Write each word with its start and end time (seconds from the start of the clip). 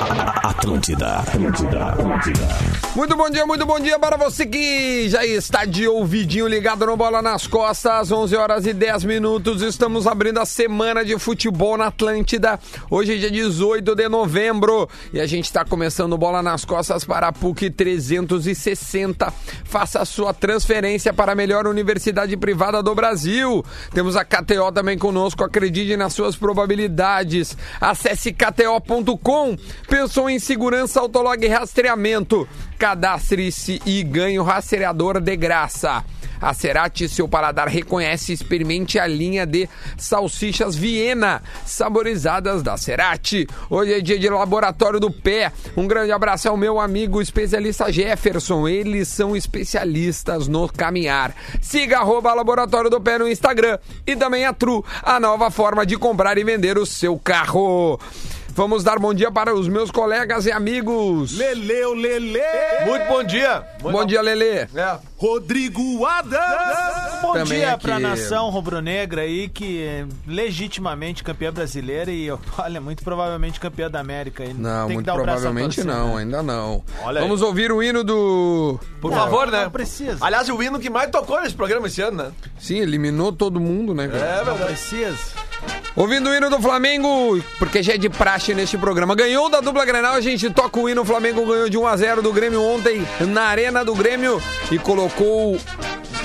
あ! 0.00 0.44
Atlântida, 0.68 1.20
Atlântida, 1.20 1.86
Atlântida. 1.86 2.48
Muito 2.94 3.16
bom 3.16 3.30
dia, 3.30 3.46
muito 3.46 3.64
bom 3.64 3.80
dia 3.80 3.98
para 3.98 4.18
você 4.18 4.44
que 4.44 5.08
já 5.08 5.24
está 5.24 5.64
de 5.64 5.88
ouvidinho 5.88 6.46
ligado 6.46 6.84
no 6.84 6.94
Bola 6.94 7.22
nas 7.22 7.46
Costas, 7.46 8.12
11 8.12 8.36
horas 8.36 8.66
e 8.66 8.74
10 8.74 9.04
minutos. 9.04 9.62
Estamos 9.62 10.06
abrindo 10.06 10.38
a 10.38 10.44
semana 10.44 11.02
de 11.02 11.18
futebol 11.18 11.78
na 11.78 11.86
Atlântida. 11.86 12.60
Hoje 12.90 13.14
é 13.14 13.16
dia 13.16 13.30
18 13.30 13.94
de 13.94 14.08
novembro 14.10 14.86
e 15.10 15.20
a 15.20 15.26
gente 15.26 15.46
está 15.46 15.64
começando 15.64 16.18
Bola 16.18 16.42
nas 16.42 16.66
Costas 16.66 17.02
para 17.02 17.28
a 17.28 17.32
PUC 17.32 17.70
360. 17.70 19.32
Faça 19.64 20.02
a 20.02 20.04
sua 20.04 20.34
transferência 20.34 21.14
para 21.14 21.32
a 21.32 21.34
melhor 21.34 21.66
universidade 21.66 22.36
privada 22.36 22.82
do 22.82 22.94
Brasil. 22.94 23.64
Temos 23.94 24.16
a 24.16 24.24
KTO 24.24 24.70
também 24.70 24.98
conosco, 24.98 25.42
acredite 25.42 25.96
nas 25.96 26.12
suas 26.12 26.36
probabilidades. 26.36 27.56
Acesse 27.80 28.32
kto.com. 28.32 29.56
Pensou 29.88 30.28
em 30.28 30.38
segurança, 30.38 30.57
autolog 30.96 31.44
e 31.44 31.48
rastreamento. 31.48 32.48
Cadastre-se 32.78 33.80
e 33.84 34.02
ganhe 34.02 34.38
o 34.38 34.42
rastreador 34.42 35.20
de 35.20 35.36
graça. 35.36 36.04
A 36.40 36.54
Cerati, 36.54 37.08
seu 37.08 37.28
paladar 37.28 37.66
reconhece 37.66 38.30
e 38.30 38.34
experimente 38.34 38.98
a 38.98 39.06
linha 39.06 39.44
de 39.44 39.68
salsichas 39.96 40.76
Viena, 40.76 41.42
saborizadas 41.66 42.62
da 42.62 42.76
Cerati. 42.76 43.46
Hoje 43.68 43.94
é 43.94 44.00
dia 44.00 44.18
de 44.18 44.28
laboratório 44.28 45.00
do 45.00 45.10
pé. 45.10 45.52
Um 45.76 45.86
grande 45.86 46.12
abraço 46.12 46.48
ao 46.48 46.56
meu 46.56 46.78
amigo 46.78 47.20
especialista 47.20 47.90
Jefferson. 47.90 48.68
Eles 48.68 49.08
são 49.08 49.34
especialistas 49.34 50.46
no 50.46 50.68
caminhar. 50.68 51.34
Siga 51.60 51.98
arroba 51.98 52.34
laboratório 52.34 52.88
do 52.88 53.00
pé 53.00 53.18
no 53.18 53.28
Instagram 53.28 53.78
e 54.06 54.14
também 54.14 54.44
a 54.44 54.52
Tru, 54.52 54.84
a 55.02 55.18
nova 55.18 55.50
forma 55.50 55.84
de 55.84 55.96
comprar 55.96 56.38
e 56.38 56.44
vender 56.44 56.78
o 56.78 56.86
seu 56.86 57.18
carro. 57.18 57.98
Vamos 58.58 58.82
dar 58.82 58.98
bom 58.98 59.14
dia 59.14 59.30
para 59.30 59.54
os 59.54 59.68
meus 59.68 59.88
colegas 59.88 60.44
e 60.44 60.50
amigos. 60.50 61.38
Leleu, 61.38 61.94
Lele! 61.94 62.40
Muito 62.86 63.06
bom 63.06 63.22
dia. 63.22 63.64
Bom 63.80 64.04
dia, 64.04 64.20
Lelê. 64.20 64.62
É. 64.74 64.98
Rodrigo 65.16 66.04
Adams! 66.04 67.22
Bom 67.22 67.34
Também 67.34 67.58
dia 67.60 67.74
aqui. 67.74 67.82
pra 67.82 68.00
nação 68.00 68.50
rubro-negra 68.50 69.22
aí, 69.22 69.48
que 69.48 69.84
é 69.84 70.06
legitimamente 70.26 71.22
campeã 71.22 71.52
brasileira 71.52 72.10
e, 72.10 72.28
olha, 72.58 72.80
muito 72.80 73.04
provavelmente 73.04 73.60
campeã 73.60 73.88
da 73.88 74.00
América. 74.00 74.42
aí. 74.42 74.52
Não, 74.52 74.88
Tem 74.88 74.96
que 74.98 75.04
muito 75.04 75.12
provavelmente 75.12 75.76
torcer, 75.76 75.84
não, 75.84 76.16
né? 76.16 76.22
ainda 76.22 76.42
não. 76.42 76.82
Olha 77.04 77.20
aí. 77.20 77.24
Vamos 77.24 77.42
ouvir 77.42 77.70
o 77.70 77.80
hino 77.80 78.02
do. 78.02 78.76
Por 79.00 79.12
Não, 79.12 79.18
favor, 79.18 79.46
né? 79.52 79.64
Não 79.64 79.70
precisa. 79.70 80.18
Aliás, 80.20 80.48
o 80.48 80.60
hino 80.60 80.80
que 80.80 80.90
mais 80.90 81.12
tocou 81.12 81.40
nesse 81.40 81.54
programa 81.54 81.86
esse 81.86 82.02
ano, 82.02 82.24
né? 82.24 82.32
Sim, 82.58 82.80
eliminou 82.80 83.32
todo 83.32 83.60
mundo, 83.60 83.94
né, 83.94 84.08
cara? 84.08 84.24
É 84.24 84.44
Não 84.44 84.58
precisa. 84.58 85.16
Ouvindo 85.96 86.30
o 86.30 86.34
hino 86.34 86.48
do 86.48 86.60
Flamengo, 86.60 87.42
porque 87.58 87.82
já 87.82 87.94
é 87.94 87.98
de 87.98 88.08
praxe 88.08 88.54
neste 88.54 88.78
programa. 88.78 89.16
Ganhou 89.16 89.50
da 89.50 89.60
dupla 89.60 89.84
Grenal, 89.84 90.14
a 90.14 90.20
gente 90.20 90.48
toca 90.48 90.78
o 90.78 90.88
hino. 90.88 91.02
O 91.02 91.04
Flamengo 91.04 91.44
ganhou 91.44 91.68
de 91.68 91.76
1 91.76 91.86
a 91.86 91.96
0 91.96 92.22
do 92.22 92.32
Grêmio 92.32 92.62
ontem 92.62 93.04
na 93.20 93.42
Arena 93.42 93.84
do 93.84 93.94
Grêmio 93.94 94.40
e 94.70 94.78
colocou 94.78 95.58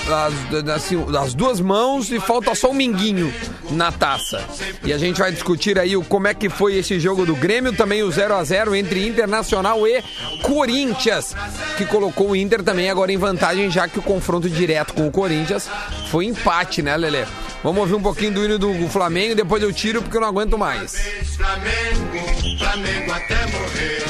as, 0.08 0.68
assim, 0.68 1.04
as 1.18 1.34
duas 1.34 1.60
mãos 1.60 2.10
e 2.10 2.20
falta 2.20 2.54
só 2.54 2.70
um 2.70 2.74
minguinho 2.74 3.32
na 3.70 3.90
taça. 3.90 4.44
E 4.84 4.92
a 4.92 4.98
gente 4.98 5.18
vai 5.18 5.32
discutir 5.32 5.78
aí 5.78 5.96
o, 5.96 6.04
como 6.04 6.28
é 6.28 6.34
que 6.34 6.48
foi 6.48 6.76
esse 6.76 7.00
jogo 7.00 7.24
do 7.24 7.34
Grêmio, 7.34 7.72
também 7.72 8.02
o 8.02 8.10
0 8.10 8.34
a 8.34 8.44
0 8.44 8.74
entre 8.74 9.06
Internacional 9.06 9.86
e 9.88 10.02
Corinthians, 10.42 11.34
que 11.76 11.84
colocou 11.86 12.30
o 12.30 12.36
Inter 12.36 12.62
também 12.62 12.90
agora 12.90 13.12
em 13.12 13.16
vantagem, 13.16 13.70
já 13.70 13.88
que 13.88 13.98
o 13.98 14.02
confronto 14.02 14.48
direto 14.48 14.94
com 14.94 15.08
o 15.08 15.10
Corinthians 15.10 15.68
foi 16.10 16.26
empate, 16.26 16.82
né, 16.82 16.96
Lelê? 16.96 17.24
Vamos 17.64 17.80
ouvir 17.80 17.94
um 17.94 18.02
pouquinho 18.02 18.32
do 18.34 18.44
hino 18.44 18.58
do 18.58 18.88
Flamengo 18.90 19.34
depois 19.34 19.62
eu 19.62 19.72
tiro 19.72 20.02
porque 20.02 20.16
eu 20.16 20.20
não 20.20 20.28
aguento 20.28 20.56
mais. 20.58 20.94
Flamengo, 21.36 22.58
Flamengo 22.58 23.10
até 23.12 23.46
morrer. 23.46 24.04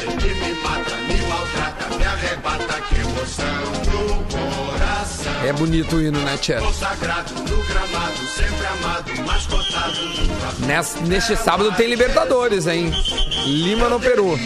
Ele 0.00 0.34
me 0.34 0.54
mata, 0.62 0.96
me 0.96 1.16
maltrata, 1.28 1.96
me 1.96 2.04
arrebata, 2.04 2.80
que 2.88 2.94
emoção 3.00 3.46
no 3.92 4.24
coração. 4.24 5.32
É 5.44 5.52
bonito 5.52 5.96
o 5.96 6.00
hino, 6.02 6.20
né? 6.20 6.38
Consagrado 6.60 7.34
no 7.34 7.62
gramado, 7.64 8.16
sempre 8.28 8.66
amado, 8.66 9.12
mascotado 9.26 10.00
no 10.60 10.66
Nes- 10.66 10.94
Neste 11.02 11.36
sábado 11.36 11.72
tem 11.72 11.88
Libertadores, 11.88 12.66
hein? 12.66 12.92
Lima 13.44 13.88
no 13.88 13.98
Peru. 14.00 14.38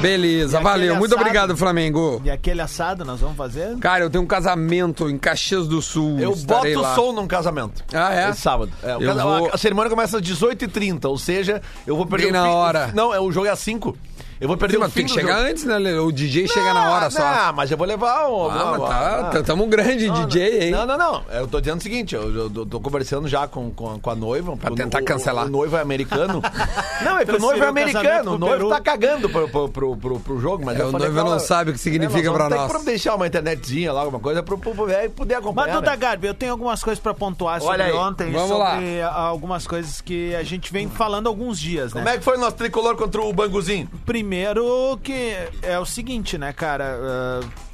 Beleza, 0.00 0.60
valeu. 0.60 0.96
Muito 0.96 1.12
assado? 1.12 1.20
obrigado, 1.22 1.56
Flamengo. 1.56 2.20
E 2.24 2.30
aquele 2.30 2.60
assado 2.60 3.04
nós 3.04 3.20
vamos 3.20 3.36
fazer? 3.36 3.76
Cara, 3.78 4.04
eu 4.04 4.10
tenho 4.10 4.22
um 4.22 4.26
casamento 4.26 5.08
em 5.08 5.18
Caxias 5.18 5.66
do 5.66 5.82
Sul. 5.82 6.18
Eu 6.18 6.34
boto 6.36 6.80
lá. 6.80 6.94
som 6.94 7.12
num 7.12 7.26
casamento. 7.26 7.82
Ah, 7.92 8.14
é? 8.14 8.30
Esse 8.30 8.40
sábado. 8.40 8.70
É, 8.82 8.96
o 8.96 9.14
vou- 9.14 9.50
A 9.52 9.58
cerimônia 9.58 9.90
começa 9.90 10.18
às 10.18 10.22
18h30, 10.22 11.08
ou 11.08 11.18
seja, 11.18 11.60
eu 11.86 11.96
vou 11.96 12.06
perder 12.06 12.30
Bem 12.30 12.40
o 12.40 12.42
na 12.44 12.48
fim- 12.48 12.54
hora. 12.54 12.90
Não, 12.94 13.12
é, 13.12 13.20
o 13.20 13.30
jogo 13.32 13.46
é 13.46 13.50
às 13.50 13.58
5. 13.58 13.96
Eu 14.40 14.46
vou 14.46 14.56
perder 14.56 14.74
Sim, 14.74 14.78
o 14.78 14.80
mas 14.82 14.92
fim 14.92 15.00
tem 15.00 15.06
que 15.06 15.12
do 15.14 15.20
chegar 15.20 15.38
jogo. 15.38 15.50
antes, 15.50 15.64
né? 15.64 15.76
O 16.00 16.12
DJ 16.12 16.46
chega 16.46 16.72
na 16.72 16.90
hora 16.92 17.10
só. 17.10 17.22
Ah, 17.22 17.52
mas 17.54 17.70
eu 17.70 17.76
vou 17.76 17.86
levar 17.86 18.26
o. 18.28 18.48
Ah, 18.50 18.76
mas 18.78 18.88
tá, 18.88 19.24
tá- 19.30 19.42
tamo 19.42 19.66
grande 19.66 20.08
DJ, 20.08 20.64
hein? 20.66 20.70
Não, 20.70 20.86
não, 20.86 20.96
não. 20.96 21.22
Eu 21.30 21.48
tô 21.48 21.60
dizendo 21.60 21.80
o 21.80 21.82
seguinte, 21.82 22.14
eu, 22.14 22.32
eu 22.34 22.48
tô- 22.50 22.64
tô 22.66 22.80
conversando 22.80 23.26
já 23.26 23.48
com, 23.48 23.70
com, 23.70 23.94
a, 23.94 23.98
com 23.98 24.10
a 24.10 24.14
noiva. 24.14 24.56
Pra 24.56 24.72
o- 24.72 24.76
tentar 24.76 25.00
o- 25.02 25.04
cancelar. 25.04 25.46
O, 25.46 25.50
noivo 25.50 25.76
é 25.76 25.80
americano. 25.80 26.40
não, 27.04 27.18
é 27.18 27.24
que 27.24 27.32
o 27.32 27.38
noivo 27.40 27.62
é 27.62 27.66
o 27.66 27.70
americano. 27.70 28.34
O 28.34 28.38
noivo 28.38 28.56
Peru. 28.56 28.68
tá 28.68 28.80
cagando 28.80 29.28
pro, 29.28 29.48
pro, 29.48 29.68
pro, 29.68 29.96
pro, 29.96 30.20
pro 30.20 30.40
jogo, 30.40 30.64
mas 30.64 30.78
É, 30.78 30.82
eu 30.82 30.88
o 30.88 30.92
noivo 30.92 31.24
não 31.24 31.38
sabe 31.40 31.70
o 31.70 31.72
que 31.74 31.80
significa 31.80 32.20
É, 32.28 32.30
nós 32.30 32.36
pra 32.36 32.48
nós. 32.48 32.62
que 32.62 32.68
providenciar 32.68 33.16
uma 33.16 33.26
internetzinha 33.26 33.92
lá, 33.92 34.00
alguma 34.02 34.20
coisa, 34.20 34.40
pro, 34.42 34.56
velho 34.86 35.10
poder 35.10 35.34
acompanhar. 35.34 35.66
Mas, 35.66 35.74
Duda 35.80 35.90
né? 35.90 35.96
Garbi, 35.96 36.26
eu 36.28 36.34
tenho 36.34 36.52
algumas 36.52 36.82
coisas 36.84 37.02
pra 37.02 37.12
pontuar 37.12 37.60
sobre 37.60 37.74
Olha 37.82 37.84
aí. 37.86 37.92
ontem, 37.92 38.30
Vamos 38.30 38.48
sobre 38.50 39.02
a- 39.02 39.12
algumas 39.12 39.66
coisas 39.66 40.00
que 40.00 40.32
a 40.36 40.44
gente 40.44 40.72
vem 40.72 40.88
falando 40.88 41.26
há 41.26 41.30
alguns 41.30 41.58
dias, 41.58 41.92
né? 41.92 42.00
Como 42.02 42.08
é 42.14 42.18
que 42.18 42.24
foi 42.24 42.36
o 42.36 42.40
nosso 42.40 42.54
tricolor 42.56 42.94
contra 42.96 43.20
o 43.20 43.32
Banguzinho? 43.32 43.88
Primeiro 44.06 44.27
que 45.02 45.34
é 45.62 45.78
o 45.78 45.86
seguinte, 45.86 46.36
né, 46.36 46.52
cara? 46.52 46.84
ah, 47.00 47.67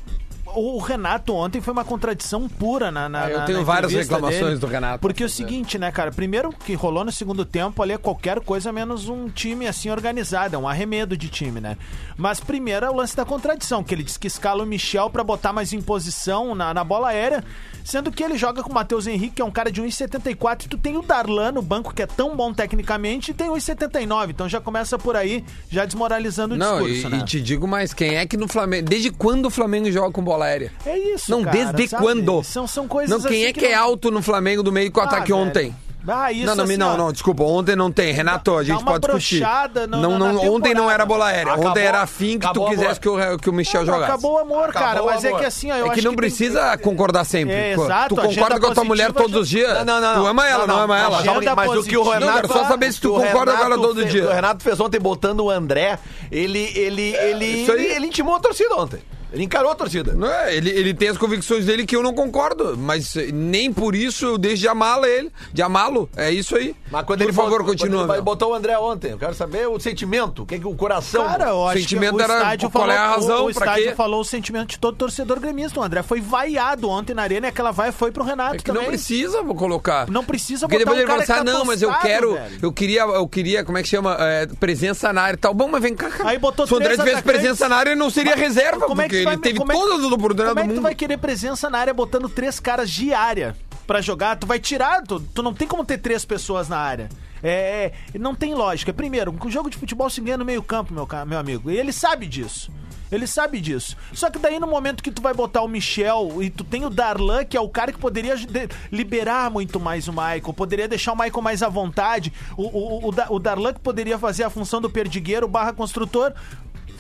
o 0.57 0.79
Renato 0.79 1.35
ontem 1.35 1.61
foi 1.61 1.73
uma 1.73 1.85
contradição 1.85 2.49
pura 2.49 2.91
na, 2.91 3.09
na 3.09 3.25
Ah, 3.25 3.31
eu 3.31 3.39
na- 3.41 3.45
tenho 3.45 3.59
na 3.59 3.65
várias 3.65 3.93
reclamações 3.93 4.41
dele. 4.45 4.57
do 4.59 4.67
Renato. 4.67 4.99
Porque 5.01 5.23
é 5.23 5.27
o 5.27 5.29
seguinte, 5.29 5.79
né, 5.79 5.91
cara? 5.93 6.11
Primeiro 6.13 6.51
que 6.53 6.75
rolou 6.75 7.05
no 7.05 7.13
segundo 7.13 7.45
tempo 7.45 7.83
ali 7.83 7.93
é 7.93 7.99
qualquer 7.99 8.41
coisa 8.41 8.73
menos 8.73 9.09
um 9.09 9.29
time 9.29 9.67
assim 9.67 9.91
organizado, 9.91 10.55
é 10.57 10.59
um 10.59 10.69
arremedo 10.69 11.17
de 11.17 11.29
time, 11.29 11.61
né? 11.61 11.77
Mas 12.17 12.41
primeiro 12.41 12.87
é 12.87 12.91
o 12.91 12.95
lance 12.95 13.17
da 13.17 13.25
contradição, 13.25 13.83
que 13.83 13.95
ele 13.95 14.03
diz 14.03 14.17
que 14.17 14.27
escala 14.27 14.63
o 14.63 14.67
Michel 14.67 15.11
pra 15.11 15.25
botar 15.25 15.53
mais 15.53 15.73
em 15.73 15.81
posição 15.81 16.55
na, 16.55 16.73
na 16.73 16.85
bola 16.85 17.09
aérea, 17.09 17.45
sendo 17.85 18.11
que 18.13 18.23
ele 18.23 18.37
joga 18.39 18.63
com 18.63 18.71
o 18.71 18.75
Matheus 18.75 19.07
Henrique, 19.07 19.37
que 19.37 19.43
é 19.43 19.45
um 19.45 19.51
cara 19.51 19.71
de 19.71 19.83
1,74, 19.83 20.65
e 20.65 20.69
tu 20.69 20.79
tem 20.79 20.97
o 20.97 21.03
Darlan 21.03 21.53
no 21.53 21.63
banco, 21.63 21.93
que 21.93 22.03
é 22.03 22.07
tão 22.07 22.37
bom 22.37 22.53
tecnicamente, 22.53 23.31
e 23.31 23.35
tem 23.35 23.49
1,79. 23.51 24.31
Então 24.31 24.49
já 24.49 24.61
começa 24.61 24.99
por 24.99 25.17
aí, 25.17 25.45
já 25.71 25.85
desmoralizando 25.85 26.55
o 26.55 26.59
Não, 26.59 26.79
discurso, 26.83 27.07
e, 27.07 27.11
né? 27.11 27.19
e 27.19 27.25
te 27.25 27.41
digo 27.41 27.67
mais, 27.67 27.93
quem 27.93 28.17
é 28.17 28.25
que 28.27 28.37
no 28.37 28.49
Flamengo. 28.49 28.89
Desde 28.89 29.11
quando 29.11 29.47
o 29.47 29.51
Flamengo 29.51 29.91
joga 29.91 30.11
com 30.13 30.23
bola 30.23 30.44
aérea? 30.45 30.73
É 30.87 30.97
isso, 30.99 31.31
Não, 31.31 31.43
cara, 31.43 31.57
desde 31.57 31.89
sabe? 31.89 32.03
quando? 32.03 32.43
São, 32.45 32.67
são 32.67 32.87
coisas 32.89 33.11
Não, 33.11 33.29
quem 33.29 33.43
assim 33.43 33.49
é 33.49 33.53
que, 33.53 33.67
é 33.67 33.77
não- 33.77 33.85
alto 33.85 34.11
no 34.11 34.23
Flamengo 34.23 34.63
do 34.63 34.71
meio 34.73 34.91
com 34.93 35.01
o 35.01 35.03
Ah, 35.03 35.07
ataque 35.07 35.33
velho. 35.33 35.45
ontem? 35.45 35.75
Ah, 36.07 36.31
isso 36.31 36.45
não, 36.45 36.55
não, 36.55 36.65
assim, 36.65 36.77
não, 36.77 36.97
não, 36.99 37.13
desculpa, 37.13 37.43
ontem 37.45 37.75
não 37.75 37.91
tem. 37.91 38.13
Renato, 38.13 38.55
a 38.59 38.63
gente 38.63 38.83
uma 38.83 38.93
pode 38.93 39.07
discutir. 39.07 39.43
no- 39.89 40.03
não, 40.03 40.19
não, 40.19 40.53
ontem 40.55 40.75
não 40.75 40.91
era 40.91 41.07
bola 41.07 41.29
aérea. 41.29 41.53
Acabou- 41.55 41.71
ontem 41.71 41.83
era 41.83 42.03
afim 42.03 42.39
que 42.39 42.53
tu 42.53 42.63
quisesse 42.67 43.01
que 43.01 43.09
o, 43.09 43.39
que 43.39 43.49
o 43.49 43.53
Michel 43.55 43.81
Não, 43.81 43.87
jogasse. 43.95 44.13
Acabou 44.13 44.35
o 44.35 44.39
amor, 44.39 44.69
Acabou 44.69 44.83
cara. 44.87 45.03
o 45.03 45.07
Mas 45.07 45.25
é 45.25 45.29
amor. 45.29 45.41
que 45.41 45.47
assim, 45.47 45.71
ó, 45.71 45.77
eu 45.77 45.87
É 45.87 45.89
acho 45.89 45.95
que 45.95 46.03
não 46.03 46.11
tem- 46.11 46.17
precisa 46.19 46.77
concordar 46.77 47.25
sempre. 47.25 47.55
É, 47.55 47.73
exato, 47.73 48.15
tu 48.15 48.21
concorda 48.21 48.61
com 48.61 48.67
a 48.67 48.75
tua 48.75 48.85
mulher 48.85 49.13
positiva 49.15 49.23
todos 49.31 49.41
os 49.45 49.49
dias? 49.49 49.73
Não, 49.79 49.99
não, 49.99 50.01
não. 50.15 50.23
Tu 50.25 50.27
ama 50.27 50.47
ela, 50.47 50.67
não, 50.67 50.79
ama 50.81 50.99
ela? 50.99 51.19
Agenda 51.21 51.55
Mas, 51.55 51.69
mas 51.71 51.79
o 51.79 51.83
que 51.85 51.97
o 51.97 52.01
positiva. 52.05 52.19
Renato... 52.27 52.49
Quero 52.49 52.53
só 52.53 52.69
saber 52.69 52.93
se 52.93 53.01
tu 53.01 53.09
concorda 53.15 53.53
com 53.53 53.59
ela 53.61 53.65
Renato 53.71 53.81
todo 53.83 54.01
fez- 54.01 54.11
dia. 54.13 54.25
O 54.29 54.31
Renato 54.31 54.63
fez 54.63 54.81
ontem 54.81 55.01
botando 55.01 55.41
o 55.41 55.51
André, 55.51 55.99
ele, 56.31 56.71
ele, 56.77 57.17
aí. 57.17 57.41
ele, 57.41 57.83
ele 57.87 58.07
intimou 58.09 58.37
a 58.37 58.41
torcida 58.41 58.77
ontem. 58.77 58.99
Ele 59.35 59.45
encarou 59.45 59.71
a 59.71 59.75
torcida. 59.75 60.15
Não 60.15 60.31
é, 60.31 60.55
ele, 60.57 60.71
ele 60.71 60.95
tem 60.95 61.09
as 61.09 61.19
convicções 61.19 61.67
dele 61.67 61.85
que 61.85 61.95
eu 61.97 62.03
não 62.03 62.15
concordo, 62.15 62.77
mas 62.79 63.15
eh, 63.17 63.31
nem 63.33 63.73
por 63.73 63.95
isso 63.95 64.25
eu 64.27 64.39
deixo 64.39 64.63
de 64.63 64.69
amá-lo 64.69 65.05
ele, 65.05 65.31
de 65.53 65.61
amá-lo. 65.61 66.09
É 66.17 66.31
isso 66.31 66.57
aí. 66.57 66.75
Mas 66.91 67.05
quando 67.05 67.19
por 67.19 67.25
ele 67.25 67.33
favor, 67.33 67.51
botou- 67.63 67.67
continua. 67.67 68.03
quando 68.05 68.13
ele 68.15 68.23
botou 68.23 68.53
o 68.53 68.55
André 68.55 68.79
ontem, 68.79 69.11
eu 69.13 69.19
quero 69.19 69.35
saber 69.35 69.67
o 69.69 69.79
sentimento, 69.79 70.43
o 70.43 70.47
que, 70.47 70.59
que 70.59 70.67
o 70.67 70.75
coração. 70.75 71.25
Cara, 71.27 71.51
eu 71.51 71.67
acho 71.69 71.81
sentimento 71.81 72.17
que 72.17 72.23
o 72.23 72.25
era 72.25 72.35
estádio 72.37 72.71
qual 72.71 72.83
falou, 72.85 72.95
é 72.97 72.99
a 72.99 73.09
razão, 73.09 73.43
o, 73.43 73.47
o 73.47 73.51
estádio 73.51 73.85
quê? 73.89 73.95
falou 73.95 74.21
o 74.21 74.25
sentimento 74.25 74.69
de 74.71 74.79
todo 74.79 74.97
torcedor 74.97 75.41
gremista. 75.41 75.81
O 75.81 75.83
André 75.83 76.03
foi 76.03 76.21
vaiado 76.21 76.89
ontem 76.89 77.13
na 77.15 77.23
arena 77.23 77.47
e 77.47 77.51
aquela 77.51 77.73
vai 77.73 77.91
foi 77.93 78.13
pro 78.13 78.23
Renato 78.25 78.55
É 78.55 78.59
que 78.59 78.65
também. 78.65 78.83
não 78.83 78.89
precisa 78.89 79.43
vou 79.43 79.55
colocar. 79.55 80.09
Não 80.09 80.25
precisa 80.25 80.69
Porque 80.69 80.85
botar 80.85 80.97
depois 80.97 80.99
um 80.99 81.01
ele 81.01 81.07
fala 81.09 81.27
cara 81.27 81.41
assim, 81.41 81.45
que 81.45 81.51
ah, 81.51 81.53
tá 81.53 81.59
não, 81.59 81.65
mas 81.65 81.83
eu 81.83 81.93
quero, 81.99 82.35
velho. 82.35 82.59
eu 82.63 82.73
queria, 82.73 83.01
eu 83.03 83.29
queria, 83.29 83.65
como 83.65 83.79
é 83.79 83.83
que 83.83 83.89
chama? 83.89 84.17
É, 84.21 84.47
presença 84.61 85.13
na 85.13 85.23
área 85.23 85.35
e 85.37 85.41
tal. 85.41 85.53
Bom, 85.53 85.69
mas 85.69 85.83
vem 85.83 85.95
cá, 85.95 86.09
cara. 86.11 86.31
Aí 86.31 86.39
botou 86.39 86.67
Se 86.67 86.73
o 86.73 86.77
André 86.77 86.91
tivesse 86.91 87.11
atacantes. 87.19 87.33
presença 87.41 87.69
na 87.69 87.77
área, 87.77 87.91
ele 87.91 87.99
não 87.99 88.11
seria 88.11 88.37
reserva, 88.37 88.87
Como 88.87 89.01
é 89.03 89.09
que 89.09 89.24
vai- 89.25 89.35
ele 89.35 89.43
teve 89.43 89.63
é 89.63 89.67
todas 89.67 90.05
as 90.05 90.13
oportunidades 90.13 90.49
Como 90.53 90.61
é 90.61 90.63
do 90.63 90.69
que 90.69 90.73
tu 90.73 90.77
mundo. 90.77 90.83
vai 90.83 90.95
querer 90.95 91.17
presença 91.19 91.69
na 91.71 91.79
área 91.79 91.95
botando 91.95 92.29
três 92.29 92.59
caras 92.61 92.91
de 92.91 93.13
área 93.13 93.57
pra 93.87 94.01
jogar? 94.01 94.37
Tu 94.37 94.47
vai 94.47 94.59
tirar, 94.59 95.03
tu, 95.03 95.21
tu 95.21 95.43
não 95.43 95.53
tem 95.55 95.67
como 95.69 95.85
ter 95.85 95.99
três 95.99 96.25
pessoas 96.25 96.69
na 96.69 96.79
área. 96.79 97.09
É, 97.43 97.93
é, 98.15 98.19
não 98.19 98.35
tem 98.35 98.55
lógica. 98.55 98.93
Primeiro, 98.93 99.35
o 99.45 99.51
jogo 99.51 99.69
de 99.69 99.77
futebol 99.77 100.09
se 100.09 100.21
ganha 100.21 100.39
no 100.39 100.45
meio 100.47 100.63
campo, 100.63 100.95
meu, 100.95 101.07
meu 101.27 101.39
amigo. 101.39 101.71
E 101.71 101.77
ele 101.77 101.93
sabe 101.93 102.27
disso. 102.27 102.71
Ele 103.13 103.27
sabe 103.27 103.61
disso. 103.61 103.97
Só 104.15 104.31
que 104.31 104.39
daí 104.39 104.59
no 104.59 104.67
momento 104.67 105.03
que 105.03 105.11
tu 105.11 105.21
vai 105.21 105.35
botar 105.35 105.61
o 105.63 105.69
Michel 105.69 106.39
e 106.43 106.49
tu 106.49 106.65
tem 106.65 106.85
o 106.87 106.91
Darlan, 106.91 107.45
que 107.45 107.55
é 107.57 107.61
o 107.61 107.69
cara 107.69 107.93
que 107.93 107.99
poderia 107.99 108.35
de- 108.35 108.69
liberar 108.91 109.51
muito 109.51 109.79
mais 109.79 110.09
o 110.09 110.13
Michael, 110.13 110.55
poderia 110.57 110.89
deixar 110.89 111.13
o 111.13 111.17
Michael 111.17 111.43
mais 111.43 111.63
à 111.63 111.69
vontade, 111.69 112.33
o, 112.57 112.63
o, 112.63 113.11
o, 113.11 113.15
o 113.37 113.39
Darlan 113.39 113.75
que 113.75 113.81
poderia 113.81 114.19
fazer 114.19 114.43
a 114.45 114.51
função 114.51 114.81
do 114.81 114.89
perdigueiro 114.91 115.47
barra 115.47 115.73
construtor, 115.75 116.33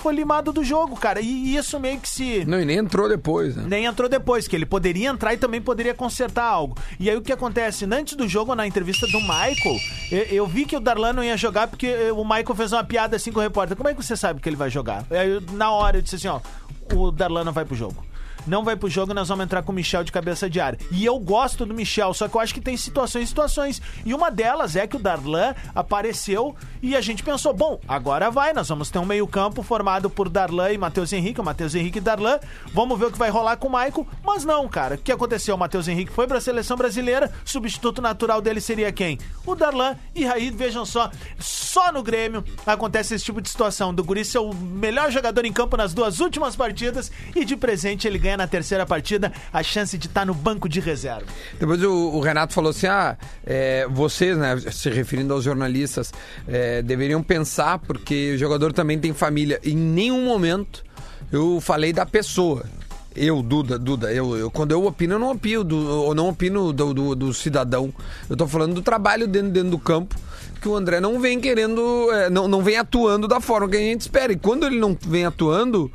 foi 0.04 0.14
limado 0.14 0.52
do 0.52 0.62
jogo, 0.62 0.96
cara. 0.96 1.18
E 1.22 1.56
isso 1.56 1.80
meio 1.80 1.98
que 1.98 2.06
se... 2.06 2.44
Não, 2.44 2.60
e 2.60 2.64
nem 2.66 2.76
entrou 2.76 3.08
depois, 3.08 3.56
né? 3.56 3.64
Nem 3.66 3.86
entrou 3.86 4.06
depois, 4.06 4.46
que 4.46 4.54
ele 4.54 4.66
poderia 4.66 5.08
entrar 5.08 5.32
e 5.32 5.38
também 5.38 5.62
poderia 5.62 5.94
consertar 5.94 6.44
algo. 6.44 6.76
E 7.00 7.08
aí 7.08 7.16
o 7.16 7.22
que 7.22 7.32
acontece? 7.32 7.86
Antes 7.86 8.14
do 8.14 8.28
jogo, 8.28 8.54
na 8.54 8.66
entrevista 8.66 9.06
do 9.06 9.18
Michael, 9.18 9.78
eu, 10.12 10.18
eu 10.24 10.46
vi 10.46 10.66
que 10.66 10.76
o 10.76 10.80
Darlan 10.80 11.14
não 11.14 11.24
ia 11.24 11.38
jogar 11.38 11.68
porque 11.68 12.10
o 12.10 12.22
Michael 12.22 12.54
fez 12.54 12.70
uma 12.74 12.84
piada 12.84 13.16
assim 13.16 13.32
com 13.32 13.38
o 13.40 13.42
repórter. 13.42 13.78
Como 13.78 13.88
é 13.88 13.94
que 13.94 14.04
você 14.04 14.14
sabe 14.14 14.42
que 14.42 14.48
ele 14.48 14.56
vai 14.56 14.68
jogar? 14.68 15.06
Aí 15.10 15.40
na 15.52 15.70
hora 15.70 15.96
eu 15.96 16.02
disse 16.02 16.16
assim, 16.16 16.28
ó, 16.28 16.38
o 16.94 17.10
Darlan 17.10 17.44
não 17.44 17.52
vai 17.52 17.64
pro 17.64 17.74
jogo. 17.74 18.04
Não 18.46 18.64
vai 18.64 18.76
pro 18.76 18.88
jogo, 18.88 19.14
nós 19.14 19.28
vamos 19.28 19.44
entrar 19.44 19.62
com 19.62 19.72
o 19.72 19.74
Michel 19.74 20.04
de 20.04 20.12
cabeça 20.12 20.48
de 20.48 20.60
área. 20.60 20.78
E 20.90 21.04
eu 21.04 21.18
gosto 21.18 21.64
do 21.64 21.74
Michel, 21.74 22.12
só 22.12 22.28
que 22.28 22.36
eu 22.36 22.40
acho 22.40 22.54
que 22.54 22.60
tem 22.60 22.76
situações 22.76 23.24
e 23.24 23.26
situações. 23.26 23.82
E 24.04 24.12
uma 24.12 24.30
delas 24.30 24.76
é 24.76 24.86
que 24.86 24.96
o 24.96 24.98
Darlan 24.98 25.54
apareceu 25.74 26.54
e 26.82 26.94
a 26.94 27.00
gente 27.00 27.22
pensou, 27.22 27.54
bom, 27.54 27.80
agora 27.88 28.30
vai, 28.30 28.52
nós 28.52 28.68
vamos 28.68 28.90
ter 28.90 28.98
um 28.98 29.04
meio-campo 29.04 29.62
formado 29.62 30.10
por 30.10 30.28
Darlan 30.28 30.72
e 30.72 30.78
Matheus 30.78 31.12
Henrique, 31.12 31.40
o 31.40 31.44
Matheus 31.44 31.74
Henrique 31.74 31.98
e 31.98 32.00
Darlan. 32.00 32.38
Vamos 32.72 32.98
ver 32.98 33.06
o 33.06 33.10
que 33.10 33.18
vai 33.18 33.30
rolar 33.30 33.56
com 33.56 33.68
o 33.68 33.70
Michael. 33.70 34.06
Mas 34.22 34.44
não, 34.44 34.68
cara. 34.68 34.96
O 34.96 34.98
que 34.98 35.10
aconteceu? 35.10 35.54
O 35.54 35.58
Matheus 35.58 35.88
Henrique 35.88 36.12
foi 36.12 36.26
pra 36.26 36.40
seleção 36.40 36.76
brasileira, 36.76 37.32
substituto 37.44 38.02
natural 38.02 38.42
dele 38.42 38.60
seria 38.60 38.92
quem? 38.92 39.18
O 39.46 39.54
Darlan. 39.54 39.96
E 40.14 40.26
aí, 40.26 40.50
vejam 40.50 40.84
só, 40.84 41.10
só 41.38 41.90
no 41.90 42.02
Grêmio 42.02 42.44
acontece 42.66 43.14
esse 43.14 43.24
tipo 43.24 43.40
de 43.40 43.48
situação. 43.48 43.94
Do 43.94 44.04
Guri 44.04 44.24
ser 44.24 44.38
o 44.38 44.52
melhor 44.52 45.10
jogador 45.10 45.44
em 45.44 45.52
campo 45.52 45.76
nas 45.76 45.94
duas 45.94 46.20
últimas 46.20 46.54
partidas 46.54 47.10
e 47.34 47.44
de 47.44 47.56
presente 47.56 48.06
ele 48.06 48.18
ganha 48.18 48.33
na 48.36 48.46
terceira 48.46 48.84
partida 48.86 49.32
a 49.52 49.62
chance 49.62 49.96
de 49.98 50.06
estar 50.06 50.24
no 50.24 50.34
banco 50.34 50.68
de 50.68 50.80
reserva. 50.80 51.26
Depois 51.58 51.82
o, 51.82 51.92
o 51.92 52.20
Renato 52.20 52.52
falou 52.52 52.70
assim: 52.70 52.86
ah, 52.86 53.16
é, 53.46 53.86
vocês, 53.90 54.36
né, 54.36 54.56
se 54.70 54.90
referindo 54.90 55.32
aos 55.32 55.44
jornalistas, 55.44 56.12
é, 56.48 56.82
deveriam 56.82 57.22
pensar, 57.22 57.78
porque 57.78 58.32
o 58.34 58.38
jogador 58.38 58.72
também 58.72 58.98
tem 58.98 59.12
família. 59.12 59.60
Em 59.64 59.76
nenhum 59.76 60.24
momento 60.24 60.84
eu 61.32 61.60
falei 61.60 61.92
da 61.92 62.06
pessoa. 62.06 62.64
Eu, 63.16 63.42
Duda, 63.44 63.78
Duda, 63.78 64.12
eu, 64.12 64.36
eu- 64.36 64.50
quando 64.50 64.72
eu 64.72 64.84
opino, 64.84 65.14
eu 65.14 65.18
não 65.20 65.30
opino, 65.30 65.62
do, 65.62 66.06
eu 66.08 66.14
não 66.14 66.28
opino 66.28 66.72
do, 66.72 66.92
do, 66.92 67.14
do 67.14 67.32
cidadão. 67.32 67.94
Eu 68.28 68.36
tô 68.36 68.48
falando 68.48 68.74
do 68.74 68.82
trabalho 68.82 69.28
dentro, 69.28 69.50
dentro 69.52 69.70
do 69.70 69.78
campo, 69.78 70.16
que 70.60 70.68
o 70.68 70.74
André 70.74 70.98
não 70.98 71.20
vem 71.20 71.38
querendo, 71.38 72.10
é, 72.10 72.28
não, 72.28 72.48
não 72.48 72.60
vem 72.60 72.76
atuando 72.76 73.28
da 73.28 73.40
forma 73.40 73.68
que 73.68 73.76
a 73.76 73.80
gente 73.80 74.00
espera. 74.00 74.32
E 74.32 74.36
quando 74.36 74.66
ele 74.66 74.80
não 74.80 74.98
vem 75.00 75.24
atuando, 75.24 75.92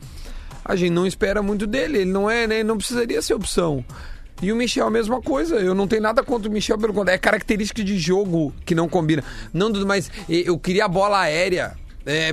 a 0.69 0.75
gente 0.75 0.91
não 0.91 1.05
espera 1.05 1.41
muito 1.41 1.65
dele. 1.65 1.99
Ele 1.99 2.11
não 2.11 2.29
é, 2.29 2.45
né? 2.45 2.55
Ele 2.55 2.63
não 2.63 2.77
precisaria 2.77 3.19
ser 3.23 3.33
opção. 3.33 3.83
E 4.41 4.51
o 4.53 4.55
Michel, 4.55 4.85
a 4.85 4.91
mesma 4.91 5.19
coisa. 5.19 5.55
Eu 5.55 5.73
não 5.73 5.87
tenho 5.87 6.01
nada 6.03 6.23
contra 6.23 6.47
o 6.47 6.51
Michel, 6.51 6.77
pelo 6.77 6.93
contrário. 6.93 7.17
É 7.17 7.19
característica 7.19 7.83
de 7.83 7.97
jogo 7.97 8.53
que 8.63 8.75
não 8.75 8.87
combina. 8.87 9.23
Não, 9.51 9.71
mas 9.85 10.11
eu 10.29 10.57
queria 10.59 10.85
a 10.85 10.87
bola 10.87 11.19
aérea. 11.19 11.75
é, 12.05 12.31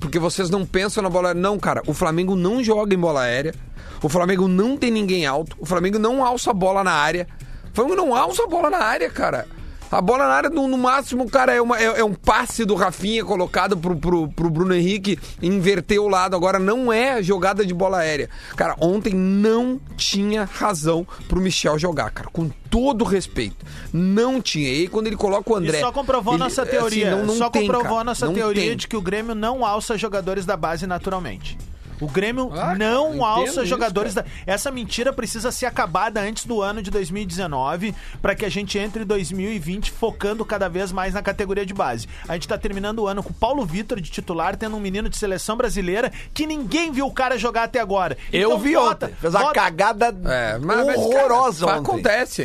porque 0.00 0.18
vocês 0.18 0.48
não 0.48 0.64
pensam 0.64 1.02
na 1.02 1.10
bola 1.10 1.30
aérea. 1.30 1.42
Não, 1.42 1.58
cara. 1.58 1.82
O 1.86 1.92
Flamengo 1.92 2.36
não 2.36 2.62
joga 2.62 2.94
em 2.94 2.98
bola 2.98 3.22
aérea. 3.22 3.52
O 4.00 4.08
Flamengo 4.08 4.46
não 4.46 4.76
tem 4.76 4.90
ninguém 4.90 5.26
alto. 5.26 5.56
O 5.58 5.66
Flamengo 5.66 5.98
não 5.98 6.24
alça 6.24 6.50
a 6.50 6.54
bola 6.54 6.84
na 6.84 6.92
área. 6.92 7.26
O 7.72 7.74
Flamengo 7.74 7.96
não 7.96 8.14
alça 8.14 8.44
a 8.44 8.46
bola 8.46 8.70
na 8.70 8.78
área, 8.78 9.10
cara. 9.10 9.46
A 9.90 10.00
bola 10.00 10.26
na 10.26 10.34
área, 10.34 10.50
no, 10.50 10.66
no 10.66 10.76
máximo, 10.76 11.28
cara, 11.30 11.52
é, 11.54 11.60
uma- 11.62 11.78
é- 11.78 12.00
é 12.00 12.04
um 12.04 12.14
passe 12.14 12.64
do 12.64 12.74
Rafinha 12.74 13.24
colocado 13.24 13.76
pro, 13.76 13.94
pro, 13.94 14.28
pro 14.28 14.50
Bruno 14.50 14.74
Henrique 14.74 15.18
inverter 15.40 16.00
o 16.00 16.08
lado. 16.08 16.34
Agora, 16.34 16.58
não 16.58 16.92
é 16.92 17.22
jogada 17.22 17.64
de 17.64 17.72
bola 17.72 17.98
aérea. 17.98 18.28
Cara, 18.56 18.74
ontem 18.80 19.14
não 19.14 19.80
tinha 19.96 20.48
razão 20.52 21.06
pro 21.28 21.40
Michel 21.40 21.78
jogar, 21.78 22.10
cara. 22.10 22.28
Com 22.32 22.50
todo 22.68 23.04
respeito. 23.04 23.64
Não 23.92 24.40
tinha. 24.42 24.68
E 24.68 24.72
aí, 24.80 24.88
quando 24.88 25.06
ele 25.06 25.16
coloca 25.16 25.52
o 25.52 25.54
André... 25.56 25.78
E 25.78 25.80
só 25.80 25.92
comprovou 25.92 26.34
ele- 26.34 26.42
nossa 26.42 26.62
assim, 26.62 26.70
teoria. 26.72 27.10
não- 27.12 27.26
não 27.26 27.34
só 27.36 27.48
tem, 27.48 27.62
comprovou 27.62 27.92
cara. 27.92 28.04
nossa 28.04 28.28
teoria 28.32 28.62
tem. 28.70 28.76
de 28.76 28.88
que 28.88 28.96
o 28.96 29.00
Grêmio 29.00 29.34
não 29.34 29.64
alça 29.64 29.96
jogadores 29.96 30.44
da 30.44 30.56
base 30.56 30.86
naturalmente. 30.88 31.56
O 32.04 32.08
Grêmio 32.08 32.50
Ah, 32.54 32.74
não 32.76 33.24
alça 33.24 33.62
isso, 33.62 33.66
jogadores 33.66 34.14
da. 34.14 34.24
Essa 34.46 34.70
mentira 34.70 35.12
precisa 35.12 35.50
ser 35.50 35.66
acabada 35.66 36.20
antes 36.20 36.44
do 36.44 36.60
ano 36.60 36.82
de 36.82 36.90
2019 36.90 37.94
para 38.20 38.34
que 38.34 38.44
a 38.44 38.48
gente 38.48 38.78
entre 38.78 39.02
em 39.02 39.06
2020 39.06 39.90
focando 39.90 40.44
cada 40.44 40.68
vez 40.68 40.92
mais 40.92 41.14
na 41.14 41.22
categoria 41.22 41.64
de 41.64 41.74
base. 41.74 42.06
A 42.28 42.34
gente 42.34 42.48
tá 42.48 42.58
terminando 42.58 43.00
o 43.00 43.06
ano 43.06 43.22
com 43.22 43.30
o 43.30 43.34
Paulo 43.34 43.64
Vitor 43.64 44.00
de 44.00 44.10
titular, 44.10 44.56
tendo 44.56 44.76
um 44.76 44.80
menino 44.80 45.08
de 45.08 45.16
seleção 45.16 45.56
brasileira 45.56 46.12
que 46.32 46.46
ninguém 46.46 46.92
viu 46.92 47.06
o 47.06 47.12
cara 47.12 47.38
jogar 47.38 47.64
até 47.64 47.80
agora. 47.80 48.16
Eu 48.32 48.50
Então, 48.50 48.58
vi 48.58 48.74
vota, 48.74 49.06
ontem. 49.06 49.16
Fez 49.20 49.34
uma 49.34 49.42
vota. 49.42 49.54
cagada 49.54 50.14
É, 50.24 50.58
mas, 50.58 50.86
mas, 50.86 50.96
horrorosa 50.96 51.66
cara, 51.66 51.78
ontem. 51.78 51.90
Acontece. 51.90 52.44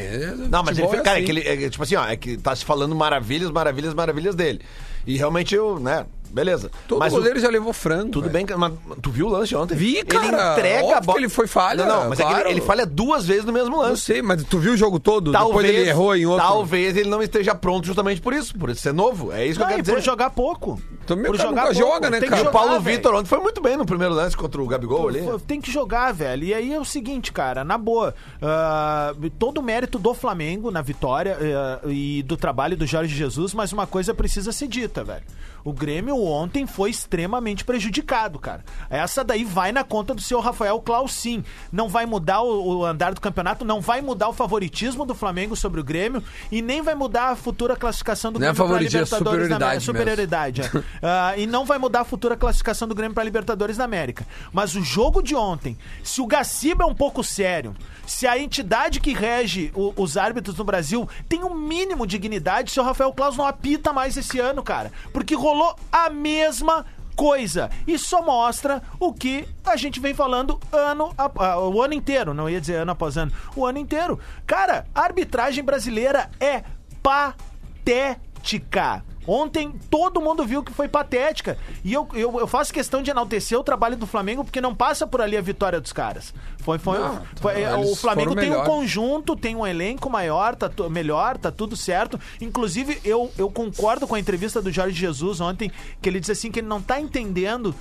Não, 0.50 0.64
mas 0.64 0.78
ele 0.78 0.88
fez, 0.88 1.02
é 1.02 1.04
cara, 1.04 1.20
é 1.20 1.24
assim. 1.24 1.26
que 1.26 1.32
ele, 1.32 1.66
é, 1.66 1.70
tipo 1.70 1.84
assim, 1.84 1.96
ó, 1.96 2.06
é 2.06 2.16
que 2.16 2.38
tá 2.38 2.56
se 2.56 2.64
falando 2.64 2.96
maravilhas, 2.96 3.52
maravilhas, 3.52 3.94
maravilhas 3.94 4.36
dele. 4.36 4.62
E 5.06 5.18
realmente 5.18 5.56
eu, 5.56 5.80
né, 5.80 6.06
beleza. 6.32 6.72
Todo 6.88 7.00
mas 7.00 7.14
o- 7.14 7.18
goleiro 7.18 7.40
já 7.40 7.50
levou 7.50 7.74
frango. 7.74 8.12
Tudo 8.12 8.30
velho. 8.30 8.46
bem, 8.48 8.58
mas 8.58 8.74
tu 9.02 9.10
viu 9.12 9.28
o 9.28 9.30
lance 9.30 9.56
ontem? 9.56 9.76
Vi, 9.76 10.04
cara. 10.04 10.26
Ele 10.28 10.36
entrega 10.52 10.98
a 10.98 11.02
bola. 11.02 11.18
que 11.18 11.24
ele 11.24 11.30
foi 11.30 11.48
falha, 11.48 11.86
Não, 11.86 12.04
não, 12.04 12.10
mas 12.10 12.20
é 12.20 12.24
que 12.24 12.30
claro. 12.30 12.46
ele, 12.48 12.60
ele 12.60 12.62
falha 12.62 12.86
duas 12.86 13.26
vezes 13.26 13.46
no 13.46 13.52
mesmo 13.54 13.76
Eu 13.76 13.82
lance. 13.82 14.02
sei, 14.04 14.22
mas 14.22 14.44
tu 14.44 14.60
viu 14.60 14.74
o 14.74 14.78
jogo 14.78 15.00
todo? 15.00 15.32
Talvez, 15.32 15.50
Depois 15.66 15.70
ele 15.82 15.90
errou 15.90 16.16
em 16.16 16.26
outro. 16.26 16.46
talvez 16.46 16.96
ele 16.98 17.10
não 17.10 17.22
esteja 17.22 17.54
pronto 17.56 17.86
justamente 17.86 18.22
por 18.22 18.34
isso, 18.34 18.58
por 18.58 18.74
ser 18.76 18.94
novo. 18.94 19.32
É 19.32 19.46
isso 19.46 19.54
que 19.60 19.60
Não, 19.60 19.66
eu 19.66 19.76
quero 19.76 19.82
dizer. 19.84 19.94
por 19.96 20.02
jogar 20.02 20.30
pouco. 20.30 20.82
Também 21.06 21.26
por 21.26 21.36
o 21.36 21.38
cara 21.38 21.50
nunca 21.50 21.74
joga, 21.74 22.10
né, 22.10 22.20
Tem 22.20 22.30
que 22.30 22.36
cara? 22.36 22.42
E 22.42 22.44
o 22.44 22.46
jogar, 22.46 22.60
Paulo. 22.60 22.80
Vitor 22.82 23.16
ontem 23.16 23.28
foi 23.28 23.40
muito 23.40 23.60
bem 23.62 23.76
no 23.76 23.86
primeiro 23.86 24.14
lance 24.14 24.38
contra 24.38 24.62
o 24.62 24.68
Gabigol 24.68 25.08
ali. 25.10 25.22
Pô, 25.22 25.40
Tem 25.40 25.60
que 25.60 25.72
jogar, 25.72 26.12
velho. 26.14 26.44
E 26.44 26.54
aí 26.54 26.72
é 26.74 26.80
o 26.80 26.86
seguinte, 26.86 27.32
cara, 27.32 27.64
na 27.64 27.78
boa, 27.80 28.14
ah, 28.42 29.14
todo 29.40 29.58
o 29.58 29.64
mérito 29.64 29.98
do 29.98 30.14
Flamengo 30.14 30.70
na 30.72 30.82
vitória 30.82 31.38
ah, 31.42 31.80
e 31.88 32.22
do 32.24 32.38
trabalho 32.38 32.78
do 32.78 32.86
Jorge 32.86 33.16
Jesus, 33.16 33.54
mas 33.54 33.74
uma 33.74 33.88
coisa 33.88 34.14
precisa 34.14 34.52
ser 34.52 34.68
dita, 34.68 35.04
velho. 35.04 35.24
O 35.64 35.74
Grêmio 35.74 36.22
ontem 36.24 36.66
foi 36.66 36.90
extremamente 36.90 37.64
prejudicado, 37.66 38.40
cara. 38.40 38.64
Essa 38.90 39.24
daí 39.24 39.44
vai 39.44 39.72
na 39.72 39.84
conta 39.84 40.14
do 40.14 40.22
seu 40.22 40.40
Rafael 40.40 40.80
Klaus, 40.80 41.12
sim. 41.14 41.44
Não 41.72 41.90
vai 41.90 42.06
mudar 42.06 42.42
o, 42.42 42.78
o 42.80 42.86
andar 42.86 43.14
do 43.14 43.22
campeonato, 43.22 43.66
não 43.66 43.82
vai 43.82 44.02
mudar 44.02 44.30
o 44.30 44.34
favoritismo 44.34 45.06
do 45.06 45.14
Flamengo 45.16 45.56
sobre 45.56 45.80
o 45.80 45.84
Grêmio 45.84 46.24
e 46.52 46.62
nem 46.62 46.82
vai 46.82 46.96
mudar 46.96 47.30
a 47.30 47.36
futura 47.36 47.76
classificação 47.76 48.32
do 48.32 48.40
Não 48.40 48.48
é 48.48 48.52
Grêmio 48.52 48.68
favoritismo, 48.68 49.00
é 49.00 49.04
Libertadores 49.04 49.50
da 49.50 49.56
América. 49.56 49.80
superioridade 49.82 50.60
Superioridade, 50.60 50.62
é. 50.62 51.00
Ah, 51.02 51.38
e 51.38 51.46
não 51.48 51.66
vai 51.66 51.78
mudar 51.78 52.02
a 52.02 52.06
futura 52.06 52.36
classificação 52.38 52.88
do 52.88 52.96
Grêmio 52.96 53.14
para 53.16 53.24
Libertadores 53.24 53.78
da 53.78 53.84
América. 53.86 54.26
Mas 54.54 54.76
o 54.76 54.82
jogo 54.84 55.22
de 55.22 55.36
ontem, 55.36 55.78
se 56.04 56.22
o 56.22 56.28
Gaciba 56.28 56.84
é 56.84 56.88
um 56.88 56.96
pouco 56.96 57.24
sério, 57.24 57.76
se 58.06 58.26
a 58.28 58.38
entidade 58.38 59.00
que 59.00 59.14
rege 59.14 59.72
o- 59.76 59.94
os 59.98 60.16
árbitros 60.18 60.56
no 60.58 60.64
Brasil 60.64 61.08
tem 61.28 61.44
um 61.44 61.54
mínimo 61.56 62.06
de 62.06 62.20
dignidade, 62.20 62.72
seu 62.72 62.84
Rafael 62.84 63.14
Claus 63.14 63.38
não 63.38 63.46
apita 63.48 63.94
mais 63.94 64.18
esse 64.18 64.40
ano, 64.40 64.62
cara. 64.62 64.92
Porque 65.14 65.36
rolou 65.36 65.59
a 65.92 66.10
mesma 66.10 66.86
coisa. 67.16 67.70
E 67.86 67.98
só 67.98 68.22
mostra 68.22 68.82
o 69.00 69.14
que 69.14 69.46
a 69.66 69.76
gente 69.76 70.00
vem 70.00 70.14
falando 70.14 70.60
ano 70.72 71.14
a- 71.18 71.32
a- 71.36 71.60
o 71.60 71.82
ano 71.82 71.94
inteiro, 71.94 72.34
não 72.34 72.50
ia 72.50 72.62
dizer 72.62 72.76
ano 72.76 72.92
após 72.92 73.18
ano, 73.18 73.32
o 73.56 73.66
ano 73.66 73.78
inteiro. 73.78 74.20
Cara, 74.48 74.86
a 74.96 75.02
arbitragem 75.02 75.64
brasileira 75.64 76.30
é 76.40 76.64
patética. 77.04 79.04
Ontem 79.28 79.72
todo 79.92 80.22
mundo 80.22 80.44
viu 80.46 80.64
que 80.64 80.74
foi 80.74 80.88
patética. 80.88 81.58
E 81.84 81.94
eu, 81.94 82.08
eu, 82.14 82.40
eu 82.40 82.48
faço 82.48 82.74
questão 82.74 83.04
de 83.04 83.12
enaltecer 83.12 83.60
o 83.60 83.64
trabalho 83.64 83.96
do 83.96 84.08
Flamengo 84.08 84.44
porque 84.44 84.60
não 84.62 84.74
passa 84.74 85.06
por 85.06 85.22
ali 85.22 85.38
a 85.38 85.42
vitória 85.42 85.80
dos 85.80 85.94
caras. 85.94 86.34
Foi, 86.70 86.78
foi, 86.78 87.00
Não, 87.00 87.22
foi- 87.42 87.62
é, 87.64 87.76
o 87.76 87.96
Flamengo 87.96 88.36
tem 88.36 88.46
um 88.46 88.50
melhores. 88.52 88.70
conjunto, 88.70 89.36
tem 89.36 89.56
um 89.56 89.66
elenco 89.66 90.10
maior, 90.10 90.56
tá 90.56 90.70
melhor, 90.90 91.38
tá 91.38 91.52
tudo 91.52 91.76
certo. 91.76 92.20
Inclusive, 92.40 93.00
eu, 93.04 93.32
eu 93.38 93.50
concordo 93.50 94.06
com 94.08 94.14
a 94.16 94.20
entrevista 94.20 94.62
do 94.62 94.72
Jorge 94.72 94.96
Jesus 94.96 95.42
ontem, 95.42 95.72
que 96.02 96.08
ele 96.10 96.20
disse 96.20 96.32
assim 96.34 96.52
que 96.52 96.60
ele 96.60 96.68
não 96.68 96.82
tá 96.82 97.00
entendendo 97.02 97.74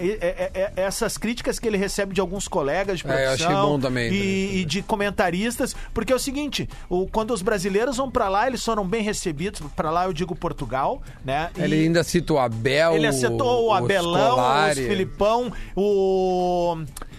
e- 0.00 0.06
e- 0.06 0.10
e- 0.16 0.72
essas 0.80 1.16
críticas 1.16 1.58
que 1.58 1.68
ele 1.68 1.76
recebe 1.76 2.14
de 2.14 2.20
alguns 2.20 2.48
colegas 2.48 2.98
de 2.98 3.06
É, 3.06 3.26
profissão 3.26 3.48
achei 3.50 3.62
bom 3.62 3.78
também, 3.78 4.12
e, 4.12 4.60
e 4.60 4.64
de 4.64 4.82
comentaristas, 4.82 5.74
porque 5.92 6.12
é 6.12 6.16
o 6.16 6.18
seguinte, 6.18 6.68
o, 6.88 7.06
quando 7.06 7.32
os 7.32 7.42
brasileiros 7.42 7.96
vão 7.96 8.10
pra 8.10 8.28
lá, 8.28 8.46
eles 8.46 8.64
foram 8.64 8.86
bem 8.86 9.02
recebidos, 9.02 9.60
Pra 9.76 9.90
lá 9.90 10.04
eu 10.06 10.12
digo 10.12 10.34
Portugal, 10.34 11.02
né? 11.24 11.50
E- 11.56 11.62
Ele 11.62 11.74
ainda 11.84 12.02
cita 12.04 12.32
o 12.32 12.38
Abel. 12.38 12.94
ele 12.94 13.06
acertou 13.06 13.66
o 13.66 13.72
Abelão, 13.72 14.32
Scolari. 14.32 14.80
os 14.80 14.86
Filipão, 14.86 15.52
o. 15.76 16.76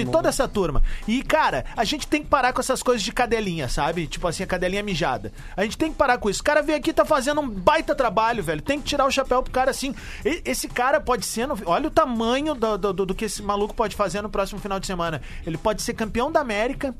Simões. 0.00 0.16
toda 0.16 0.28
essa 0.28 0.48
turma. 0.48 0.82
E, 1.06 1.22
cara, 1.22 1.64
a 1.76 1.84
gente 1.84 2.06
tem 2.06 2.22
que 2.22 2.28
parar 2.28 2.52
com 2.52 2.60
essas 2.60 2.82
coisas 2.82 3.02
de 3.02 3.12
cadelinha, 3.12 3.68
sabe? 3.68 4.06
Tipo 4.06 4.26
assim, 4.28 4.42
a 4.42 4.46
cadelinha 4.46 4.82
mijada. 4.82 5.32
A 5.56 5.62
gente 5.62 5.76
tem 5.76 5.90
que 5.90 5.96
parar 5.96 6.18
com 6.18 6.28
isso. 6.30 6.40
O 6.40 6.44
cara 6.44 6.62
veio 6.62 6.78
aqui 6.78 6.90
e 6.90 6.92
tá 6.92 7.04
fazendo 7.04 7.40
um 7.40 7.48
baita 7.48 7.94
trabalho, 7.94 8.42
velho. 8.42 8.62
Tem 8.62 8.80
que 8.80 8.86
tirar 8.86 9.06
o 9.06 9.10
chapéu 9.10 9.42
pro 9.42 9.52
cara 9.52 9.70
assim. 9.70 9.94
E- 10.24 10.42
Esse 10.44 10.68
cara 10.68 11.00
pode 11.00 11.26
ser. 11.26 11.46
no- 11.46 11.58
Olha 11.66 11.88
o 11.88 11.90
tamanho 11.90 12.54
do, 12.54 12.76
do- 12.78 12.92
do- 12.92 13.06
do 13.06 13.14
que 13.14 13.24
esse 13.26 13.42
maluco 13.42 13.74
pode 13.74 13.94
fazer 13.96 14.22
no 14.22 14.28
próximo 14.30 14.60
final 14.60 14.80
de 14.80 14.86
semana. 14.86 15.20
Ele 15.46 15.56
pode 15.58 15.82
ser 15.82 15.94
campeão 15.94 16.30
da 16.32 16.40
América. 16.40 16.94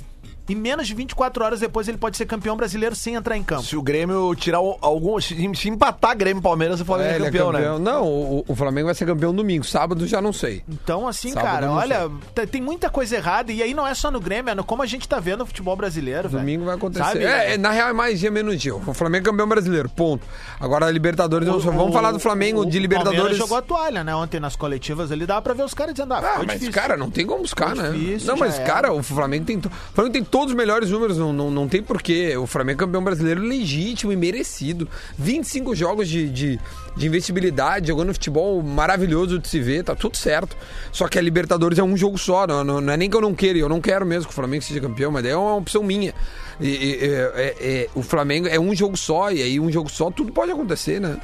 E 0.50 0.54
menos 0.54 0.86
de 0.86 0.94
24 0.94 1.44
horas 1.44 1.60
depois 1.60 1.86
ele 1.88 1.96
pode 1.98 2.16
ser 2.16 2.26
campeão 2.26 2.56
brasileiro 2.56 2.94
sem 2.96 3.14
entrar 3.14 3.36
em 3.36 3.42
campo. 3.42 3.62
Se 3.62 3.76
o 3.76 3.82
Grêmio 3.82 4.34
tirar 4.34 4.60
o- 4.60 4.76
algum. 4.80 5.20
Se 5.20 5.34
se 5.54 5.68
empatar 5.68 6.16
Grêmio 6.16 6.40
e 6.40 6.42
Palmeiras, 6.42 6.80
o 6.80 6.84
Flamengo 6.84 7.10
é, 7.10 7.14
ele 7.14 7.24
é 7.24 7.26
campeão, 7.30 7.52
né? 7.52 7.78
Não, 7.78 8.04
o, 8.06 8.44
o 8.48 8.54
Flamengo 8.56 8.86
vai 8.86 8.94
ser 8.94 9.06
campeão 9.06 9.32
domingo. 9.34 9.64
Sábado 9.64 10.06
já 10.06 10.20
não 10.20 10.32
sei. 10.32 10.62
Então, 10.68 11.06
assim, 11.06 11.32
Sábado 11.32 11.44
cara, 11.52 11.70
olha, 11.72 12.10
t- 12.34 12.46
tem 12.46 12.60
muita 12.60 12.90
coisa 12.90 13.16
errada. 13.16 13.52
E 13.52 13.62
aí 13.62 13.72
não 13.74 13.86
é 13.86 13.94
só 13.94 14.10
no 14.10 14.20
Grêmio, 14.20 14.50
é 14.50 14.54
no 14.54 14.64
como 14.64 14.82
a 14.82 14.86
gente 14.86 15.08
tá 15.08 15.20
vendo 15.20 15.42
o 15.42 15.46
futebol 15.46 15.76
brasileiro. 15.76 16.28
Domingo 16.28 16.64
vai 16.64 16.74
acontecer. 16.74 17.04
Sabe, 17.04 17.24
é, 17.24 17.54
é, 17.54 17.58
na 17.58 17.70
real 17.70 17.88
é 17.88 17.92
mais 17.92 18.18
dia, 18.18 18.30
menos 18.30 18.60
dia. 18.60 18.74
O 18.74 18.92
Flamengo 18.94 19.28
é 19.28 19.30
campeão 19.30 19.48
brasileiro, 19.48 19.88
ponto. 19.88 20.26
Agora 20.58 20.86
a 20.86 20.90
Libertadores, 20.90 21.46
não 21.46 21.60
só- 21.60 21.70
vamos 21.70 21.92
falar 21.94 22.10
do 22.12 22.18
Flamengo 22.18 22.62
o- 22.62 22.66
de 22.66 22.78
o 22.78 22.80
Libertadores. 22.80 23.18
Palmeiras 23.20 23.38
jogou 23.38 23.58
a 23.58 23.62
toalha, 23.62 24.02
né? 24.02 24.14
Ontem 24.14 24.40
nas 24.40 24.56
coletivas 24.56 25.12
ali, 25.12 25.26
dava 25.26 25.42
pra 25.42 25.54
ver 25.54 25.62
os 25.64 25.74
caras 25.74 25.94
dizendo, 25.94 26.14
ah, 26.14 26.18
Ah, 26.18 26.34
mas, 26.38 26.46
difícil. 26.60 26.72
cara, 26.72 26.96
não 26.96 27.10
tem 27.10 27.24
como 27.26 27.42
buscar, 27.42 27.74
Foi 27.76 27.82
né? 27.84 27.90
difícil, 27.92 28.26
não, 28.28 28.36
mas, 28.36 28.58
cara, 28.58 28.92
o 28.92 29.02
Flamengo 29.02 29.44
tem. 29.44 29.58
O 29.58 29.62
Flamengo 29.94 30.12
tem 30.12 30.24
todos 30.40 30.52
os 30.52 30.56
melhores 30.56 30.90
números, 30.90 31.18
não, 31.18 31.34
não, 31.34 31.50
não 31.50 31.68
tem 31.68 31.82
porquê. 31.82 32.34
O 32.34 32.46
Flamengo 32.46 32.82
é 32.82 32.86
campeão 32.86 33.04
brasileiro 33.04 33.42
legítimo 33.42 34.10
e 34.10 34.16
merecido. 34.16 34.88
25 35.18 35.74
jogos 35.74 36.08
de, 36.08 36.30
de, 36.30 36.60
de 36.96 37.06
investibilidade, 37.06 37.88
jogando 37.88 38.12
futebol 38.12 38.62
maravilhoso 38.62 39.38
de 39.38 39.48
se 39.48 39.60
ver, 39.60 39.84
tá 39.84 39.94
tudo 39.94 40.16
certo. 40.16 40.56
Só 40.92 41.08
que 41.08 41.18
a 41.18 41.22
Libertadores 41.22 41.78
é 41.78 41.82
um 41.82 41.96
jogo 41.96 42.18
só, 42.18 42.46
não, 42.46 42.62
não, 42.64 42.80
não 42.80 42.92
é 42.92 42.96
nem 42.96 43.08
que 43.08 43.16
eu 43.16 43.20
não 43.20 43.34
queira, 43.34 43.58
eu 43.58 43.68
não 43.68 43.80
quero 43.80 44.04
mesmo 44.04 44.26
que 44.26 44.32
o 44.32 44.34
Flamengo 44.34 44.62
seja 44.62 44.80
campeão, 44.80 45.10
mas 45.10 45.22
daí 45.22 45.32
é 45.32 45.36
uma 45.36 45.56
opção 45.56 45.82
minha. 45.82 46.12
E, 46.60 46.68
e, 46.68 46.98
é- 47.04 47.32
é- 47.34 47.56
é- 47.84 47.88
o 47.94 48.02
Flamengo 48.02 48.46
é 48.48 48.58
um 48.60 48.74
jogo 48.74 48.96
só, 48.96 49.30
e 49.30 49.40
aí 49.42 49.58
um 49.58 49.70
jogo 49.70 49.88
só, 49.90 50.10
tudo 50.10 50.30
pode 50.32 50.52
acontecer, 50.52 51.00
né? 51.00 51.18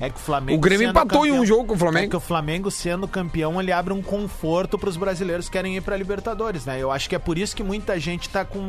É 0.00 0.10
que 0.10 0.16
o 0.16 0.18
Flamengo. 0.18 0.58
O 0.58 0.60
Grêmio 0.60 0.88
empatou 0.90 1.24
em 1.26 1.30
um 1.30 1.36
campeão- 1.38 1.46
jogo 1.46 1.64
com 1.66 1.72
o 1.72 1.76
É 1.76 1.78
Flamengo. 1.78 2.10
que 2.10 2.16
o 2.16 2.20
Flamengo 2.20 2.70
sendo 2.70 3.08
campeão, 3.08 3.60
ele 3.60 3.72
abre 3.72 3.92
um 3.92 4.02
conforto 4.02 4.78
pros 4.78 4.96
brasileiros 4.96 5.46
que 5.46 5.52
querem 5.52 5.76
ir 5.76 5.80
pra 5.80 5.96
Libertadores, 5.96 6.66
né? 6.66 6.78
Eu 6.78 6.90
acho 6.92 7.08
que 7.08 7.14
é 7.16 7.18
por 7.18 7.38
isso 7.38 7.56
que 7.56 7.62
muita 7.62 7.98
gente 7.98 8.28
tá 8.28 8.44
com 8.44 8.60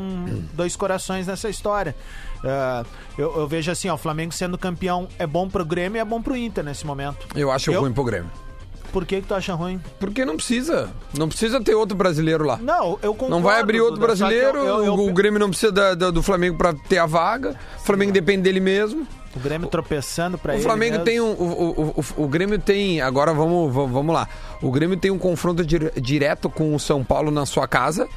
dois 0.54 0.76
corações 0.76 1.28
nessa 1.28 1.50
história. 1.50 1.94
Ah, 2.44 2.84
eu, 3.18 3.34
eu 3.38 3.48
vejo 3.48 3.72
assim, 3.72 3.88
ó, 3.90 3.96
o 3.96 3.98
Flamengo 3.98 4.34
sendo 4.34 4.58
campeão 4.58 5.08
é 5.18 5.26
bom 5.26 5.48
pro 5.48 5.64
Grêmio 5.66 5.98
e 5.98 6.02
é 6.02 6.06
bom 6.06 6.22
pro 6.22 6.36
Inter 6.36 6.64
nesse 6.64 6.86
momento. 6.86 7.26
Eu 7.36 7.52
acho 7.52 7.72
Eu- 7.72 7.82
ruim 7.82 7.94
pro 7.94 8.04
Grêmio. 8.04 8.30
Por 8.92 9.06
que, 9.08 9.22
que 9.22 9.28
tu 9.28 9.34
acha 9.34 9.56
ruim? 9.56 9.82
Porque 10.00 10.24
não 10.24 10.36
precisa. 10.36 10.92
Não 11.18 11.28
precisa 11.28 11.60
ter 11.60 11.74
outro 11.74 11.98
brasileiro 11.98 12.46
lá. 12.46 12.58
Não, 12.58 13.00
eu 13.02 13.12
concordo. 13.16 13.30
Não 13.36 13.42
vai 13.42 13.60
abrir 13.60 13.80
outro 13.82 13.96
Duda, 13.96 14.06
brasileiro, 14.06 14.60
eu- 14.60 14.86
eu- 14.86 14.94
o 14.94 15.12
Grêmio 15.12 15.40
não 15.40 15.50
precisa 15.50 15.72
da- 15.72 15.96
da- 15.96 16.12
do 16.12 16.22
Flamengo 16.22 16.58
pra 16.60 16.76
ter 16.76 17.00
a 17.00 17.08
vaga, 17.08 17.56
o 17.80 17.84
Flamengo 17.84 18.12
depende 18.12 18.44
dele 18.44 18.60
mesmo. 18.60 19.08
O 19.36 19.40
Grêmio 19.40 19.68
tropeçando 19.68 20.38
pra 20.38 20.54
O 20.54 20.56
ele. 20.58 20.64
Flamengo 20.64 20.92
mesmo. 20.92 21.06
tem 21.06 21.20
um. 21.20 21.32
O, 21.32 21.72
o, 21.98 22.04
o, 22.20 22.24
o 22.26 22.28
Grêmio 22.28 22.60
tem. 22.60 23.02
Agora 23.02 23.34
vamos, 23.34 23.74
vamos 23.74 23.92
vamos 23.92 24.14
lá. 24.14 24.30
O 24.62 24.70
Grêmio 24.70 24.96
tem 24.96 25.10
um 25.10 25.18
confronto 25.18 25.66
dire- 25.66 25.92
direto 26.00 26.48
com 26.48 26.76
o 26.76 26.80
São 26.80 27.04
Paulo 27.04 27.32
na 27.32 27.48
sua 27.48 27.68
casa. 27.68 28.08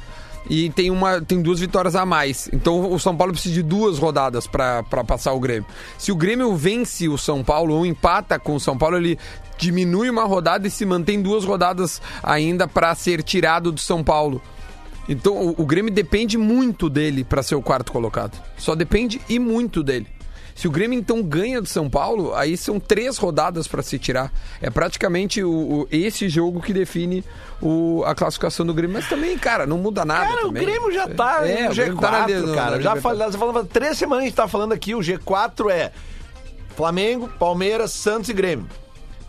E 0.49 0.69
tem, 0.69 0.89
uma, 0.89 1.21
tem 1.21 1.41
duas 1.41 1.59
vitórias 1.59 1.95
a 1.95 2.05
mais. 2.05 2.49
Então 2.53 2.91
o 2.91 2.99
São 2.99 3.15
Paulo 3.15 3.33
precisa 3.33 3.53
de 3.53 3.63
duas 3.63 3.97
rodadas 3.97 4.47
pra 4.47 4.83
passar 4.83 5.33
o 5.33 5.39
Grêmio. 5.39 5.65
Se 5.97 6.11
o 6.11 6.15
Grêmio 6.15 6.55
vence 6.55 7.07
o 7.09 7.17
São 7.17 7.43
Paulo 7.43 7.73
ou 7.73 7.85
empata 7.85 8.39
com 8.39 8.55
o 8.55 8.59
São 8.59 8.77
Paulo, 8.77 8.97
ele 8.97 9.17
diminui 9.57 10.09
uma 10.09 10.23
rodada 10.23 10.67
e 10.67 10.71
se 10.71 10.85
mantém 10.85 11.21
duas 11.21 11.43
rodadas 11.43 12.01
ainda 12.23 12.67
pra 12.67 12.93
ser 12.95 13.23
tirado 13.23 13.71
do 13.71 13.79
São 13.79 14.03
Paulo. 14.03 14.41
Então 15.09 15.35
o, 15.35 15.61
o 15.61 15.65
Grêmio 15.65 15.93
depende 15.93 16.37
muito 16.37 16.89
dele 16.89 17.23
pra 17.23 17.43
ser 17.43 17.55
o 17.55 17.61
quarto 17.61 17.91
colocado. 17.91 18.41
Só 18.57 18.75
depende 18.75 19.21
e 19.29 19.39
muito 19.39 19.81
dele. 19.81 20.16
Se 20.57 20.67
o 20.67 20.71
Grêmio 20.71 20.97
então 20.97 21.21
ganha 21.21 21.61
do 21.61 21.67
São 21.67 21.87
Paulo, 21.87 22.33
aí 22.33 22.57
são 22.57 22.79
três 22.79 23.17
rodadas 23.19 23.67
pra 23.67 23.83
se 23.83 23.97
tirar. 23.99 24.33
É 24.59 24.69
praticamente 24.71 25.43
o, 25.43 25.51
o- 25.51 25.87
esse 25.91 26.27
jogo 26.27 26.61
que 26.61 26.73
define 26.73 27.23
o- 27.61 28.03
a 28.07 28.15
classificação 28.15 28.65
do 28.65 28.73
Grêmio. 28.73 28.95
Mas 28.95 29.07
também, 29.07 29.37
cara, 29.37 29.67
não 29.67 29.77
muda 29.77 30.03
nada. 30.03 30.25
Cara, 30.27 30.45
o 30.45 30.47
também. 30.47 30.65
Grêmio 30.65 30.91
já 30.91 31.07
tá 31.07 31.47
É, 31.47 31.65
no 31.65 31.71
o 31.71 31.75
Grêmio 31.75 31.95
G4, 31.97 32.01
tá 32.01 32.11
na- 32.11 32.27
no- 32.27 32.55
cara. 32.55 32.75
na 32.77 32.81
já 32.81 32.95
falando 33.37 33.65
três 33.67 33.97
semanas 33.99 34.23
a 34.23 34.25
gente 34.25 34.35
tá 34.35 34.47
falando 34.47 34.73
aqui, 34.73 34.95
o 34.95 34.99
G4 34.99 35.69
é 35.69 35.91
Flamengo, 36.75 37.29
Palmeiras, 37.39 37.91
Santos 37.91 38.29
e 38.29 38.33
Grêmio. 38.33 38.65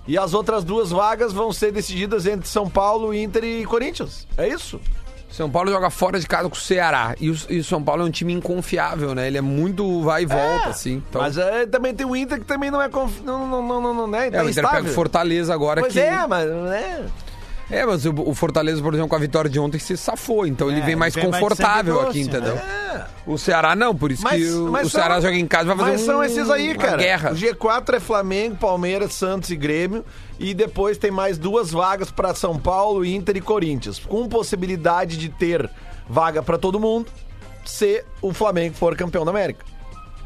E 0.06 0.16
as 0.16 0.32
outras 0.32 0.64
duas 0.64 0.88
vagas 0.90 1.34
vão 1.34 1.52
ser 1.52 1.70
decididas 1.72 2.24
entre 2.24 2.48
São 2.48 2.68
Paulo, 2.70 3.12
Inter 3.12 3.44
e 3.44 3.66
Corinthians. 3.66 4.26
É 4.38 4.48
isso? 4.48 4.80
São 5.38 5.48
Paulo 5.48 5.70
joga 5.70 5.88
fora 5.88 6.18
de 6.18 6.26
casa 6.26 6.48
com 6.48 6.56
o 6.56 6.58
Ceará. 6.58 7.14
E 7.20 7.30
o, 7.30 7.36
e 7.48 7.60
o 7.60 7.64
São 7.64 7.80
Paulo 7.80 8.02
é 8.02 8.04
um 8.04 8.10
time 8.10 8.32
inconfiável, 8.32 9.14
né? 9.14 9.28
Ele 9.28 9.38
é 9.38 9.40
muito 9.40 10.02
vai 10.02 10.24
e 10.24 10.26
volta, 10.26 10.70
assim. 10.70 11.00
Então, 11.08 11.22
Mas 11.22 11.38
é, 11.38 11.64
também 11.64 11.94
tem 11.94 12.04
o 12.04 12.16
Inter 12.16 12.40
que 12.40 12.44
também 12.44 12.72
não 12.72 12.82
é 12.82 12.88
conf... 12.88 13.20
não, 13.22 13.46
não, 13.46 13.62
não, 13.62 13.80
não, 13.80 13.94
não, 13.94 14.06
né? 14.08 14.26
é, 14.26 14.30
Tá 14.32 14.42
o 14.42 14.50
Inter 14.50 14.54
pega 14.64 14.66
o 14.66 14.78
instável. 14.78 14.92
Fortaleza 14.92 15.54
agora 15.54 15.80
Pois 15.80 15.92
que. 15.92 16.00
é, 16.00 16.26
mas 16.26 16.50
né? 16.50 17.06
É, 17.70 17.84
mas 17.84 18.06
o, 18.06 18.12
o 18.16 18.34
Fortaleza, 18.34 18.80
por 18.82 18.94
exemplo, 18.94 19.10
com 19.10 19.16
a 19.16 19.18
vitória 19.18 19.50
de 19.50 19.58
ontem 19.60 19.78
se 19.78 19.96
safou. 19.96 20.46
Então 20.46 20.70
ele 20.70 20.80
É, 20.80 20.84
vem 20.84 20.96
mais 20.96 21.14
ele 21.14 21.22
vem 21.22 21.30
mais 21.30 21.42
confortável 21.42 21.96
sangue 21.96 22.08
aqui, 22.08 22.20
entendeu? 22.20 22.54
É. 22.56 23.06
O 23.26 23.36
Ceará 23.36 23.76
não, 23.76 23.94
por 23.94 24.10
isso 24.10 24.22
Mas, 24.22 24.42
que 24.42 24.50
o, 24.50 24.72
o 24.72 24.88
Ceará 24.88 25.14
são- 25.16 25.22
joga 25.24 25.36
em 25.36 25.46
casa 25.46 25.66
vai 25.66 25.76
fazer 25.76 25.90
Mas 25.92 26.00
um, 26.02 26.06
são 26.06 26.24
esses 26.24 26.48
aí, 26.50 26.74
cara. 26.74 26.96
guerra. 26.96 27.30
O 27.32 27.34
G4 27.34 27.94
é 27.96 28.00
Flamengo, 28.00 28.56
Palmeiras, 28.56 29.12
Santos 29.12 29.50
e 29.50 29.56
Grêmio. 29.56 30.02
E 30.38 30.54
depois 30.54 30.96
tem 30.96 31.10
mais 31.10 31.36
duas 31.36 31.70
vagas 31.70 32.10
pra 32.10 32.34
São 32.34 32.58
Paulo, 32.58 33.04
Inter 33.04 33.36
e 33.36 33.40
Corinthians. 33.40 33.98
Com 33.98 34.26
possibilidade 34.28 35.18
de 35.18 35.28
ter 35.28 35.68
vaga 36.08 36.42
pra 36.42 36.56
todo 36.56 36.80
mundo 36.80 37.10
se 37.66 38.02
o 38.22 38.32
Flamengo 38.32 38.74
for 38.76 38.96
campeão 38.96 39.24
da 39.26 39.30
América. 39.30 39.64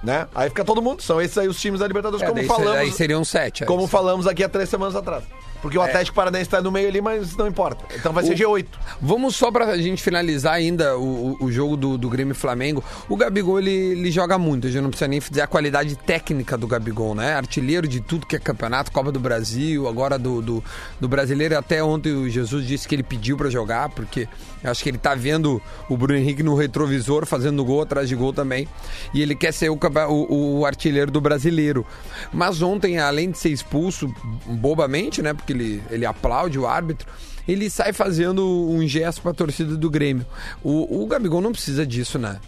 Né? 0.00 0.28
Aí 0.34 0.48
fica 0.48 0.64
todo 0.64 0.80
mundo. 0.82 1.02
São 1.02 1.20
esses 1.20 1.36
aí 1.38 1.48
os 1.48 1.60
times 1.60 1.80
da 1.80 1.88
Libertadores, 1.88 2.24
É, 2.24 2.28
como 2.28 2.44
falamos. 2.44 2.76
Aí 2.78 2.92
seriam 2.92 3.24
sete. 3.24 3.64
aí. 3.64 3.66
Como 3.68 3.86
falamos 3.88 4.26
aqui 4.28 4.44
há 4.44 4.48
três 4.48 4.68
semanas 4.68 4.94
atrás. 4.94 5.24
Porque 5.62 5.76
É. 5.76 5.80
o 5.80 5.82
Atlético 5.82 6.14
Paranaense 6.16 6.50
tá 6.50 6.60
no 6.60 6.70
meio 6.70 6.88
ali, 6.88 7.00
mas 7.00 7.36
não 7.36 7.46
importa. 7.46 7.84
Então 7.96 8.12
vai 8.12 8.24
ser 8.24 8.34
G8. 8.36 8.66
Vamos 9.00 9.36
só 9.36 9.50
pra 9.50 9.78
gente 9.78 10.02
finalizar 10.02 10.54
ainda 10.54 10.98
o, 10.98 11.36
o- 11.40 11.44
o 11.44 11.52
jogo 11.52 11.76
do, 11.76 11.96
do 11.96 12.10
Grêmio 12.10 12.34
Flamengo. 12.34 12.82
O 13.08 13.16
Gabigol, 13.16 13.60
ele, 13.60 13.70
ele 13.70 14.10
joga 14.10 14.36
muito. 14.36 14.66
A 14.66 14.70
gente 14.70 14.82
não 14.82 14.90
precisa 14.90 15.06
nem 15.08 15.20
dizer 15.20 15.40
a 15.42 15.46
qualidade 15.46 15.94
técnica 15.96 16.58
do 16.58 16.66
Gabigol, 16.66 17.14
né? 17.14 17.34
Artilheiro 17.34 17.86
de 17.86 18.00
tudo 18.00 18.26
que 18.26 18.34
é 18.34 18.38
campeonato, 18.40 18.90
Copa 18.90 19.12
do 19.12 19.20
Brasil, 19.20 19.86
agora 19.88 20.18
do, 20.18 20.42
do, 20.42 20.64
do 21.00 21.08
brasileiro. 21.08 21.56
Até 21.56 21.82
ontem 21.82 22.12
o 22.12 22.28
Jesus 22.28 22.66
disse 22.66 22.88
que 22.88 22.94
ele 22.96 23.02
pediu 23.04 23.36
pra 23.36 23.48
jogar, 23.48 23.88
porque 23.90 24.26
acho 24.64 24.82
que 24.82 24.88
ele 24.90 24.98
tá 24.98 25.14
vendo 25.14 25.62
o 25.88 25.96
Bruno 25.96 26.18
Henrique 26.18 26.42
no 26.42 26.56
retrovisor, 26.56 27.24
fazendo 27.24 27.64
gol 27.64 27.82
atrás 27.82 28.08
de 28.08 28.16
gol 28.16 28.32
também. 28.32 28.66
E 29.14 29.22
ele 29.22 29.36
quer 29.36 29.52
ser 29.52 29.70
o, 29.70 29.78
o, 30.08 30.58
o 30.58 30.66
artilheiro 30.66 31.10
do 31.10 31.20
brasileiro. 31.20 31.86
Mas 32.32 32.60
ontem, 32.62 32.98
além 32.98 33.30
de 33.30 33.38
ser 33.38 33.50
expulso 33.50 34.12
bobamente, 34.46 35.22
né? 35.22 35.32
Porque 35.32 35.51
ele, 35.52 35.82
ele 35.90 36.04
aplaude 36.06 36.58
o 36.58 36.66
árbitro 36.66 37.06
ele 37.46 37.68
sai 37.68 37.92
fazendo 37.92 38.46
um 38.70 38.86
gesto 38.86 39.20
pra 39.20 39.32
torcida 39.32 39.76
do 39.76 39.90
Grêmio. 39.90 40.24
O, 40.62 41.02
o 41.02 41.06
Gabigol 41.06 41.40
não 41.40 41.50
precisa 41.50 41.84
disso, 41.84 42.18
né? 42.18 42.38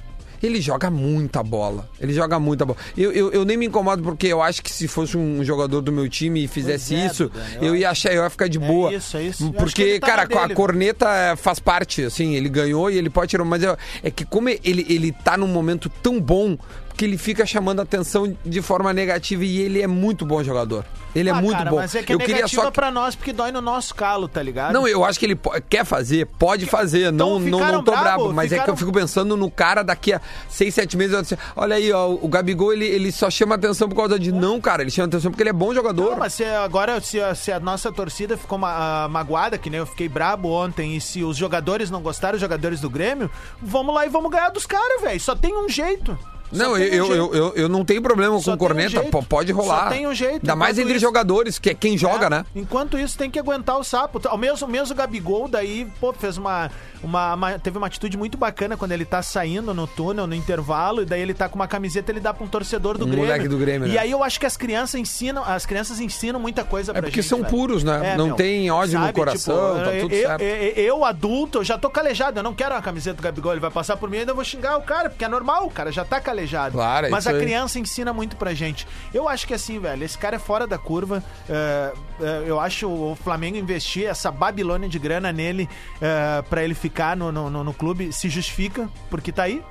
Ele 0.42 0.60
joga 0.60 0.90
muita 0.90 1.42
bola. 1.42 1.88
Ele 1.98 2.12
joga 2.12 2.38
muita 2.38 2.66
bola. 2.66 2.78
Eu, 2.96 3.10
eu, 3.12 3.32
eu 3.32 3.44
nem 3.44 3.56
me 3.56 3.66
incomodo 3.66 4.02
porque 4.02 4.26
eu 4.26 4.42
acho 4.42 4.62
que 4.62 4.70
se 4.70 4.86
fosse 4.86 5.16
um 5.16 5.42
jogador 5.42 5.80
do 5.80 5.90
meu 5.90 6.08
time 6.08 6.44
e 6.44 6.48
fizesse 6.48 6.94
é, 6.94 7.06
isso, 7.06 7.30
eu 7.56 7.68
eu 7.68 7.76
ia 7.76 7.90
achar, 7.90 8.12
eu 8.12 8.22
ia 8.22 8.30
ficar 8.30 8.46
de 8.48 8.58
boa. 8.58 8.92
isso, 8.92 9.16
é 9.16 9.22
isso. 9.22 9.50
Que 9.50 9.56
Porque, 9.58 9.98
tá 9.98 10.06
cara, 10.06 10.22
a 10.44 10.54
corneta 10.54 11.08
é, 11.08 11.34
faz 11.34 11.58
parte, 11.58 12.02
assim, 12.04 12.34
ele 12.34 12.48
ganhou 12.48 12.90
e 12.90 12.98
ele 12.98 13.08
pode 13.08 13.30
tirar. 13.30 13.44
Mas 13.44 13.62
eu- 13.62 13.76
é 14.02 14.10
que 14.10 14.24
como 14.24 14.48
ele, 14.50 14.86
ele 14.88 15.12
tá 15.12 15.36
num 15.36 15.48
momento 15.48 15.88
tão 16.02 16.20
bom 16.20 16.58
que 16.96 17.04
ele 17.04 17.18
fica 17.18 17.44
chamando 17.44 17.80
a 17.80 17.82
atenção 17.82 18.36
de 18.44 18.62
forma 18.62 18.92
negativa 18.92 19.44
e 19.44 19.60
ele 19.60 19.82
é 19.82 19.86
muito 19.86 20.24
bom 20.24 20.42
jogador. 20.44 20.84
Ele 21.14 21.28
é 21.28 21.32
Ah, 21.32 21.40
muito 21.40 21.56
cara, 21.56 21.70
bom. 21.70 21.76
Mas 21.76 21.94
é 21.94 22.02
que 22.02 22.12
é 22.12 22.14
eu 22.14 22.18
queria 22.18 22.46
só 22.48 22.70
pra 22.72 22.90
nós, 22.90 23.14
porque 23.14 23.32
dói 23.32 23.52
no 23.52 23.60
nosso 23.60 23.94
calo, 23.94 24.26
tá 24.28 24.42
ligado? 24.42 24.72
não, 24.72 24.86
eu 24.86 25.04
acho 25.04 25.18
que 25.18 25.26
ele 25.26 25.38
quer 25.68 25.84
fazer, 25.84 26.26
pode 26.26 26.66
fazer, 26.66 27.12
não, 27.12 27.38
não, 27.38 27.46
Então 27.46 27.58
ficaram 27.58 27.78
não 27.78 27.84
tô 27.84 27.90
bravo, 27.92 28.04
bravo, 28.04 28.32
mas 28.32 28.46
é 28.46 28.48
que 28.48 28.60
ficaram- 28.60 28.72
eu 28.72 28.76
fico 28.76 28.92
pensando 28.92 29.36
no 29.36 29.48
cara 29.50 29.82
daqui 29.84 30.12
a 30.12 30.20
seis, 30.48 30.74
sete 30.74 30.96
meses, 30.96 31.20
disse, 31.22 31.38
olha 31.54 31.76
aí, 31.76 31.92
ó, 31.92 32.08
o 32.10 32.26
Gabigol, 32.28 32.72
ele, 32.72 32.84
ele 32.86 33.12
só 33.12 33.30
chama 33.30 33.54
atenção 33.54 33.88
por 33.88 33.94
causa 33.96 34.18
de 34.18 34.32
não, 34.32 34.60
cara, 34.60 34.82
ele 34.82 34.90
chama 34.90 35.06
atenção 35.06 35.30
porque 35.30 35.42
ele 35.42 35.50
é 35.50 35.52
bom 35.52 35.72
jogador. 35.72 36.10
Não, 36.12 36.18
mas 36.18 36.34
se 36.34 36.44
agora, 36.44 37.00
se 37.00 37.20
a, 37.20 37.32
se 37.34 37.52
a 37.52 37.60
nossa 37.60 37.92
torcida 37.92 38.36
ficou 38.36 38.58
ma- 38.58 39.04
ah, 39.04 39.08
magoada, 39.08 39.56
que 39.56 39.70
nem 39.70 39.78
eu 39.78 39.86
fiquei 39.86 40.08
brabo 40.08 40.48
ontem, 40.50 40.96
e 40.96 41.00
se 41.00 41.22
os 41.22 41.36
jogadores 41.36 41.90
não 41.90 42.02
gostaram, 42.02 42.34
os 42.36 42.40
jogadores 42.40 42.80
do 42.80 42.90
Grêmio, 42.90 43.30
vamos 43.62 43.94
lá 43.94 44.04
e 44.04 44.08
vamos 44.08 44.30
ganhar 44.32 44.48
dos 44.50 44.66
caras, 44.66 45.00
velho. 45.00 45.20
Só 45.20 45.34
tem 45.36 45.56
um 45.56 45.68
jeito. 45.68 46.18
Não, 46.58 46.74
tem 46.74 46.88
um 47.00 47.06
eu, 47.06 47.12
eu, 47.14 47.34
eu, 47.34 47.52
eu 47.54 47.68
não 47.68 47.84
tenho 47.84 48.00
problema 48.02 48.38
Só 48.38 48.50
com 48.50 48.54
um 48.54 48.58
corneta, 48.58 49.00
po- 49.04 49.22
pode 49.24 49.52
rolar. 49.52 49.84
Só 49.84 49.90
tem 49.90 50.06
um 50.06 50.14
jeito, 50.14 50.36
Ainda 50.42 50.56
mais 50.56 50.78
entre 50.78 50.92
isso- 50.92 51.00
jogadores, 51.00 51.58
que 51.58 51.70
é 51.70 51.74
quem 51.74 51.96
joga, 51.98 52.26
É, 52.26 52.30
né? 52.30 52.46
Enquanto 52.54 52.98
isso, 52.98 53.16
tem 53.18 53.30
que 53.30 53.38
aguentar 53.38 53.78
o 53.78 53.84
sapo. 53.84 54.20
O 54.32 54.36
mesmo, 54.36 54.66
mesmo 54.68 54.94
Gabigol, 54.94 55.48
daí, 55.48 55.86
pô, 56.00 56.12
fez 56.12 56.36
uma, 56.38 56.70
uma, 57.02 57.34
uma- 57.34 57.58
Teve 57.58 57.78
uma 57.78 57.86
atitude 57.86 58.16
muito 58.16 58.36
bacana 58.38 58.76
quando 58.76 58.92
ele 58.92 59.04
tá 59.04 59.22
saindo 59.22 59.72
no 59.74 59.86
túnel, 59.86 60.26
no 60.26 60.34
intervalo, 60.34 61.02
e 61.02 61.04
daí 61.04 61.20
ele 61.20 61.34
tá 61.34 61.48
com 61.48 61.56
uma 61.56 61.66
camiseta, 61.68 62.10
ele 62.12 62.20
dá 62.20 62.32
pra 62.34 62.44
um 62.44 62.48
torcedor 62.48 62.96
do 62.98 63.04
Um 63.04 63.08
Grêmio. 63.08 63.26
moleque 63.26 63.48
do 63.48 63.56
Grêmio, 63.58 63.88
né? 63.88 63.94
E 63.94 63.98
aí 63.98 64.10
eu 64.10 64.22
acho 64.22 64.38
que 64.38 64.46
as 64.46 64.56
crianças 64.56 65.00
ensinam, 65.00 65.42
as 65.44 65.64
crianças 65.66 66.00
ensinam 66.00 66.38
muita 66.38 66.64
coisa 66.64 66.92
É 66.92 66.94
pra 66.94 67.02
porque 67.02 67.20
gente, 67.22 67.28
são 67.28 67.38
velho. 67.38 67.50
puros, 67.50 67.82
né? 67.84 68.14
Não 68.16 68.34
tem 68.34 68.70
ódio 68.70 68.98
no 69.00 69.12
coração, 69.12 69.76
tá 69.78 69.90
tudo 70.00 70.14
eu, 70.14 70.22
certo. 70.28 70.42
Eu, 70.42 70.84
eu, 70.98 71.04
adulto, 71.04 71.58
eu 71.58 71.64
já 71.64 71.76
tô 71.78 71.88
calejado, 71.90 72.38
eu 72.38 72.42
não 72.42 72.54
quero 72.54 72.74
uma 72.74 72.82
camiseta 72.82 73.16
do 73.16 73.22
Gabigol, 73.22 73.52
ele 73.52 73.60
vai 73.60 73.70
passar 73.70 73.96
por 73.96 74.08
mim 74.10 74.16
e 74.16 74.20
ainda 74.20 74.32
eu 74.32 74.36
vou 74.36 74.44
xingar 74.44 74.76
o 74.76 74.82
cara, 74.82 75.08
porque 75.10 75.24
é 75.24 75.28
normal, 75.28 75.66
o 75.66 75.70
cara 75.70 75.90
já 75.90 76.04
tá 76.04 76.20
calejado. 76.20 76.43
Claro, 76.72 77.06
é 77.06 77.10
Mas 77.10 77.26
a 77.26 77.30
aí. 77.30 77.40
criança 77.40 77.78
ensina 77.78 78.12
muito 78.12 78.36
pra 78.36 78.54
gente. 78.54 78.86
Eu 79.12 79.28
acho 79.28 79.46
que 79.46 79.54
assim, 79.54 79.78
velho, 79.78 80.04
esse 80.04 80.16
cara 80.18 80.36
é 80.36 80.38
fora 80.38 80.66
da 80.66 80.78
curva. 80.78 81.22
é, 81.48 81.92
é, 82.20 82.44
eu 82.46 82.58
acho 82.60 82.88
o 82.88 83.16
Flamengo 83.22 83.56
investir 83.56 84.06
essa 84.06 84.30
Babilônia 84.30 84.88
de 84.88 84.98
grana 84.98 85.32
nele 85.32 85.68
é, 86.00 86.42
pra 86.42 86.62
ele 86.64 86.74
ficar 86.74 87.16
no, 87.16 87.30
no, 87.32 87.50
no- 87.50 87.74
clube 87.74 88.12
se 88.12 88.28
justifica, 88.28 88.88
porque 89.10 89.32
tá 89.32 89.44
aí. 89.44 89.62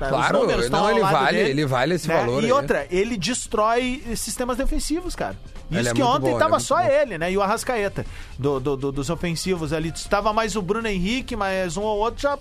Os 0.00 0.08
Claro, 0.08 0.46
não, 0.70 0.90
ele 0.90 1.00
vale, 1.00 1.36
dele, 1.38 1.50
ele 1.50 1.66
vale 1.66 1.94
esse 1.96 2.06
né? 2.06 2.14
valor 2.18 2.40
E 2.40 2.46
aí. 2.46 2.52
outra, 2.52 2.86
ele 2.88 3.16
destrói 3.16 4.00
sistemas 4.14 4.56
defensivos, 4.56 5.16
cara. 5.16 5.36
Ele 5.68 5.80
Isso 5.80 5.90
é 5.90 5.92
que 5.92 6.00
muito 6.00 6.14
ontem 6.14 6.20
bom, 6.22 6.28
ele 6.28 6.36
é 6.36 6.38
tava 6.38 6.50
muito 6.52 6.62
só 6.66 6.76
bom. 6.76 6.88
ele, 6.88 7.18
né? 7.18 7.32
E 7.32 7.36
o 7.36 7.42
Arrascaeta 7.42 8.06
do, 8.38 8.60
do- 8.60 8.76
do- 8.76 8.92
dos 8.92 9.10
ofensivos 9.10 9.72
ali. 9.72 9.88
Estava 9.88 10.32
mais 10.32 10.54
o 10.54 10.62
Bruno 10.62 10.86
Henrique, 10.86 11.34
mas 11.34 11.76
um 11.76 11.82
ou 11.82 11.98
outro 11.98 12.22
já. 12.22 12.38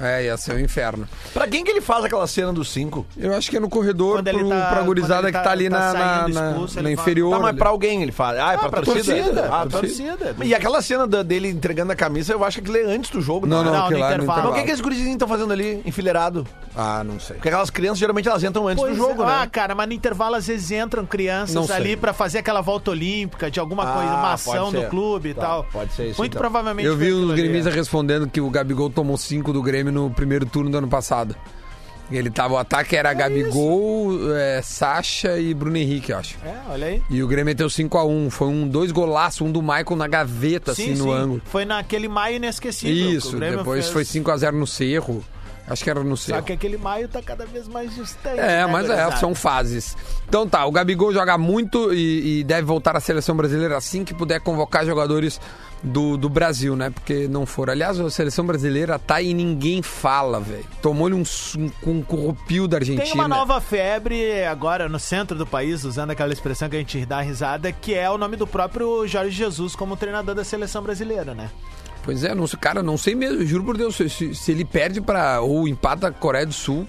É, 0.00 0.24
ia 0.24 0.36
ser 0.36 0.54
um 0.54 0.58
inferno. 0.60 1.08
Pra 1.32 1.46
quem 1.46 1.64
que 1.64 1.70
ele 1.70 1.80
faz 1.80 2.04
aquela 2.04 2.26
cena 2.26 2.52
dos 2.52 2.70
cinco? 2.70 3.06
Eu 3.16 3.34
acho 3.34 3.50
que 3.50 3.56
é 3.56 3.60
no 3.60 3.68
corredor 3.68 4.16
Quando 4.18 4.28
ele 4.28 4.38
pro, 4.38 4.48
tá- 4.48 4.66
pra 4.66 4.76
quando 4.76 4.86
gurizada 4.86 5.22
ele 5.22 5.26
que 5.32 5.38
tá- 5.38 5.42
tá 5.44 5.50
ali 5.50 5.68
tá 5.70 5.78
na, 5.78 5.92
na, 5.92 5.98
saindo 6.22 6.34
na- 6.34 6.50
expulso, 6.50 6.74
na 6.82 6.88
ele 6.88 6.96
fala, 6.96 7.02
inferior. 7.08 7.30
Tá, 7.30 7.38
mas 7.38 7.48
ali. 7.48 7.58
pra 7.58 7.68
alguém 7.70 8.02
ele 8.02 8.12
faz. 8.12 8.38
Ah, 8.38 8.52
é 8.52 8.56
pra, 8.58 8.68
pra 8.68 8.82
torcida? 8.82 9.14
torcida, 9.16 9.44
Ah, 9.46 9.66
pra 9.66 9.80
torcida. 9.80 10.36
E 10.44 10.54
aquela 10.54 10.82
cena 10.82 11.06
da- 11.06 11.22
dele 11.22 11.48
entregando 11.48 11.92
a 11.92 11.96
camisa, 11.96 12.32
eu 12.32 12.44
acho 12.44 12.60
que 12.62 12.70
aquilo 12.70 12.88
é 12.88 12.94
antes 12.94 13.10
do 13.10 13.20
jogo. 13.20 13.46
Não, 13.46 13.62
não, 13.64 13.72
Não, 13.72 13.84
aquilo 13.84 13.98
no 14.00 14.04
lá 14.04 14.12
é 14.12 14.16
no 14.18 14.22
intervalo. 14.24 14.26
Mas 14.42 14.50
o 14.50 14.54
que, 14.54 14.60
intervalo. 14.60 14.64
que 14.66 14.70
esses 14.72 14.80
gurizinhos 14.80 15.12
estão 15.12 15.28
fazendo 15.28 15.52
ali, 15.52 15.82
enfileirado? 15.84 16.46
Ah, 16.76 17.02
não 17.04 17.18
sei. 17.18 17.34
Porque 17.36 17.48
aquelas 17.48 17.70
crianças, 17.70 17.98
geralmente, 17.98 18.28
elas 18.28 18.44
entram 18.44 18.68
antes 18.68 18.82
Pois 18.82 18.96
do 18.96 18.98
jogo, 19.02 19.22
é. 19.22 19.26
né? 19.26 19.38
Ah, 19.42 19.46
cara, 19.46 19.74
mas 19.74 19.86
no 19.88 19.92
intervalo 19.94 20.36
às 20.36 20.46
vezes 20.46 20.70
entram 20.70 21.02
Não 21.02 21.08
crianças 21.08 21.66
sei. 21.66 21.74
ali 21.76 21.96
pra 21.96 22.12
fazer 22.12 22.38
aquela 22.38 22.60
volta 22.60 22.90
olímpica 22.92 23.50
de 23.50 23.58
alguma 23.58 23.82
Ah, 23.82 23.92
coisa, 23.94 24.08
uma 24.10 24.20
pode 24.22 24.34
ação 24.34 24.70
ser. 24.70 24.80
do 24.82 24.88
clube 24.90 25.28
e 25.30 25.34
Tá, 25.34 25.40
tal. 25.40 25.64
pode 25.72 25.92
ser 25.92 26.06
isso, 26.10 26.20
Muito 26.20 26.32
então. 26.32 26.40
provavelmente. 26.40 26.86
Eu 26.86 26.96
vi 26.96 27.06
foi 27.06 27.12
os 27.12 27.18
aquilo 27.18 27.32
ali, 27.32 27.42
gremistas 27.42 27.74
é. 27.74 27.76
respondendo 27.76 28.28
que 28.28 28.40
o 28.40 28.48
Gabigol 28.50 28.90
tomou 28.90 29.16
cinco 29.16 29.52
do 29.52 29.57
Grêmio 29.62 29.92
no 29.92 30.10
primeiro 30.10 30.46
turno 30.46 30.70
do 30.70 30.78
ano 30.78 30.88
passado. 30.88 31.34
Ele 32.10 32.30
tava, 32.30 32.54
o 32.54 32.56
ataque 32.56 32.96
era 32.96 33.12
Gabigol, 33.12 34.34
é, 34.34 34.62
Sacha 34.62 35.38
e 35.38 35.52
Bruno 35.52 35.76
Henrique, 35.76 36.10
eu 36.10 36.18
acho. 36.18 36.38
É, 36.42 36.56
olha 36.70 36.86
aí. 36.86 37.02
E 37.10 37.22
o 37.22 37.28
Grêmio 37.28 37.46
meteu 37.46 37.66
5x1. 37.66 38.30
Foi 38.30 38.48
um 38.48 38.66
dois 38.66 38.90
golaços, 38.90 39.42
um 39.42 39.52
do 39.52 39.60
Michael 39.60 39.96
na 39.96 40.08
gaveta, 40.08 40.72
assim, 40.72 40.94
no 40.94 41.12
ângulo. 41.12 41.42
Foi 41.44 41.66
naquele 41.66 42.08
maio 42.08 42.36
inesquecível. 42.36 43.10
Isso, 43.10 43.38
depois 43.38 43.90
fez. 43.90 44.08
foi 44.10 44.22
5x0 44.22 44.52
no 44.52 44.66
Cerro. 44.66 45.22
Acho 45.68 45.84
que 45.84 45.90
era 45.90 46.02
no 46.02 46.16
Só 46.16 46.32
Cerro. 46.32 46.44
que 46.44 46.52
aquele 46.52 46.78
maio 46.78 47.08
tá 47.08 47.20
cada 47.20 47.44
vez 47.44 47.68
mais 47.68 47.94
distante. 47.94 48.40
É, 48.40 48.64
né, 48.64 48.66
mas 48.66 48.88
é, 48.88 49.10
são 49.16 49.34
fases. 49.34 49.96
Então 50.26 50.48
tá, 50.48 50.64
o 50.64 50.72
Gabigol 50.72 51.12
joga 51.12 51.36
muito 51.36 51.92
e, 51.92 52.40
e 52.40 52.44
deve 52.44 52.62
voltar 52.62 52.96
à 52.96 53.00
seleção 53.00 53.36
brasileira 53.36 53.76
assim 53.76 54.02
que 54.02 54.14
puder 54.14 54.40
convocar 54.40 54.86
jogadores 54.86 55.38
do, 55.82 56.16
do 56.16 56.28
Brasil, 56.28 56.74
né? 56.74 56.90
Porque 56.90 57.28
não 57.28 57.46
foram. 57.46 57.72
Aliás, 57.72 57.98
a 58.00 58.10
seleção 58.10 58.44
brasileira 58.44 58.98
tá 58.98 59.22
e 59.22 59.32
ninguém 59.32 59.80
fala, 59.82 60.40
velho. 60.40 60.64
Tomou-lhe 60.82 61.14
um, 61.14 61.22
um, 61.56 61.70
um 61.90 62.02
corrupio 62.02 62.66
da 62.66 62.78
Argentina. 62.78 63.04
Tem 63.04 63.14
uma 63.14 63.28
nova 63.28 63.60
febre 63.60 64.44
agora 64.44 64.88
no 64.88 64.98
centro 64.98 65.36
do 65.38 65.46
país, 65.46 65.84
usando 65.84 66.10
aquela 66.10 66.32
expressão 66.32 66.68
que 66.68 66.76
a 66.76 66.78
gente 66.80 67.06
dá 67.06 67.20
risada, 67.20 67.70
que 67.72 67.94
é 67.94 68.10
o 68.10 68.18
nome 68.18 68.36
do 68.36 68.46
próprio 68.46 69.06
Jorge 69.06 69.30
Jesus 69.36 69.76
como 69.76 69.96
treinador 69.96 70.34
da 70.34 70.44
seleção 70.44 70.82
brasileira, 70.82 71.34
né? 71.34 71.48
Pois 72.02 72.24
é, 72.24 72.34
não, 72.34 72.46
cara, 72.48 72.82
não 72.82 72.96
sei 72.96 73.14
mesmo, 73.14 73.44
juro 73.44 73.64
por 73.64 73.76
Deus, 73.76 73.94
se, 73.96 74.08
se- 74.34 74.50
ele 74.50 74.64
perde 74.64 75.00
para 75.00 75.40
ou 75.42 75.68
empata 75.68 76.06
a 76.08 76.10
Coreia 76.10 76.46
do 76.46 76.54
Sul, 76.54 76.86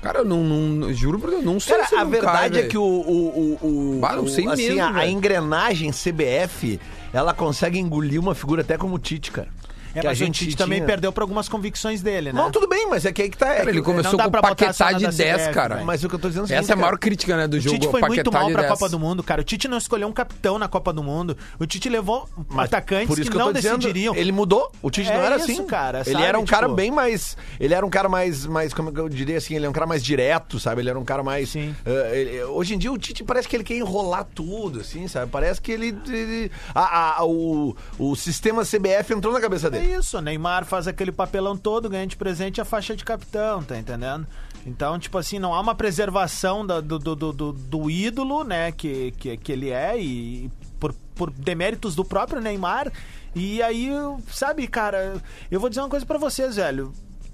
cara, 0.00 0.20
eu 0.20 0.24
não, 0.24 0.44
não 0.44 0.92
juro 0.92 1.18
por 1.18 1.30
Deus, 1.30 1.42
não 1.44 1.58
sei 1.58 1.74
Cara, 1.74 1.88
se 1.88 1.94
a 1.96 2.04
não 2.04 2.10
verdade 2.10 2.54
cai, 2.58 2.64
é 2.66 2.68
que 2.68 2.78
o, 2.78 2.82
o, 2.82 3.58
o, 3.60 3.96
o- 3.96 3.98
Bah, 4.00 4.12
não 4.14 4.24
o- 4.24 4.28
sei 4.28 4.46
assim, 4.46 4.68
mesmo, 4.74 4.82
a, 4.82 4.98
a 4.98 5.08
engrenagem 5.08 5.90
CBF, 5.90 6.78
ela 7.14 7.32
consegue 7.32 7.78
engolir 7.78 8.20
uma 8.20 8.34
figura 8.34 8.62
até 8.62 8.76
como 8.76 8.96
o 8.96 8.98
Tite, 8.98 9.30
cara. 9.30 9.48
É, 9.94 10.00
Que 10.00 10.06
a 10.06 10.10
o 10.10 10.14
gente 10.14 10.44
Tite 10.44 10.56
também 10.56 10.84
perdeu 10.84 11.12
pra 11.12 11.22
algumas 11.24 11.48
convicções 11.48 12.02
dele, 12.02 12.32
né? 12.32 12.40
Não, 12.40 12.50
tudo 12.50 12.66
bem, 12.68 12.88
mas 12.88 13.04
é 13.04 13.12
que 13.12 13.22
aí 13.22 13.28
que 13.30 13.36
tá. 13.38 13.48
é 13.52 13.56
Cara, 13.58 13.70
ele 13.70 13.82
começou 13.82 14.18
com 14.18 14.30
Paquetá 14.30 14.92
na 14.92 14.98
de 14.98 15.04
da 15.04 15.10
10, 15.10 15.32
CBF, 15.42 15.54
cara. 15.54 15.84
Mas 15.84 16.02
o 16.02 16.08
que 16.08 16.14
eu 16.14 16.18
tô 16.18 16.28
dizendo 16.28 16.42
é 16.42 16.44
o 16.44 16.48
seguinte, 16.48 16.64
Essa 16.64 16.72
é 16.72 16.74
a 16.74 16.76
maior 16.76 16.98
crítica, 16.98 17.36
né, 17.36 17.46
do 17.46 17.56
O 17.56 17.60
jogo. 17.60 17.78
Tite 17.78 17.90
foi 17.90 18.00
muito 18.00 18.32
mal 18.32 18.50
pra 18.50 18.62
10. 18.62 18.72
Copa 18.74 18.88
do 18.88 18.98
Mundo, 18.98 19.22
cara. 19.22 19.40
O 19.40 19.44
Tite 19.44 19.68
não 19.68 19.78
escolheu 19.78 20.08
um 20.08 20.12
capitão 20.12 20.58
na 20.58 20.66
Copa 20.68 20.92
do 20.92 21.02
Mundo. 21.02 21.36
O 21.58 21.66
Tite 21.66 21.88
levou 21.88 22.28
Mas 22.48 22.66
atacantes 22.66 23.06
por 23.06 23.18
isso 23.18 23.30
que, 23.30 23.36
que, 23.36 23.40
eu 23.42 23.46
não 23.46 23.52
decidiriam. 23.52 24.14
ele 24.14 24.32
mudou. 24.32 24.70
O 24.82 24.90
Tite 24.90 25.10
É 25.10 25.16
não 25.16 25.22
era 25.24 25.36
isso, 25.36 25.44
assim. 25.52 25.64
cara, 25.66 26.02
Ele 26.06 26.22
era 26.22 26.38
um 26.38 26.44
cara 26.44 26.64
Tipo- 26.66 26.74
bem 26.76 26.90
mais. 26.90 27.36
Ele 27.60 27.74
era 27.74 27.84
um 27.86 27.90
cara 27.90 28.08
mais, 28.08 28.46
mais. 28.46 28.74
Como 28.74 28.90
eu 28.96 29.08
diria 29.08 29.38
assim? 29.38 29.54
Ele 29.54 29.66
é 29.66 29.68
um 29.68 29.72
cara 29.72 29.86
mais 29.86 30.02
direto, 30.02 30.58
sabe? 30.58 30.80
Ele 30.82 30.90
era 30.90 30.98
um 30.98 31.04
cara 31.04 31.22
mais. 31.22 31.50
Sim. 31.50 31.74
eh, 31.86 32.10
ele- 32.20 32.44
hoje 32.44 32.74
em 32.74 32.78
dia 32.78 32.90
o 32.92 32.98
Tite 32.98 33.22
parece 33.22 33.46
que 33.48 33.54
ele 33.56 33.64
quer 33.64 33.76
enrolar 33.76 34.26
tudo, 34.34 34.80
assim, 34.80 35.06
sabe? 35.08 35.30
Parece 35.30 35.60
que 35.60 35.70
ele. 35.72 35.96
ele- 36.08 36.50
a- 36.74 37.18
a- 37.20 37.24
o, 37.24 37.76
o 37.98 38.16
sistema 38.16 38.64
CBF 38.64 39.12
entrou 39.14 39.32
na 39.32 39.40
cabeça 39.40 39.68
É 39.68 39.70
dele. 39.70 39.83
Isso, 39.84 40.20
Neymar 40.20 40.64
faz 40.64 40.86
aquele 40.88 41.12
papelão 41.12 41.56
todo, 41.56 41.88
ganha 41.88 42.06
de 42.06 42.16
presente 42.16 42.60
a 42.60 42.64
faixa 42.64 42.94
de 42.96 43.04
capitão, 43.04 43.62
tá 43.62 43.76
entendendo? 43.78 44.26
Então, 44.66 44.98
tipo 44.98 45.18
assim, 45.18 45.38
não 45.38 45.52
há 45.54 45.60
uma 45.60 45.74
preservação 45.74 46.66
do, 46.66 46.80
do, 46.80 46.98
do, 46.98 47.32
do- 47.32 47.52
do 47.52 47.90
ídolo, 47.90 48.44
né, 48.44 48.72
que, 48.72 49.12
que, 49.12 49.36
que 49.36 49.52
ele 49.52 49.70
é, 49.70 50.00
e 50.00 50.50
por, 50.80 50.94
por 51.14 51.30
deméritos 51.30 51.94
do 51.94 52.04
próprio 52.04 52.40
Neymar. 52.40 52.90
E 53.34 53.62
aí, 53.62 53.90
sabe, 54.28 54.66
cara, 54.66 55.20
eu 55.50 55.60
vou 55.60 55.68
dizer 55.68 55.80
uma 55.82 55.88
coisa 55.88 56.06
pra 56.06 56.18
vocês, 56.18 56.56
velho. 56.56 56.92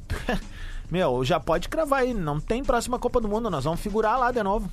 Meu, 0.90 1.24
já 1.24 1.38
pode 1.38 1.68
cravar 1.68 2.00
aí, 2.00 2.12
não 2.12 2.40
tem 2.40 2.64
próxima 2.64 2.98
Copa 2.98 3.20
do 3.20 3.28
Mundo, 3.28 3.48
nós 3.48 3.62
vamos 3.64 3.80
figurar 3.80 4.18
lá 4.18 4.32
de 4.32 4.42
novo. 4.42 4.68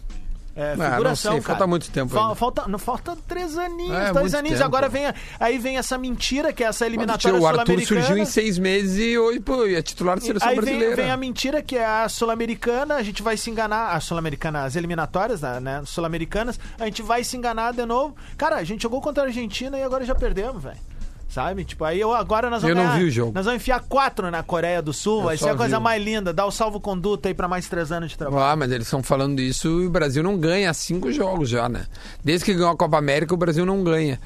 É, 0.59 0.75
não 0.75 0.89
figuração, 0.89 1.31
sei, 1.33 1.41
cara. 1.41 1.53
falta 1.59 1.67
muito 1.67 1.91
tempo 1.91 2.11
Fa- 2.11 2.21
ainda. 2.23 2.35
falta, 2.35 2.67
não, 2.67 2.79
falta 2.79 3.15
três 3.27 3.55
aninhos, 3.57 3.95
É, 3.95 4.11
dois 4.11 4.33
aninhos. 4.33 4.57
tempo. 4.57 4.67
Agora 4.67 4.89
vem, 4.89 5.05
a- 5.05 5.13
aí 5.39 5.59
vem 5.59 5.77
essa 5.77 5.99
mentira, 5.99 6.51
que 6.51 6.63
é 6.63 6.67
essa 6.67 6.83
eliminatória 6.85 7.37
tio, 7.37 7.43
o 7.43 7.45
Arthur 7.47 7.65
sul-americana. 7.65 8.01
surgiu 8.01 8.17
em 8.17 8.25
seis 8.25 8.57
meses 8.57 8.97
e 8.97 9.17
hoje, 9.19 9.39
pô, 9.39 9.65
é 9.67 9.81
titular 9.83 10.15
da 10.15 10.21
seleção 10.25 10.49
Aí 10.49 10.55
vem, 10.55 10.63
brasileira. 10.65 10.95
vem 10.95 11.11
a 11.11 11.15
mentira 11.17 11.61
que 11.61 11.77
é 11.77 11.85
a 11.85 12.09
Sul-Americana, 12.09 12.95
a 12.95 13.03
gente 13.03 13.21
vai 13.21 13.37
se 13.37 13.51
enganar, 13.51 13.91
a 13.91 13.99
Sul-Americana, 13.99 14.63
as 14.63 14.75
eliminatórias, 14.75 15.41
né, 15.41 15.59
né, 15.59 15.81
Sul-Americanas, 15.85 16.59
a 16.79 16.85
gente 16.85 17.03
vai 17.03 17.23
se 17.23 17.37
enganar 17.37 17.71
de 17.73 17.85
novo. 17.85 18.15
Cara, 18.35 18.55
a 18.55 18.63
gente 18.63 18.81
jogou 18.81 18.99
contra 18.99 19.23
a 19.23 19.25
Argentina 19.27 19.77
e 19.77 19.83
agora 19.83 20.03
já 20.05 20.15
perdemos, 20.15 20.63
velho. 20.63 20.86
Sabe? 21.29 21.65
Tipo, 21.65 21.83
aí 21.83 21.99
eu, 21.99 22.13
agora 22.13 22.49
nós 22.49 22.61
vamos 22.61 22.75
Eu 22.77 22.81
não 22.83 22.89
ganhar- 22.89 22.99
vi 23.03 23.05
o 23.09 23.11
jogo. 23.11 23.31
Nós 23.35 23.45
vamos 23.45 23.61
enfiar 23.61 23.81
quatro 23.81 24.31
na 24.31 24.41
Coreia 24.41 24.81
do 24.81 24.93
Sul, 24.93 25.19
Eu 25.19 25.25
vai 25.25 25.37
ser 25.37 25.49
a 25.49 25.55
coisa 25.55 25.77
vi. 25.77 25.83
mais 25.83 26.03
linda, 26.03 26.33
dar 26.33 26.45
o 26.45 26.51
salvo-conduto 26.51 27.27
aí 27.27 27.33
pra 27.33 27.47
mais 27.47 27.67
três 27.67 27.91
anos 27.91 28.11
de 28.11 28.17
trabalho. 28.17 28.43
Ah, 28.43 28.55
mas 28.55 28.71
eles 28.71 28.87
estão 28.87 29.03
falando 29.03 29.39
isso 29.39 29.67
e 29.81 29.85
o 29.87 29.89
Brasil 29.89 30.23
não 30.23 30.37
ganha 30.37 30.73
cinco 30.73 31.11
jogos 31.11 31.49
já, 31.49 31.67
né? 31.69 31.85
Desde 32.23 32.45
que 32.45 32.53
ganhou 32.53 32.71
a 32.71 32.77
Copa 32.77 32.97
América, 32.97 33.33
o 33.33 33.37
Brasil 33.37 33.65
não 33.65 33.83
ganha. 33.83 34.19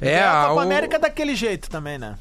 É, 0.00 0.22
a 0.22 0.44
Copa 0.48 0.54
o- 0.54 0.60
América 0.60 0.96
é 0.96 0.98
daquele 1.00 1.34
jeito 1.34 1.68
também, 1.68 1.98
né? 1.98 2.14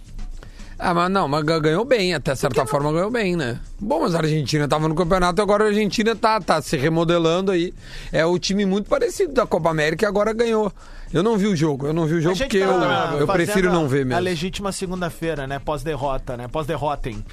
Ah, 0.79 0.93
mas 0.93 1.09
não, 1.11 1.27
mas 1.27 1.43
ga- 1.45 1.59
ganhou 1.59 1.85
bem, 1.85 2.13
até 2.15 2.33
certa 2.35 2.65
forma 2.65 2.91
ganhou 2.91 3.11
bem, 3.11 3.35
né? 3.37 3.59
Bom, 3.79 4.01
mas 4.01 4.15
a 4.15 4.17
Argentina 4.17 4.67
tava 4.67 4.89
no 4.89 4.95
campeonato 4.95 5.39
e 5.39 5.41
agora 5.43 5.65
a 5.65 5.67
Argentina 5.67 6.15
tá, 6.15 6.41
tá 6.41 6.61
se 6.61 6.75
remodelando 6.75 7.51
aí. 7.51 7.73
É 8.11 8.25
o 8.25 8.37
time 8.39 8.65
muito 8.65 8.89
parecido 8.89 9.31
da 9.31 9.45
Copa 9.45 9.69
América 9.69 10.03
e 10.05 10.07
agora 10.07 10.33
ganhou. 10.33 10.73
Eu 11.13 11.21
não 11.21 11.37
vi 11.37 11.45
o 11.47 11.55
jogo, 11.55 11.85
eu 11.85 11.93
não 11.93 12.05
vi 12.07 12.15
o 12.15 12.17
A 12.17 12.21
jogo 12.21 12.35
gente 12.35 12.47
porque 12.49 12.65
tá 12.65 13.09
eu, 13.13 13.19
eu 13.19 13.27
prefiro 13.27 13.69
a- 13.69 13.71
não 13.71 13.87
ver 13.87 14.01
A 14.01 14.05
mesmo. 14.05 14.23
legítima 14.23 14.71
segunda-feira, 14.71 15.45
né? 15.45 15.59
Pós-derrota, 15.59 16.35
né? 16.35 16.47
Pós-derrotem. 16.47 17.23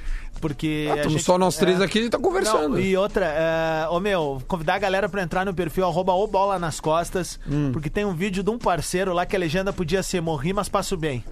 Porque. 0.40 0.86
Ah, 0.88 0.92
a 0.92 0.96
estamos 0.96 1.12
gente- 1.14 1.24
só 1.24 1.38
nós 1.38 1.56
três 1.56 1.80
é. 1.80 1.84
aqui 1.84 2.00
e 2.00 2.10
tá 2.10 2.18
conversando. 2.18 2.70
Não, 2.74 2.78
e 2.80 2.96
outra, 2.96 3.26
é, 3.26 3.88
ô 3.90 3.98
meu, 3.98 4.40
convidar 4.46 4.74
a 4.74 4.78
galera 4.78 5.08
pra 5.08 5.22
entrar 5.22 5.44
no 5.46 5.52
perfil 5.54 5.84
arroba 5.86 6.12
o 6.12 6.26
bola 6.26 6.58
nas 6.58 6.78
costas, 6.78 7.38
Hum. 7.50 7.70
porque 7.72 7.88
tem 7.90 8.04
um 8.04 8.14
vídeo 8.14 8.42
de 8.42 8.50
um 8.50 8.58
parceiro 8.58 9.12
lá 9.14 9.24
que 9.26 9.34
a 9.34 9.38
legenda 9.38 9.72
podia 9.72 10.02
ser 10.02 10.20
morri, 10.20 10.52
mas 10.52 10.68
passo 10.68 10.96
bem. 10.96 11.24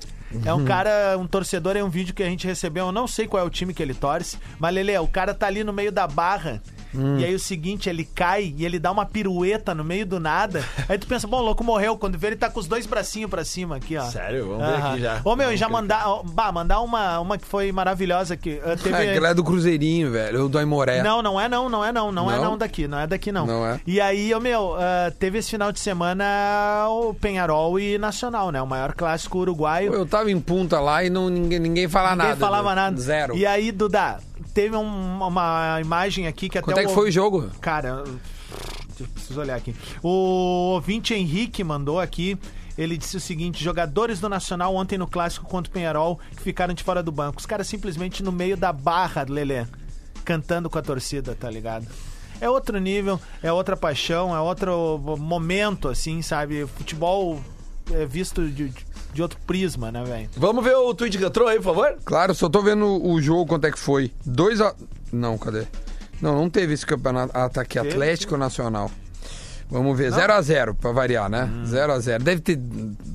É 0.44 0.52
Uhum. 0.52 0.60
um 0.60 0.64
cara, 0.64 1.16
um 1.18 1.26
torcedor, 1.26 1.76
é 1.76 1.82
um 1.82 1.88
vídeo 1.88 2.14
que 2.14 2.22
a 2.22 2.26
gente 2.26 2.46
recebeu, 2.46 2.86
eu 2.86 2.92
não 2.92 3.06
sei 3.06 3.26
qual 3.26 3.42
é 3.42 3.46
o 3.46 3.50
time 3.50 3.72
que 3.72 3.82
ele 3.82 3.94
torce, 3.94 4.38
mas 4.58 4.74
Lele, 4.74 4.96
o 4.98 5.06
cara 5.08 5.32
tá 5.34 5.46
ali 5.46 5.64
no 5.64 5.72
meio 5.72 5.90
da 5.92 6.06
barra. 6.06 6.60
Hum. 6.94 7.18
E 7.18 7.24
aí 7.24 7.34
o 7.34 7.38
seguinte, 7.38 7.88
ele 7.90 8.02
cai 8.02 8.54
e 8.56 8.64
ele 8.64 8.78
dá 8.78 8.90
uma 8.90 9.04
pirueta 9.04 9.74
no 9.74 9.84
meio 9.84 10.06
do 10.06 10.18
nada. 10.18 10.64
Aí 10.88 10.96
tu 10.96 11.06
pensa, 11.06 11.26
bom, 11.26 11.36
o 11.38 11.42
louco 11.42 11.62
morreu. 11.62 11.98
Quando 11.98 12.16
vê, 12.18 12.28
ele 12.28 12.36
tá 12.36 12.48
com 12.48 12.58
os 12.58 12.66
dois 12.66 12.86
bracinhos 12.86 13.28
pra 13.30 13.44
cima 13.44 13.76
aqui, 13.76 13.94
ó. 13.98 14.04
Sério? 14.04 14.48
Vamos 14.48 14.66
ver 14.66 14.74
Aham. 14.74 14.90
aqui 14.92 15.00
já. 15.02 15.20
Ô 15.22 15.36
meu, 15.36 15.52
e 15.52 15.56
já 15.58 15.68
mandar, 15.68 16.06
bah, 16.24 16.50
mandar 16.50 16.80
uma, 16.80 17.20
uma 17.20 17.36
que 17.36 17.44
foi 17.44 17.70
maravilhosa 17.72 18.38
que 18.38 18.54
uh, 18.54 18.74
teve... 18.82 18.96
É, 19.04 19.10
aquela 19.10 19.28
é 19.28 19.34
do 19.34 19.44
Cruzeirinho, 19.44 20.10
velho, 20.10 20.44
ou 20.44 20.48
do 20.48 20.56
Aimoré. 20.58 21.02
Não, 21.02 21.20
não 21.20 21.38
é 21.38 21.46
não, 21.46 21.68
não 21.68 21.84
é 21.84 21.92
não, 21.92 22.10
não, 22.10 22.30
é 22.30 22.36
Não? 22.36 22.44
não 22.44 22.58
daqui, 22.58 22.88
não 22.88 22.98
é 22.98 23.06
daqui 23.06 23.30
não. 23.30 23.46
Não 23.46 23.66
é? 23.66 23.78
E 23.86 24.00
aí, 24.00 24.34
ô, 24.34 24.40
meu, 24.40 24.74
ah, 24.78 25.12
teve 25.18 25.36
esse 25.38 25.50
final 25.50 25.70
de 25.70 25.80
semana 25.80 26.24
o 26.88 27.12
Penharol 27.12 27.78
e 27.78 27.98
Nacional, 27.98 28.50
né? 28.50 28.62
O 28.62 28.66
maior 28.66 28.94
clássico 28.94 29.38
uruguaio. 29.38 29.92
Eu 29.92 30.06
tava 30.06 30.17
em 30.26 30.40
punta 30.40 30.81
lá 30.81 31.04
e 31.04 31.11
não, 31.11 31.28
ninguém, 31.28 31.59
ninguém 31.59 31.88
fala 31.88 32.12
Ninguém 32.12 32.28
nada. 32.28 32.40
falava 32.40 32.68
né? 32.70 32.74
nada. 32.74 33.00
Zero. 33.00 33.37
E 33.37 33.44
aí, 33.46 33.70
Duda, 33.70 34.18
teve 34.54 34.74
um- 34.76 35.18
uma 35.26 35.78
imagem 35.81 36.26
aqui 36.26 36.48
que 36.48 36.59
até 36.59 36.64
Quanto 36.64 36.78
é 36.81 36.87
que 36.87 36.92
foi 36.94 37.09
o 37.09 37.12
jogo? 37.12 37.50
Cara, 37.61 38.02
eu 38.98 39.07
preciso 39.14 39.40
olhar 39.40 39.57
aqui. 39.57 39.74
O 40.02 40.09
ouvinte 40.74 41.14
Henrique 41.14 41.62
mandou 41.62 42.00
aqui. 42.00 42.37
Ele 42.76 42.96
disse 42.96 43.16
o 43.16 43.20
seguinte: 43.20 43.62
jogadores 43.62 44.20
do 44.20 44.28
Nacional 44.28 44.74
ontem 44.74 44.96
no 44.96 45.07
clássico 45.07 45.46
contra 45.46 45.68
o 45.70 45.72
Penharol 45.72 46.18
que 46.37 46.42
ficaram 46.42 46.72
de 46.74 46.83
fora 46.85 47.02
do 47.02 47.11
banco. 47.12 47.38
Os 47.40 47.46
caras 47.46 47.66
simplesmente 47.66 48.22
no 48.22 48.31
meio 48.33 48.57
da 48.57 48.72
barra, 48.72 49.24
Lelê, 49.28 49.66
cantando 50.24 50.70
com 50.70 50.78
a 50.78 50.83
torcida, 50.83 51.35
tá 51.35 51.50
ligado? 51.50 51.87
É 52.40 52.48
outro 52.48 52.78
nível, 52.78 53.20
é 53.42 53.52
outra 53.52 53.76
paixão, 53.76 54.35
é 54.35 54.40
outro 54.40 54.96
momento, 55.18 55.88
assim, 55.88 56.22
sabe? 56.22 56.64
Futebol 56.68 57.40
é 57.90 58.07
visto 58.07 58.46
de, 58.48 58.68
de 58.68 58.87
outro 59.22 59.38
prisma, 59.46 59.90
né, 59.90 60.02
velho? 60.04 60.28
Vamos 60.37 60.64
ver 60.64 60.74
o 60.74 60.94
tweet 60.94 61.16
retrô 61.18 61.46
aí, 61.46 61.57
por 61.57 61.74
favor? 61.74 61.96
Claro, 62.04 62.35
só 62.35 62.48
tô 62.48 62.62
vendo 62.62 62.87
o 63.04 63.20
jogo, 63.20 63.46
quanto 63.46 63.66
é 63.66 63.70
que 63.70 63.78
foi. 63.78 64.12
2 64.24 64.61
a... 64.61 64.74
Não, 65.12 65.38
cadê? 65.38 65.66
Não, 66.20 66.35
não 66.35 66.50
teve 66.50 66.74
esse 66.74 66.85
campeonato 66.85 67.37
ataque 67.37 67.78
Atlético 67.78 68.37
Nacional. 68.37 68.90
Vamos 69.70 69.96
ver, 69.98 70.11
0 70.11 70.33
a 70.33 70.40
0 70.40 70.74
pra 70.74 70.92
variar, 70.92 71.28
né? 71.28 71.48
0 71.66 71.92
a 71.92 72.00
0 72.00 72.24
Deve 72.24 72.40
ter 72.40 72.59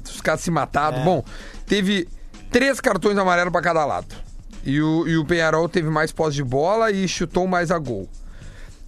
os 0.06 0.22
caras 0.22 0.42
se 0.42 0.52
matado. 0.52 0.98
É. 1.00 1.04
Bom, 1.04 1.24
teve 1.66 2.08
três 2.52 2.80
cartões 2.80 3.18
amarelos 3.18 3.52
pra 3.52 3.62
cada 3.62 3.84
lado. 3.86 4.16
E 4.64 4.82
o, 4.82 5.08
e 5.08 5.18
o 5.18 5.26
Penharol 5.26 5.68
teve 5.68 5.90
mais 5.90 6.12
posse 6.12 6.36
de 6.36 6.44
bola 6.44 6.92
e 6.92 7.08
chutou 7.08 7.48
mais 7.48 7.72
a 7.72 7.78
gol. 7.78 8.08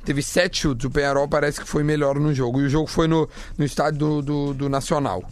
Teve 0.06 0.22
sete 0.22 0.62
chutes. 0.62 0.86
O 0.86 0.92
Penharol 0.92 1.28
parece 1.28 1.60
que 1.60 1.68
foi 1.68 1.84
melhor 1.84 2.20
no 2.20 2.34
jogo. 2.34 2.62
E 2.62 2.66
o 2.66 2.70
jogo 2.70 2.88
foi 2.88 3.08
no, 3.08 3.28
no 3.58 3.66
estádio 3.66 3.98
do, 3.98 4.22
do, 4.22 4.54
do 4.54 4.70
Nacional. 4.70 5.24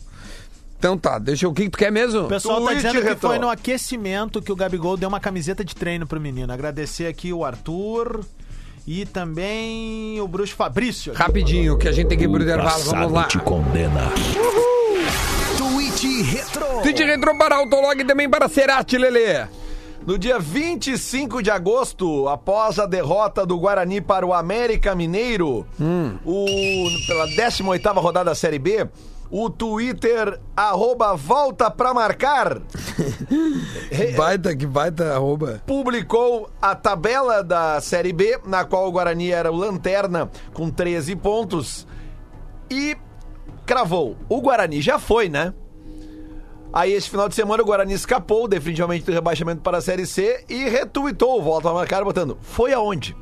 Então 0.83 0.97
tá, 0.97 1.17
deixa 1.17 1.45
eu. 1.45 1.51
O 1.51 1.53
que 1.53 1.69
tu 1.69 1.77
quer 1.77 1.89
mesmo? 1.89 2.25
O 2.25 2.27
pessoal 2.27 2.61
tá 2.65 2.73
dizendo 2.73 2.99
que 2.99 3.07
Retrô. 3.07 3.29
foi 3.29 3.39
no 3.39 3.49
aquecimento 3.49 4.41
que 4.41 4.51
o 4.51 4.55
Gabigol 4.55 4.97
deu 4.97 5.07
uma 5.07 5.19
camiseta 5.21 5.63
de 5.63 5.73
treino 5.73 6.05
pro 6.05 6.19
menino. 6.19 6.51
Agradecer 6.51 7.07
aqui 7.07 7.31
o 7.31 7.45
Arthur 7.45 8.19
e 8.85 9.05
também 9.05 10.19
o 10.19 10.27
Bruxo 10.27 10.53
Fabrício. 10.53 11.13
Rapidinho, 11.13 11.77
que 11.77 11.87
a 11.87 11.91
gente 11.93 12.09
tem 12.09 12.17
que 12.17 12.25
ir 12.25 12.27
pro 12.27 12.43
intervalo. 12.43 12.83
Vamos 12.83 13.13
lá. 13.13 13.23
te 13.23 13.39
condena. 13.39 14.11
Tweet 15.57 16.21
Retro. 16.23 16.65
Tweet 16.81 17.01
Retro 17.01 17.37
para 17.37 17.55
Autolog 17.55 18.01
e 18.01 18.03
também 18.03 18.29
para 18.29 18.49
Cerati, 18.49 18.97
Lelê. 18.97 19.47
No 20.05 20.17
dia 20.17 20.37
25 20.37 21.41
de 21.41 21.49
agosto, 21.49 22.27
após 22.27 22.77
a 22.77 22.85
derrota 22.85 23.45
do 23.45 23.57
Guarani 23.57 24.01
para 24.01 24.25
o 24.25 24.33
América 24.33 24.93
Mineiro, 24.93 25.65
o, 26.25 26.87
pela 27.07 27.25
18ª 27.29 28.01
rodada 28.01 28.31
da 28.31 28.35
Série 28.35 28.59
B, 28.59 28.85
o 29.35 29.49
Twitter, 29.49 30.39
arroba 30.55 31.15
volta 31.15 31.71
pra 31.71 31.91
marcar, 31.91 32.61
Que 33.89 34.11
baita, 34.15 34.55
que 34.55 34.67
baita 34.67 35.11
arroba. 35.15 35.59
publicou 35.65 36.51
a 36.61 36.75
tabela 36.75 37.43
da 37.43 37.81
Série 37.81 38.13
B, 38.13 38.39
na 38.45 38.63
qual 38.63 38.87
o 38.87 38.91
Guarani 38.91 39.31
era 39.31 39.51
o 39.51 39.55
lanterna 39.55 40.29
com 40.53 40.69
13 40.69 41.15
pontos, 41.15 41.87
e 42.69 42.95
cravou. 43.65 44.15
O 44.29 44.39
Guarani 44.39 44.79
já 44.83 44.99
foi, 44.99 45.29
né? 45.29 45.51
Aí, 46.71 46.93
esse 46.93 47.09
final 47.09 47.27
de 47.27 47.33
semana, 47.33 47.63
o 47.63 47.65
Guarani 47.65 47.93
escapou 47.93 48.47
definitivamente 48.47 49.03
do 49.05 49.11
rebaixamento 49.11 49.61
para 49.63 49.79
a 49.79 49.81
Série 49.81 50.05
C 50.05 50.45
e 50.47 50.69
retuitou 50.69 51.39
o 51.39 51.41
volta 51.41 51.71
a 51.71 51.73
marcar, 51.73 52.03
botando: 52.03 52.37
Foi 52.39 52.71
aonde? 52.71 53.15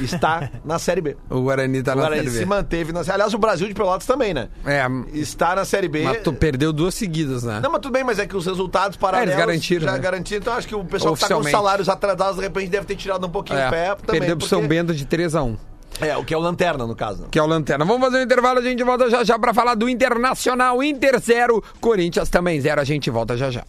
Está 0.00 0.50
na 0.64 0.78
Série 0.78 1.00
B. 1.00 1.16
O 1.28 1.40
Guarani 1.42 1.82
tá 1.82 1.92
O 1.92 1.96
na 1.96 2.08
Série 2.08 2.30
se 2.30 2.38
B. 2.40 2.44
manteve 2.46 2.92
na 2.92 3.04
Série 3.04 3.14
Aliás, 3.14 3.34
o 3.34 3.38
Brasil 3.38 3.68
de 3.68 3.74
Pelotas 3.74 4.06
também, 4.06 4.32
né? 4.32 4.48
É, 4.64 4.86
Está 5.12 5.54
na 5.54 5.64
Série 5.64 5.88
B. 5.88 6.02
mas 6.02 6.22
tu 6.22 6.32
perdeu 6.32 6.72
duas 6.72 6.94
seguidas, 6.94 7.42
né? 7.42 7.60
Não, 7.62 7.70
mas 7.70 7.80
tudo 7.80 7.92
bem, 7.92 8.02
mas 8.04 8.18
é 8.18 8.26
que 8.26 8.36
os 8.36 8.46
resultados 8.46 8.96
paralelos 8.96 9.30
É, 9.30 9.34
eles 9.34 9.46
garantiram, 9.46 9.84
já 9.86 9.92
né? 9.92 9.98
garantiram. 9.98 10.40
Então 10.40 10.54
acho 10.54 10.66
que 10.68 10.74
o 10.74 10.84
pessoal 10.84 11.14
que 11.14 11.20
tá 11.20 11.34
com 11.34 11.42
salários 11.44 11.88
atrasados, 11.88 12.36
de 12.36 12.42
repente, 12.42 12.68
deve 12.70 12.86
ter 12.86 12.96
tirado 12.96 13.26
um 13.26 13.30
pouquinho 13.30 13.58
É, 13.58 13.68
o 13.68 13.70
pé 13.70 13.94
também. 13.96 14.20
perdeu 14.20 14.36
pro 14.36 14.46
São 14.46 14.60
porque- 14.60 14.74
Bento 14.74 14.94
de 14.94 15.04
3 15.04 15.34
a 15.34 15.42
1 15.42 15.56
É, 16.00 16.16
o 16.16 16.24
que 16.24 16.32
é 16.32 16.36
o 16.36 16.40
Lanterna, 16.40 16.86
no 16.86 16.96
caso. 16.96 17.26
que 17.30 17.38
é 17.38 17.42
o 17.42 17.46
Lanterna. 17.46 17.84
Vamos 17.84 18.00
fazer 18.02 18.18
um 18.18 18.22
intervalo, 18.22 18.58
a 18.58 18.62
gente 18.62 18.82
volta 18.82 19.10
já 19.10 19.22
já 19.24 19.38
pra 19.38 19.52
falar 19.52 19.74
do 19.74 19.88
Internacional. 19.88 20.82
Inter 20.82 21.20
0, 21.20 21.62
Corinthians 21.80 22.28
também 22.30 22.58
0. 22.60 22.80
A 22.80 22.84
gente 22.84 23.10
volta 23.10 23.36
já 23.36 23.50
já. 23.50 23.62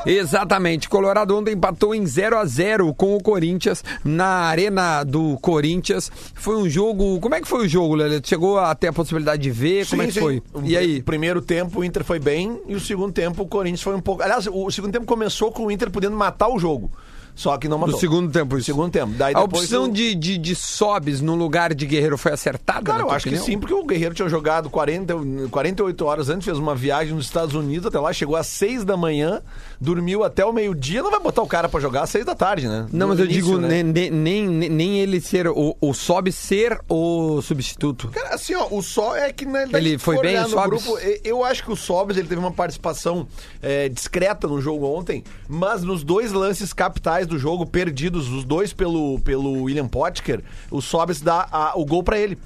Exatamente. 0.06 0.88
Colorado 0.88 1.36
ontem 1.36 1.54
empatou 1.54 1.94
em 1.94 2.06
0 2.06 2.38
a 2.38 2.46
0 2.46 2.94
com 2.94 3.16
o 3.16 3.22
Corinthians 3.22 3.84
na 4.04 4.26
Arena 4.48 5.04
do 5.04 5.38
Corinthians. 5.42 6.10
Foi 6.34 6.56
um 6.56 6.70
jogo. 6.70 7.20
Como 7.20 7.36
é 7.36 7.42
que 7.42 7.48
foi 7.48 7.66
o 7.66 7.68
jogo, 7.70 7.96
Lelê? 7.96 8.22
Tu 8.22 8.30
Chegou 8.30 8.60
a 8.60 8.74
ter 8.76 8.88
a 8.88 8.94
possibilidade 8.94 9.42
de 9.42 9.52
ver? 9.52 9.88
Como 9.88 10.02
é 10.02 10.06
Sim, 10.06 10.12
que 10.12 10.14
sim. 10.14 10.20
foi? 10.20 10.44
E 10.64 10.78
aí? 10.78 11.00
O 11.00 11.04
primeiro 11.04 11.42
tempo 11.42 11.80
o 11.80 11.84
Inter 11.84 12.04
foi 12.04 12.20
bem 12.20 12.60
e 12.68 12.76
o 12.76 12.80
segundo 12.80 13.12
tempo 13.12 13.44
o 13.44 13.48
Corinthians 13.48 13.82
foi 13.82 13.96
um 13.96 14.02
pouco. 14.02 14.24
Aliás, 14.24 14.48
o 14.48 14.72
segundo 14.72 14.94
tempo 14.94 15.06
começou 15.06 15.52
com 15.52 15.66
o 15.66 15.72
Inter 15.72 15.90
podendo 15.98 16.16
matar 16.16 16.48
o 16.50 16.60
jogo. 16.60 16.92
Só 17.38 17.56
que 17.58 17.70
não 17.70 17.78
matou. 17.78 17.94
No 17.94 18.00
segundo 18.02 18.32
tempo, 18.32 18.58
isso. 18.58 18.66
Segundo 18.66 18.92
tempo. 18.92 19.14
Daí 19.16 19.34
a 19.34 19.40
opção 19.42 19.84
o- 19.86 19.92
de, 19.94 20.14
de, 20.16 20.38
de 20.38 20.56
sobes 20.56 21.22
no 21.22 21.36
lugar 21.36 21.74
de 21.74 21.86
Guerreiro 21.86 22.18
foi 22.18 22.34
acertada? 22.34 22.82
Cara, 22.82 23.04
eu 23.04 23.12
acho 23.12 23.24
que 23.24 23.30
opinião? 23.30 23.46
sim, 23.46 23.60
porque 23.60 23.74
o 23.76 23.86
Guerreiro 23.86 24.16
tinha 24.16 24.28
jogado 24.28 24.70
40, 24.72 25.14
48 25.52 26.04
horas 26.06 26.30
antes, 26.30 26.46
fez 26.46 26.58
uma 26.58 26.74
viagem 26.76 27.14
nos 27.14 27.26
Estados 27.26 27.54
Unidos 27.54 27.86
até 27.86 28.00
lá, 28.00 28.12
chegou 28.12 28.36
às 28.36 28.48
6 28.48 28.84
da 28.84 28.98
manhã, 28.98 29.42
dormiu 29.80 30.24
até 30.24 30.44
o 30.44 30.52
meio-dia, 30.52 31.04
não 31.04 31.12
vai 31.12 31.20
botar 31.20 31.44
o 31.44 31.48
cara 31.48 31.70
pra 31.70 31.80
jogar 31.80 32.02
às 32.02 32.10
6 32.10 32.26
da 32.26 32.34
tarde, 32.34 32.68
né? 32.68 32.88
Não, 32.92 33.06
No 33.06 33.14
mas 33.14 33.20
eu 33.20 33.26
início, 33.26 33.44
digo 33.44 33.58
né? 33.60 33.84
nem, 33.84 34.10
nem, 34.10 34.48
nem, 34.48 34.70
nem 34.70 35.00
ele 35.00 35.22
ser 35.22 35.48
o, 35.48 35.78
o 35.80 35.94
sobe 35.94 36.32
ser 36.32 36.80
o 36.90 37.40
substituto. 37.44 38.08
Cara, 38.10 38.34
assim, 38.34 38.56
ó, 38.56 38.68
o 38.72 38.82
Só 38.82 39.16
é 39.16 39.32
que 39.32 39.46
na 39.46 39.60
realidade, 39.60 39.86
Ele 39.86 40.00
se 40.00 40.04
foi 40.04 40.20
bem, 40.22 40.38
o 40.38 40.42
no 40.42 40.50
Sobs? 40.50 40.84
grupo, 40.84 40.98
eu 41.24 41.44
acho 41.44 41.64
que 41.64 41.72
o 41.72 41.76
Sobs 41.76 42.18
ele 42.18 42.28
teve 42.28 42.40
uma 42.40 42.52
participação 42.52 43.28
é, 43.62 43.88
discreta 43.90 44.48
no 44.48 44.60
jogo 44.60 44.88
ontem, 44.88 45.24
mas 45.48 45.84
nos 45.84 46.04
dois 46.04 46.32
lances 46.32 46.74
capitais 46.74 47.27
do 47.28 47.38
jogo, 47.38 47.66
perdidos, 47.66 48.28
os 48.30 48.44
dois 48.44 48.74
pelo, 48.74 49.20
pelo 49.20 49.64
William 49.64 49.88
Potker, 49.88 50.42
o 50.72 50.82
Sobs 50.82 51.22
dá 51.22 51.48
a- 51.52 51.74
o 51.76 51.86
gol 51.86 52.02
pra 52.04 52.18
ele. 52.18 52.38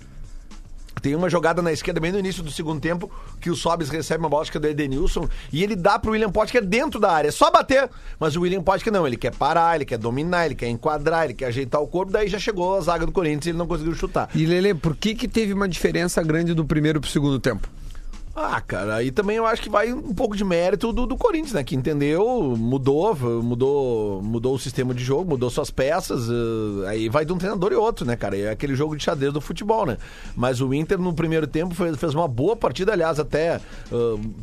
Tem 1.01 1.15
uma 1.15 1.29
jogada 1.31 1.63
na 1.63 1.71
esquerda 1.71 1.99
bem 1.99 2.11
no 2.11 2.19
início 2.19 2.43
do 2.43 2.51
segundo 2.51 2.79
tempo 2.79 3.09
que 3.39 3.49
o 3.49 3.55
Sobis 3.55 3.89
recebe 3.89 4.23
uma 4.23 4.45
que 4.51 4.57
é 4.57 4.59
do 4.59 4.67
Edenilson 4.67 5.27
e 5.51 5.63
ele 5.63 5.75
dá 5.75 5.97
pro 5.97 6.11
William 6.11 6.29
Potker 6.29 6.63
dentro 6.63 6.99
da 6.99 7.11
área, 7.11 7.29
é 7.29 7.31
só 7.31 7.49
bater. 7.49 7.89
Mas 8.19 8.35
o 8.35 8.41
William 8.41 8.61
Potker 8.61 8.93
não, 8.93 9.07
ele 9.07 9.17
quer 9.17 9.33
parar, 9.33 9.75
ele 9.75 9.85
quer 9.85 9.97
dominar, 9.97 10.45
ele 10.45 10.53
quer 10.53 10.67
enquadrar, 10.69 11.25
ele 11.25 11.33
quer 11.33 11.45
ajeitar 11.45 11.81
o 11.81 11.87
corpo, 11.87 12.11
daí 12.11 12.27
já 12.27 12.37
chegou 12.37 12.77
a 12.77 12.81
zaga 12.81 13.05
do 13.05 13.11
Corinthians 13.11 13.47
e 13.47 13.49
ele 13.49 13.57
não 13.57 13.65
conseguiu 13.65 13.95
chutar. 13.95 14.29
E 14.35 14.45
Lele, 14.45 14.75
por 14.75 14.95
que 14.95 15.15
que 15.15 15.27
teve 15.27 15.53
uma 15.53 15.67
diferença 15.67 16.21
grande 16.21 16.53
do 16.53 16.63
primeiro 16.65 17.01
pro 17.01 17.09
segundo 17.09 17.39
tempo? 17.39 17.67
Ah, 18.33 18.61
cara, 18.61 18.95
aí 18.95 19.11
também 19.11 19.35
eu 19.35 19.45
acho 19.45 19.61
que 19.61 19.69
vai 19.69 19.91
um 19.91 20.13
pouco 20.13 20.37
de 20.37 20.43
mérito 20.45 20.93
do, 20.93 21.05
do 21.05 21.17
Corinthians, 21.17 21.51
né? 21.51 21.65
Que 21.65 21.75
entendeu, 21.75 22.55
mudou, 22.57 23.13
mudou, 23.43 24.21
mudou 24.21 24.55
o 24.55 24.59
sistema 24.59 24.93
de 24.93 25.03
jogo, 25.03 25.29
mudou 25.29 25.49
suas 25.49 25.69
peças. 25.69 26.29
eh, 26.29 26.87
aí 26.87 27.09
vai 27.09 27.25
de 27.25 27.33
um 27.33 27.37
treinador 27.37 27.73
e 27.73 27.75
outro, 27.75 28.05
né, 28.05 28.15
cara? 28.15 28.37
É 28.37 28.49
aquele 28.49 28.73
jogo 28.73 28.95
de 28.95 29.03
xadrez 29.03 29.33
do 29.33 29.41
futebol, 29.41 29.85
né? 29.85 29.97
Mas 30.33 30.61
o 30.61 30.73
Inter 30.73 30.97
no 30.97 31.13
primeiro 31.13 31.45
tempo 31.45 31.75
fez, 31.75 31.97
fez 31.97 32.15
uma 32.15 32.27
boa 32.27 32.55
partida, 32.55 32.93
aliás, 32.93 33.19
até 33.19 33.55
eh, 33.55 33.59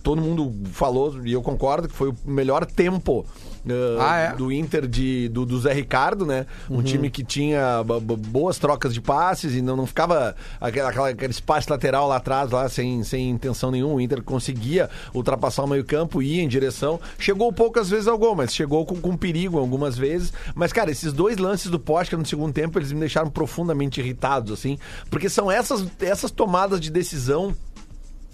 todo 0.02 0.20
mundo 0.20 0.52
falou, 0.70 1.18
e 1.24 1.32
eu 1.32 1.40
concordo, 1.40 1.88
que 1.88 1.94
foi 1.94 2.10
o 2.10 2.16
melhor 2.26 2.66
tempo. 2.66 3.24
Eh, 3.70 3.96
Ah, 4.00 4.16
é? 4.18 4.32
do 4.34 4.50
Inter 4.52 4.86
de, 4.86 5.28
do, 5.28 5.44
do 5.46 5.58
Zé 5.60 5.72
Ricardo, 5.72 6.24
né? 6.26 6.46
Um 6.70 6.82
time 6.82 7.10
que 7.10 7.22
tinha 7.24 7.82
bo- 7.84 8.00
bo- 8.00 8.16
boas 8.16 8.58
trocas 8.58 8.92
de 8.94 9.00
passes 9.00 9.54
e 9.54 9.62
não, 9.62 9.76
não 9.76 9.86
ficava 9.86 10.34
aquela, 10.60 11.08
aquele 11.08 11.32
espaço 11.32 11.70
lateral 11.70 12.08
lá 12.08 12.16
atrás, 12.16 12.50
lá 12.50 12.68
sem, 12.68 13.02
sem 13.04 13.30
intenção 13.30 13.70
nenhuma. 13.70 13.94
O 13.94 14.00
Inter 14.00 14.22
conseguia 14.22 14.88
ultrapassar 15.14 15.64
o 15.64 15.66
meio-campo, 15.66 16.22
ia 16.22 16.42
em 16.42 16.48
direção. 16.48 17.00
Chegou 17.18 17.52
poucas 17.52 17.88
vezes 17.90 18.06
ao 18.08 18.18
gol, 18.18 18.34
mas 18.34 18.54
chegou 18.54 18.84
com, 18.86 18.96
com 18.96 19.16
perigo 19.16 19.58
algumas 19.58 19.96
vezes. 19.96 20.32
Mas, 20.54 20.72
cara, 20.72 20.90
esses 20.90 21.12
dois 21.12 21.36
lances 21.38 21.70
do 21.70 21.78
Poste 21.78 22.16
no 22.16 22.24
segundo 22.26 22.52
tempo, 22.52 22.78
eles 22.78 22.92
me 22.92 23.00
deixaram 23.00 23.30
profundamente 23.30 24.00
irritados, 24.00 24.52
assim, 24.52 24.78
porque 25.10 25.28
são 25.28 25.50
essas, 25.50 25.84
essas 26.00 26.30
tomadas 26.30 26.80
de 26.80 26.90
decisão 26.90 27.54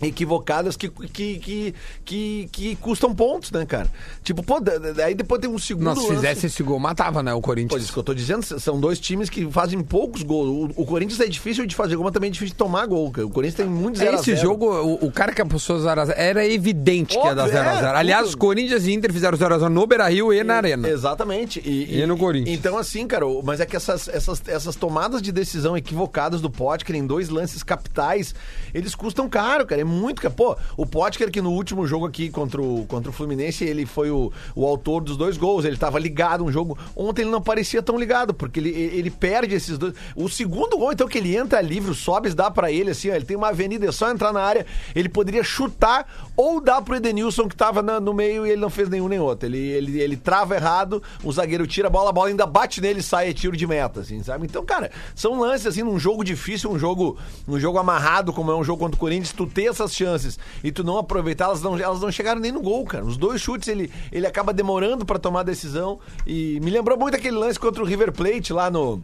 equivocadas 0.02 0.76
que, 0.76 0.88
que, 0.88 1.38
que, 1.38 1.74
que, 2.04 2.48
que 2.52 2.76
custam 2.76 3.14
pontos, 3.14 3.50
né, 3.50 3.64
cara? 3.64 3.90
Tipo, 4.22 4.42
pô, 4.42 4.56
aí 5.04 5.14
depois 5.14 5.40
tem 5.40 5.48
um 5.48 5.58
segundo 5.58 5.84
Não, 5.86 5.94
se 5.94 6.02
lance. 6.02 6.14
fizesse 6.16 6.46
esse 6.46 6.62
gol, 6.62 6.78
matava, 6.78 7.22
né, 7.22 7.32
o 7.32 7.40
Corinthians. 7.40 7.82
isso 7.82 7.92
que 7.92 7.98
eu 7.98 8.02
tô 8.02 8.12
dizendo, 8.14 8.42
são 8.60 8.78
dois 8.80 8.98
times 8.98 9.30
que 9.30 9.50
fazem 9.50 9.80
poucos 9.82 10.22
gols. 10.22 10.70
O, 10.76 10.82
o 10.82 10.86
Corinthians 10.86 11.20
é 11.20 11.26
difícil 11.26 11.64
de 11.66 11.74
fazer 11.74 11.96
gol, 11.96 12.04
mas 12.04 12.12
também 12.12 12.28
é 12.28 12.32
difícil 12.32 12.52
de 12.52 12.58
tomar 12.58 12.86
gol. 12.86 13.10
cara. 13.10 13.26
O 13.26 13.30
Corinthians 13.30 13.56
tem 13.56 13.66
muito 13.66 13.98
zero 13.98 14.16
a 14.16 14.20
Esse 14.20 14.34
zero. 14.34 14.40
jogo, 14.42 14.66
o, 14.66 15.06
o 15.06 15.12
cara 15.12 15.32
que 15.32 15.40
apostou 15.40 15.78
0x0, 15.78 16.12
era 16.16 16.46
evidente 16.46 17.18
que 17.18 17.26
ia 17.26 17.34
dar 17.34 17.44
Óbvio, 17.44 17.58
0x0. 17.60 17.82
é, 17.82 17.96
Aliás, 17.96 18.26
tudo. 18.30 18.38
Corinthians 18.38 18.86
e 18.86 18.92
Inter 18.92 19.12
fizeram 19.12 19.38
0x0 19.38 19.68
no 19.68 19.86
Beira-Rio 19.86 20.32
e 20.32 20.42
na 20.44 20.56
Arena. 20.56 20.88
Exatamente. 20.88 21.60
E, 21.64 22.00
E 22.00 22.06
no 22.06 22.16
Corinthians. 22.16 22.56
Então, 22.58 22.76
assim, 22.76 23.06
cara, 23.06 23.24
mas 23.42 23.60
é 23.60 23.66
que 23.66 23.76
essas, 23.76 24.08
essas, 24.08 24.42
essas 24.46 24.76
tomadas 24.76 25.22
de 25.22 25.30
decisão 25.32 25.76
equivocadas 25.76 26.40
do 26.40 26.50
Potker 26.50 26.94
em 26.96 27.06
dois 27.06 27.28
lances 27.28 27.62
capitais, 27.62 28.34
eles 28.72 28.94
custam 28.94 29.28
caro, 29.28 29.64
cara. 29.66 29.83
É 29.84 29.86
muito 29.86 30.22
caro. 30.22 30.34
Pô, 30.34 30.56
o 30.76 30.86
Potker 30.86 31.30
que 31.30 31.40
no 31.42 31.50
último 31.52 31.86
jogo 31.86 32.06
aqui 32.06 32.30
contra 32.30 32.60
o, 32.62 32.84
contra 32.86 33.10
o 33.10 33.12
Fluminense, 33.12 33.64
ele 33.64 33.84
foi 33.84 34.10
o, 34.10 34.32
o 34.56 34.66
autor 34.66 35.02
dos 35.02 35.16
dois 35.16 35.36
gols. 35.36 35.64
Ele 35.64 35.76
tava 35.76 35.98
ligado 35.98 36.44
um 36.44 36.50
jogo. 36.50 36.76
Ontem 36.96 37.22
ele 37.22 37.30
não 37.30 37.42
parecia 37.42 37.82
tão 37.82 37.98
ligado, 37.98 38.32
porque 38.32 38.58
ele, 38.60 38.70
ele 38.70 39.10
perde 39.10 39.54
esses 39.54 39.76
dois. 39.76 39.94
O 40.16 40.28
segundo 40.28 40.76
gol, 40.78 40.92
então, 40.92 41.06
que 41.06 41.18
ele 41.18 41.36
entra 41.36 41.60
livre, 41.60 41.90
o 41.90 41.94
Sobes 41.94 42.34
dá 42.34 42.50
pra 42.50 42.72
ele, 42.72 42.90
assim, 42.90 43.10
ó, 43.10 43.14
ele 43.14 43.24
tem 43.24 43.36
uma 43.36 43.48
avenida, 43.48 43.86
é 43.86 43.92
só 43.92 44.10
entrar 44.10 44.32
na 44.32 44.40
área, 44.40 44.64
ele 44.94 45.08
poderia 45.08 45.44
chutar 45.44 46.06
ou 46.36 46.60
dar 46.60 46.80
pro 46.82 46.96
Edenilson 46.96 47.48
que 47.48 47.56
tava 47.56 47.82
na- 47.82 48.00
no 48.00 48.14
meio 48.14 48.46
e 48.46 48.50
ele 48.50 48.60
não 48.60 48.70
fez 48.70 48.88
nenhum 48.88 49.08
nem 49.08 49.18
outro. 49.18 49.46
Ele, 49.48 49.58
ele, 49.58 50.00
ele 50.00 50.16
trava 50.16 50.54
errado, 50.54 51.02
o 51.22 51.30
zagueiro 51.32 51.66
tira 51.66 51.88
a 51.88 51.90
bola, 51.90 52.10
a 52.10 52.12
bola 52.12 52.28
ainda 52.28 52.46
bate 52.46 52.80
nele 52.80 53.00
e 53.00 53.02
sai, 53.02 53.28
é 53.30 53.32
tiro 53.32 53.56
de 53.56 53.66
meta, 53.66 54.00
assim, 54.00 54.22
sabe? 54.22 54.46
Então, 54.46 54.64
cara, 54.64 54.90
são 55.14 55.38
lances, 55.40 55.66
assim, 55.66 55.82
num 55.82 55.98
jogo 55.98 56.24
difícil, 56.24 56.70
um 56.70 56.78
jogo, 56.78 57.18
um 57.46 57.58
jogo 57.58 57.78
amarrado, 57.78 58.32
como 58.32 58.50
é 58.50 58.56
um 58.56 58.64
jogo 58.64 58.78
contra 58.80 58.96
o 58.96 59.00
Corinthians, 59.00 59.32
tu 59.32 59.46
ter 59.46 59.73
essas 59.74 59.94
chances 59.94 60.38
e 60.62 60.72
tu 60.72 60.82
não 60.82 60.98
aproveitar, 60.98 61.46
elas 61.46 61.62
não, 61.62 61.78
elas 61.78 62.00
não 62.00 62.10
chegaram 62.10 62.40
nem 62.40 62.52
no 62.52 62.60
gol, 62.60 62.84
cara. 62.84 63.04
Os 63.04 63.16
dois 63.16 63.40
chutes, 63.40 63.68
ele, 63.68 63.90
ele 64.10 64.26
acaba 64.26 64.52
demorando 64.52 65.04
pra 65.04 65.18
tomar 65.18 65.40
a 65.40 65.44
decisão 65.44 65.98
e 66.26 66.58
me 66.60 66.70
lembrou 66.70 66.98
muito 66.98 67.16
aquele 67.16 67.36
lance 67.36 67.58
contra 67.58 67.82
o 67.82 67.86
River 67.86 68.12
Plate 68.12 68.52
lá 68.52 68.70
no... 68.70 69.02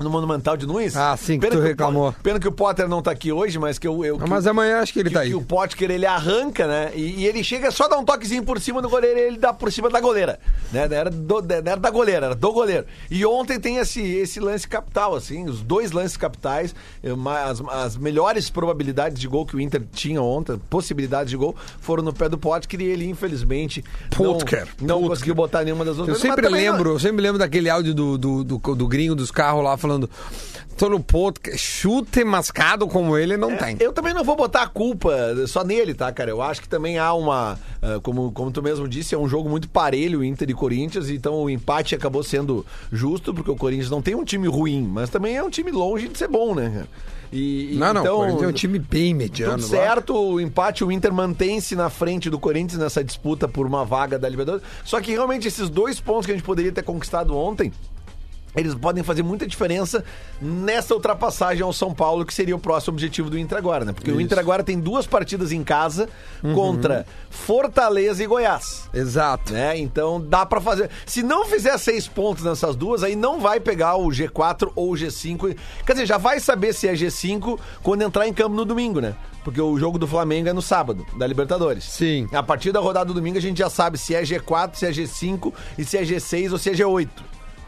No 0.00 0.10
Monumental 0.10 0.56
de 0.56 0.66
Nunes. 0.66 0.96
Ah, 0.96 1.16
sim, 1.16 1.34
que 1.34 1.46
Pena 1.46 1.52
tu 1.52 1.58
o 1.58 1.62
reclamou. 1.64 2.12
Po- 2.12 2.18
Pena 2.20 2.40
que 2.40 2.48
o 2.48 2.52
Potter 2.52 2.88
não 2.88 3.00
tá 3.00 3.12
aqui 3.12 3.30
hoje, 3.30 3.60
mas 3.60 3.78
que 3.78 3.86
eu. 3.86 4.04
eu 4.04 4.18
que 4.18 4.28
Mas 4.28 4.44
o- 4.44 4.50
amanhã 4.50 4.80
acho 4.80 4.92
que 4.92 4.98
ele 4.98 5.08
que, 5.08 5.14
tá 5.14 5.20
que 5.20 5.28
aí. 5.28 5.34
o 5.36 5.40
Potker 5.40 5.88
ele 5.88 6.04
arranca, 6.04 6.66
né? 6.66 6.90
E, 6.96 7.20
e 7.20 7.26
ele 7.26 7.44
chega 7.44 7.70
só 7.70 7.86
dar 7.86 7.96
um 7.98 8.04
toquezinho 8.04 8.42
por 8.42 8.60
cima 8.60 8.82
do 8.82 8.88
goleiro 8.88 9.16
e 9.20 9.22
ele 9.22 9.38
dá 9.38 9.52
por 9.52 9.70
cima 9.70 9.88
da 9.88 10.00
goleira. 10.00 10.40
Né? 10.72 10.88
Era, 10.90 11.08
do, 11.10 11.40
não 11.40 11.56
era 11.56 11.76
da 11.76 11.90
goleira, 11.90 12.26
era 12.26 12.34
do 12.34 12.52
goleiro. 12.52 12.86
E 13.08 13.24
ontem 13.24 13.60
tem 13.60 13.76
esse, 13.76 14.02
esse 14.02 14.40
lance 14.40 14.66
capital, 14.66 15.14
assim, 15.14 15.44
os 15.48 15.62
dois 15.62 15.92
lances 15.92 16.16
capitais, 16.16 16.74
eh, 17.00 17.10
as, 17.44 17.60
as 17.60 17.96
melhores 17.96 18.50
probabilidades 18.50 19.20
de 19.20 19.28
gol 19.28 19.46
que 19.46 19.54
o 19.54 19.60
Inter 19.60 19.80
tinha 19.92 20.20
ontem, 20.20 20.60
possibilidades 20.68 21.30
de 21.30 21.36
gol, 21.36 21.54
foram 21.80 22.02
no 22.02 22.12
pé 22.12 22.28
do 22.28 22.36
Potker 22.36 22.80
e 22.80 22.84
ele, 22.84 23.06
infelizmente, 23.08 23.84
Potker, 24.10 24.66
não, 24.80 25.00
não 25.02 25.08
conseguiu 25.08 25.36
botar 25.36 25.62
nenhuma 25.62 25.84
das 25.84 25.94
Eu 25.96 26.00
outras. 26.02 26.18
sempre 26.18 26.42
mas 26.42 26.50
também 26.50 26.66
não- 26.66 26.72
lembro, 26.72 26.90
eu 26.90 26.98
sempre 26.98 27.22
lembro 27.22 27.38
daquele 27.38 27.70
áudio 27.70 27.94
do, 27.94 28.18
do, 28.18 28.42
do, 28.42 28.58
do 28.58 28.88
gringo 28.88 29.14
dos 29.14 29.30
carros 29.30 29.62
lá 29.62 29.76
falando. 29.84 30.08
Tô 30.76 30.88
no 30.88 30.98
ponto, 30.98 31.40
que 31.40 31.56
chute 31.56 32.24
mascado 32.24 32.88
como 32.88 33.16
ele 33.16 33.36
não 33.36 33.56
tem. 33.56 33.76
Eu 33.78 33.92
também 33.92 34.12
não 34.12 34.24
vou 34.24 34.34
botar 34.34 34.62
a 34.62 34.66
culpa 34.66 35.12
só 35.46 35.62
nele, 35.62 35.94
tá, 35.94 36.10
cara? 36.10 36.30
Eu 36.30 36.42
acho 36.42 36.60
que 36.60 36.68
também 36.68 36.98
há 36.98 37.14
uma. 37.14 37.56
ah, 37.80 38.00
como, 38.02 38.32
como 38.32 38.50
tu 38.50 38.60
mesmo 38.60 38.88
disse, 38.88 39.14
é 39.14 39.18
um 39.18 39.28
jogo 39.28 39.48
muito 39.48 39.68
parelho, 39.68 40.24
Inter 40.24 40.50
e 40.50 40.54
Corinthians, 40.54 41.08
então 41.10 41.34
o 41.34 41.48
empate 41.48 41.94
acabou 41.94 42.24
sendo 42.24 42.66
justo, 42.90 43.32
porque 43.32 43.50
o 43.50 43.56
Corinthians 43.56 43.90
não 43.90 44.02
tem 44.02 44.16
um 44.16 44.24
time 44.24 44.48
ruim, 44.48 44.82
mas 44.82 45.10
também 45.10 45.36
é 45.36 45.42
um 45.42 45.50
time 45.50 45.70
longe 45.70 46.08
de 46.08 46.18
ser 46.18 46.28
bom, 46.28 46.54
né, 46.54 46.70
cara? 46.74 46.88
E, 47.32 47.74
Não, 47.76 47.92
não, 47.92 48.00
então, 48.00 48.14
o 48.14 48.18
Corinthians 48.20 48.42
é 48.42 48.46
um 48.46 48.52
time 48.52 48.78
bem 48.78 49.12
mediano. 49.12 49.54
tudo 49.54 49.62
lá. 49.62 49.68
certo, 49.68 50.14
o 50.14 50.40
empate, 50.40 50.84
o 50.84 50.92
Inter 50.92 51.12
mantém-se 51.12 51.74
na 51.74 51.90
frente 51.90 52.30
do 52.30 52.38
Corinthians 52.38 52.80
nessa 52.80 53.02
disputa 53.02 53.48
por 53.48 53.66
uma 53.66 53.84
vaga 53.84 54.18
da 54.18 54.28
Libertadores. 54.28 54.64
Só 54.84 55.00
que 55.00 55.10
realmente 55.10 55.48
esses 55.48 55.68
dois 55.68 55.98
pontos 56.00 56.26
que 56.26 56.32
a 56.32 56.34
gente 56.34 56.44
poderia 56.44 56.70
ter 56.70 56.82
conquistado 56.82 57.36
ontem. 57.36 57.72
Eles 58.56 58.74
podem 58.74 59.02
fazer 59.02 59.22
muita 59.22 59.46
diferença 59.46 60.04
nessa 60.40 60.94
ultrapassagem 60.94 61.62
ao 61.62 61.72
São 61.72 61.92
Paulo, 61.94 62.24
que 62.24 62.32
seria 62.34 62.54
o 62.54 62.58
próximo 62.58 62.94
objetivo 62.94 63.28
do 63.30 63.38
Inter 63.38 63.58
agora, 63.58 63.84
né? 63.84 63.92
Porque 63.92 64.10
o 64.12 64.20
Inter 64.20 64.38
agora 64.38 64.62
tem 64.62 64.78
duas 64.78 65.06
partidas 65.06 65.52
em 65.52 65.62
casa 65.64 66.08
Uhum. 66.42 66.54
contra 66.54 67.06
Fortaleza 67.30 68.22
e 68.22 68.26
Goiás. 68.26 68.88
Exato. 68.92 69.52
Né? 69.52 69.78
Então 69.78 70.20
dá 70.20 70.44
pra 70.46 70.60
fazer. 70.60 70.90
Se 71.06 71.22
não 71.22 71.44
fizer 71.46 71.76
seis 71.78 72.06
pontos 72.06 72.44
nessas 72.44 72.76
duas, 72.76 73.02
aí 73.02 73.16
não 73.16 73.40
vai 73.40 73.60
pegar 73.60 73.96
o 73.96 74.08
G4 74.08 74.70
ou 74.74 74.92
o 74.92 74.94
G5. 74.96 75.56
Quer 75.86 75.92
dizer, 75.92 76.06
já 76.06 76.18
vai 76.18 76.40
saber 76.40 76.72
se 76.72 76.88
é 76.88 76.92
G5 76.94 77.58
quando 77.82 78.02
entrar 78.02 78.26
em 78.28 78.32
campo 78.32 78.54
no 78.54 78.64
domingo, 78.64 79.00
né? 79.00 79.14
Porque 79.42 79.60
o 79.60 79.78
jogo 79.78 79.98
do 79.98 80.06
Flamengo 80.06 80.48
é 80.48 80.52
no 80.52 80.62
sábado, 80.62 81.04
da 81.18 81.26
Libertadores. 81.26 81.84
Sim. 81.84 82.26
A 82.32 82.42
partir 82.42 82.72
da 82.72 82.80
rodada 82.80 83.06
do 83.06 83.14
domingo 83.14 83.36
a 83.36 83.40
gente 83.42 83.58
já 83.58 83.68
sabe 83.68 83.98
se 83.98 84.14
é 84.14 84.22
G4, 84.22 84.74
se 84.74 84.86
é 84.86 84.90
G5 84.90 85.52
e 85.76 85.84
se 85.84 85.98
é 85.98 86.02
G6 86.02 86.52
ou 86.52 86.58
se 86.58 86.70
é 86.70 86.72
G8. 86.72 87.08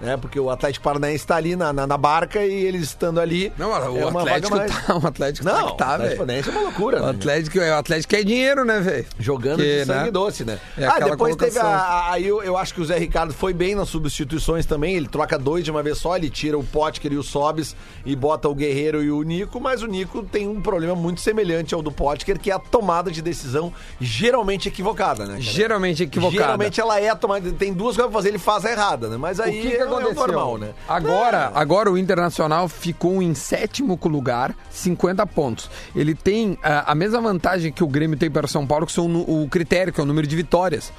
Né? 0.00 0.16
Porque 0.16 0.38
o 0.38 0.50
Atlético 0.50 0.85
Paranaense 0.85 1.16
está 1.16 1.37
ali 1.37 1.56
na, 1.56 1.72
na, 1.72 1.87
na 1.87 1.96
barca 1.96 2.44
e 2.44 2.52
eles 2.66 2.82
estando 2.82 3.18
ali. 3.20 3.52
Não, 3.56 3.70
o 3.70 3.72
é 3.96 4.02
Atlético 4.09 4.24
vaga 4.24 4.50
mais. 4.50 4.87
tá, 4.87 4.96
o 4.96 5.06
Atlético 5.06 5.44
Não, 5.46 5.54
tá 5.54 5.70
que 5.72 5.76
tá, 5.78 5.87
o 5.87 5.92
Atlético 5.94 6.02
velho. 6.02 6.16
Paranaense 6.18 6.48
é 6.48 6.52
uma 6.52 6.61
loucura. 6.62 6.98
O 6.98 7.04
né? 7.04 7.11
Atlético, 7.11 7.59
o 7.59 7.74
Atlético 7.74 8.11
quer 8.14 8.24
dinheiro, 8.24 8.64
né, 8.64 8.80
velho? 8.80 9.06
Jogando 9.18 9.56
Que, 9.62 9.78
de 9.80 9.85
sangue 9.87 10.04
né? 10.04 10.11
doce, 10.11 10.44
né? 10.44 10.59
É 10.76 10.87
ah, 10.87 10.98
depois 11.00 11.35
teve 11.37 11.59
a. 11.59 11.62
colocação. 11.62 11.70
a- 11.70 12.12
Aí 12.12 12.26
eu, 12.26 12.42
eu 12.42 12.56
acho 12.56 12.74
que 12.74 12.80
o 12.80 12.85
Zé 12.85 12.98
Ricardo 12.98 13.32
foi 13.32 13.52
bem 13.52 13.74
nas 13.74 13.88
substituições 13.88 14.66
também. 14.66 14.94
Ele 14.96 15.09
troca 15.09 15.38
dois 15.38 15.64
de 15.64 15.70
uma 15.70 15.82
vez 15.82 15.98
só, 15.98 16.16
ele 16.16 16.28
tira 16.30 16.59
o 16.59 16.62
Potker 16.64 17.12
e 17.12 17.16
o 17.16 17.22
Sobis 17.22 17.74
e 18.04 18.14
bota 18.14 18.48
o 18.48 18.54
Guerreiro 18.54 19.02
e 19.02 19.11
o 19.11 19.22
Nico, 19.22 19.61
mas 19.61 19.82
o 19.82 19.87
Nico 19.87 20.22
tem 20.22 20.46
um 20.46 20.61
problema 20.61 20.94
muito 20.94 21.20
semelhante 21.20 21.74
ao 21.74 21.80
do 21.82 21.90
Potker, 21.90 22.38
que 22.38 22.50
é 22.50 22.54
a 22.54 22.59
tomada 22.59 23.11
de 23.11 23.22
decisão 23.22 23.72
geralmente 24.00 24.68
equivocada, 24.68 25.24
né? 25.24 25.30
cara? 25.32 25.40
Geralmente 25.42 26.02
equivocada. 26.02 26.42
Geralmente 26.42 26.80
ela 26.80 27.00
é 27.00 27.14
tomada. 27.14 27.50
Tem 27.52 27.72
duas 27.72 27.96
coisas 27.96 28.11
pra 28.12 28.18
fazer, 28.20 28.28
ele 28.28 28.38
faz 28.38 28.64
a 28.64 28.70
errada, 28.70 29.09
né? 29.09 29.16
Mas 29.16 29.40
aí 29.40 29.74
é, 29.74 29.86
aconteceu? 29.87 30.11
é 30.25 30.27
normal, 30.27 30.59
né? 30.59 30.70
Agora, 30.88 31.51
agora 31.55 31.90
o 31.90 31.99
Internacional 31.99 32.68
ficou 32.68 33.22
em 33.22 33.35
sétimo 33.35 33.99
lugar, 34.05 34.55
50 34.70 35.27
pontos. 35.27 35.70
Ele 35.94 36.14
tem 36.14 36.59
ah, 36.62 36.85
a 36.92 36.94
mesma 36.94 37.20
vantagem 37.20 37.72
que 37.72 37.83
o 37.85 37.88
Grêmio 37.88 38.18
tem 38.18 38.31
para 38.31 38.46
o 38.46 38.49
São 38.49 38.66
Paulo, 38.66 38.87
que 38.87 38.92
são 38.92 39.09
no- 39.09 39.42
o 39.42 39.49
critério, 39.49 39.92
que 39.92 40.01
é 40.01 40.03
o 40.03 40.07
número 40.07 40.27
de 40.27 40.37
vitórias. 40.37 40.92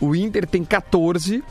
O 0.00 0.14
Inter 0.14 0.46
tem 0.46 0.64
14. 0.64 1.42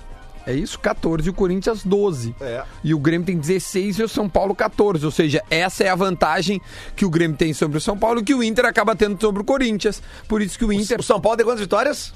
É 0.45 0.51
isso? 0.53 0.77
14 0.77 1.25
e 1.25 1.29
o 1.29 1.33
Corinthians 1.33 1.83
12. 1.85 2.35
É. 2.41 2.63
E 2.83 2.93
o 2.93 2.99
Grêmio 2.99 3.25
tem 3.25 3.37
16 3.37 3.99
e 3.99 4.03
o 4.03 4.09
São 4.09 4.27
Paulo 4.27 4.53
14. 4.53 5.05
Ou 5.05 5.11
seja, 5.11 5.41
essa 5.49 5.85
é 5.85 5.89
a 5.89 5.95
vantagem 5.95 6.59
que 6.97 7.05
o 7.05 7.09
Grêmio 7.09 7.37
tem 7.37 7.53
sobre 7.53 7.77
o 7.77 7.81
São 7.81 7.97
Paulo 7.97 8.19
e 8.19 8.23
que 8.23 8.33
o 8.35 8.43
Inter 8.43 8.65
acaba 8.65 8.93
tendo 8.93 9.19
sobre 9.21 9.41
o 9.41 9.45
Corinthians. 9.45 10.03
Por 10.27 10.41
isso 10.41 10.59
que 10.59 10.65
o 10.65 10.73
Inter. 10.73 10.99
O 10.99 11.03
São 11.03 11.21
Paulo 11.21 11.37
tem 11.37 11.45
quantas 11.45 11.61
vitórias? 11.61 12.11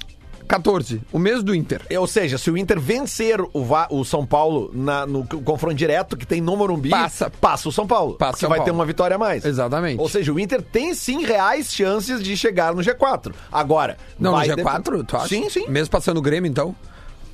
14. 0.48 1.00
O 1.12 1.18
mesmo 1.18 1.42
do 1.44 1.54
Inter. 1.54 1.82
Ou 1.98 2.06
seja, 2.06 2.38
se 2.38 2.50
o 2.50 2.56
Inter 2.56 2.80
vencer 2.80 3.38
o, 3.52 3.64
Va- 3.64 3.86
o 3.90 4.04
São 4.04 4.26
Paulo 4.26 4.70
na- 4.74 5.06
no 5.06 5.24
confronto 5.26 5.74
direto 5.76 6.16
que 6.16 6.26
tem 6.26 6.40
no 6.40 6.56
Morumbi, 6.56 6.90
Passa. 6.90 7.30
passa 7.30 7.68
o 7.68 7.72
São 7.72 7.86
Paulo. 7.86 8.14
Passa 8.14 8.38
São 8.38 8.48
vai 8.48 8.58
Paulo. 8.58 8.70
ter 8.72 8.74
uma 8.74 8.86
vitória 8.86 9.14
a 9.16 9.18
mais. 9.18 9.44
Exatamente. 9.44 10.00
Ou 10.00 10.08
seja, 10.08 10.32
o 10.32 10.40
Inter 10.40 10.62
tem 10.62 10.94
sim 10.94 11.24
reais 11.24 11.72
chances 11.72 12.22
de 12.22 12.36
chegar 12.36 12.74
no 12.74 12.82
G4. 12.82 13.32
Agora. 13.52 13.96
Não, 14.18 14.32
no 14.36 14.42
de- 14.42 14.50
G4, 14.50 15.04
tu 15.06 15.16
acha? 15.16 15.28
Sim, 15.28 15.48
sim. 15.50 15.68
Mesmo 15.68 15.90
passando 15.90 16.16
o 16.18 16.22
Grêmio, 16.22 16.48
então? 16.50 16.74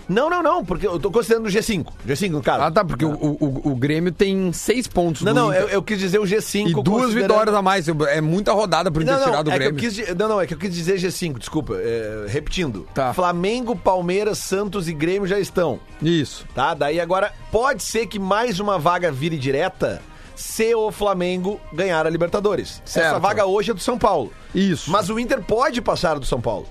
Não, 0.09 0.29
não, 0.29 0.43
não, 0.43 0.65
porque 0.65 0.87
eu 0.87 0.99
tô 0.99 1.11
considerando 1.11 1.47
o 1.47 1.49
G5. 1.51 1.87
G5, 2.07 2.31
no 2.31 2.43
caso. 2.43 2.63
Ah, 2.63 2.71
tá, 2.71 2.85
porque 2.85 3.05
o, 3.05 3.13
o, 3.13 3.73
o 3.73 3.77
Grêmio 3.77 4.13
tem 4.13 4.53
seis 4.53 4.87
pontos 4.87 5.23
Não, 5.23 5.33
não, 5.33 5.53
eu, 5.53 5.69
eu 5.69 5.83
quis 5.83 5.99
dizer 5.99 6.19
o 6.19 6.25
G5. 6.25 6.69
E 6.69 6.73
duas 6.75 6.85
considerando- 7.05 7.15
vitórias 7.33 7.55
a 7.57 7.63
mais. 7.63 7.89
É 7.89 8.21
muita 8.21 8.53
rodada 8.53 8.91
pro 8.91 9.03
Inter 9.03 9.15
Não, 9.15 9.21
não, 9.21 9.31
tirar 9.31 9.43
do 9.43 9.51
é 9.51 9.55
Grêmio. 9.55 9.77
quis, 9.81 10.15
não, 10.15 10.29
não, 10.29 10.41
é 10.41 10.47
que 10.47 10.55
eu 10.55 10.59
quis 10.59 10.75
dizer 10.75 10.97
G5, 10.99 11.39
desculpa. 11.39 11.75
é, 11.77 12.27
repetindo. 12.29 12.87
Tá. 12.95 13.15
Flamengo, 13.15 13.75
Palmeiras, 13.75 14.39
Santos 14.39 14.89
e 14.89 14.93
Grêmio 14.93 15.27
já 15.27 15.39
estão. 15.39 15.81
Isso. 16.03 16.45
Tá? 16.55 16.75
Daí 16.75 17.01
agora 17.01 17.33
pode 17.51 17.83
ser 17.83 18.07
que 18.07 18.19
mais 18.19 18.61
uma 18.61 18.79
vaga 18.79 19.11
vire 19.11 19.39
direta 19.39 20.03
se 20.37 20.75
o 20.75 20.91
Flamengo 20.91 21.61
ganhar 21.73 22.07
a 22.07 22.11
Libertadores. 22.11 22.83
Certo. 22.85 23.07
Essa 23.07 23.19
vaga 23.19 23.47
hoje 23.47 23.71
é 23.71 23.75
do 23.75 23.81
São 23.81 23.97
Paulo. 23.99 24.33
Isso. 24.55 24.91
Mas 24.91 25.09
o 25.09 25.19
Inter 25.19 25.41
pode 25.43 25.81
passar 25.81 26.19
do 26.19 26.27
São 26.27 26.41
Paulo. 26.41 26.67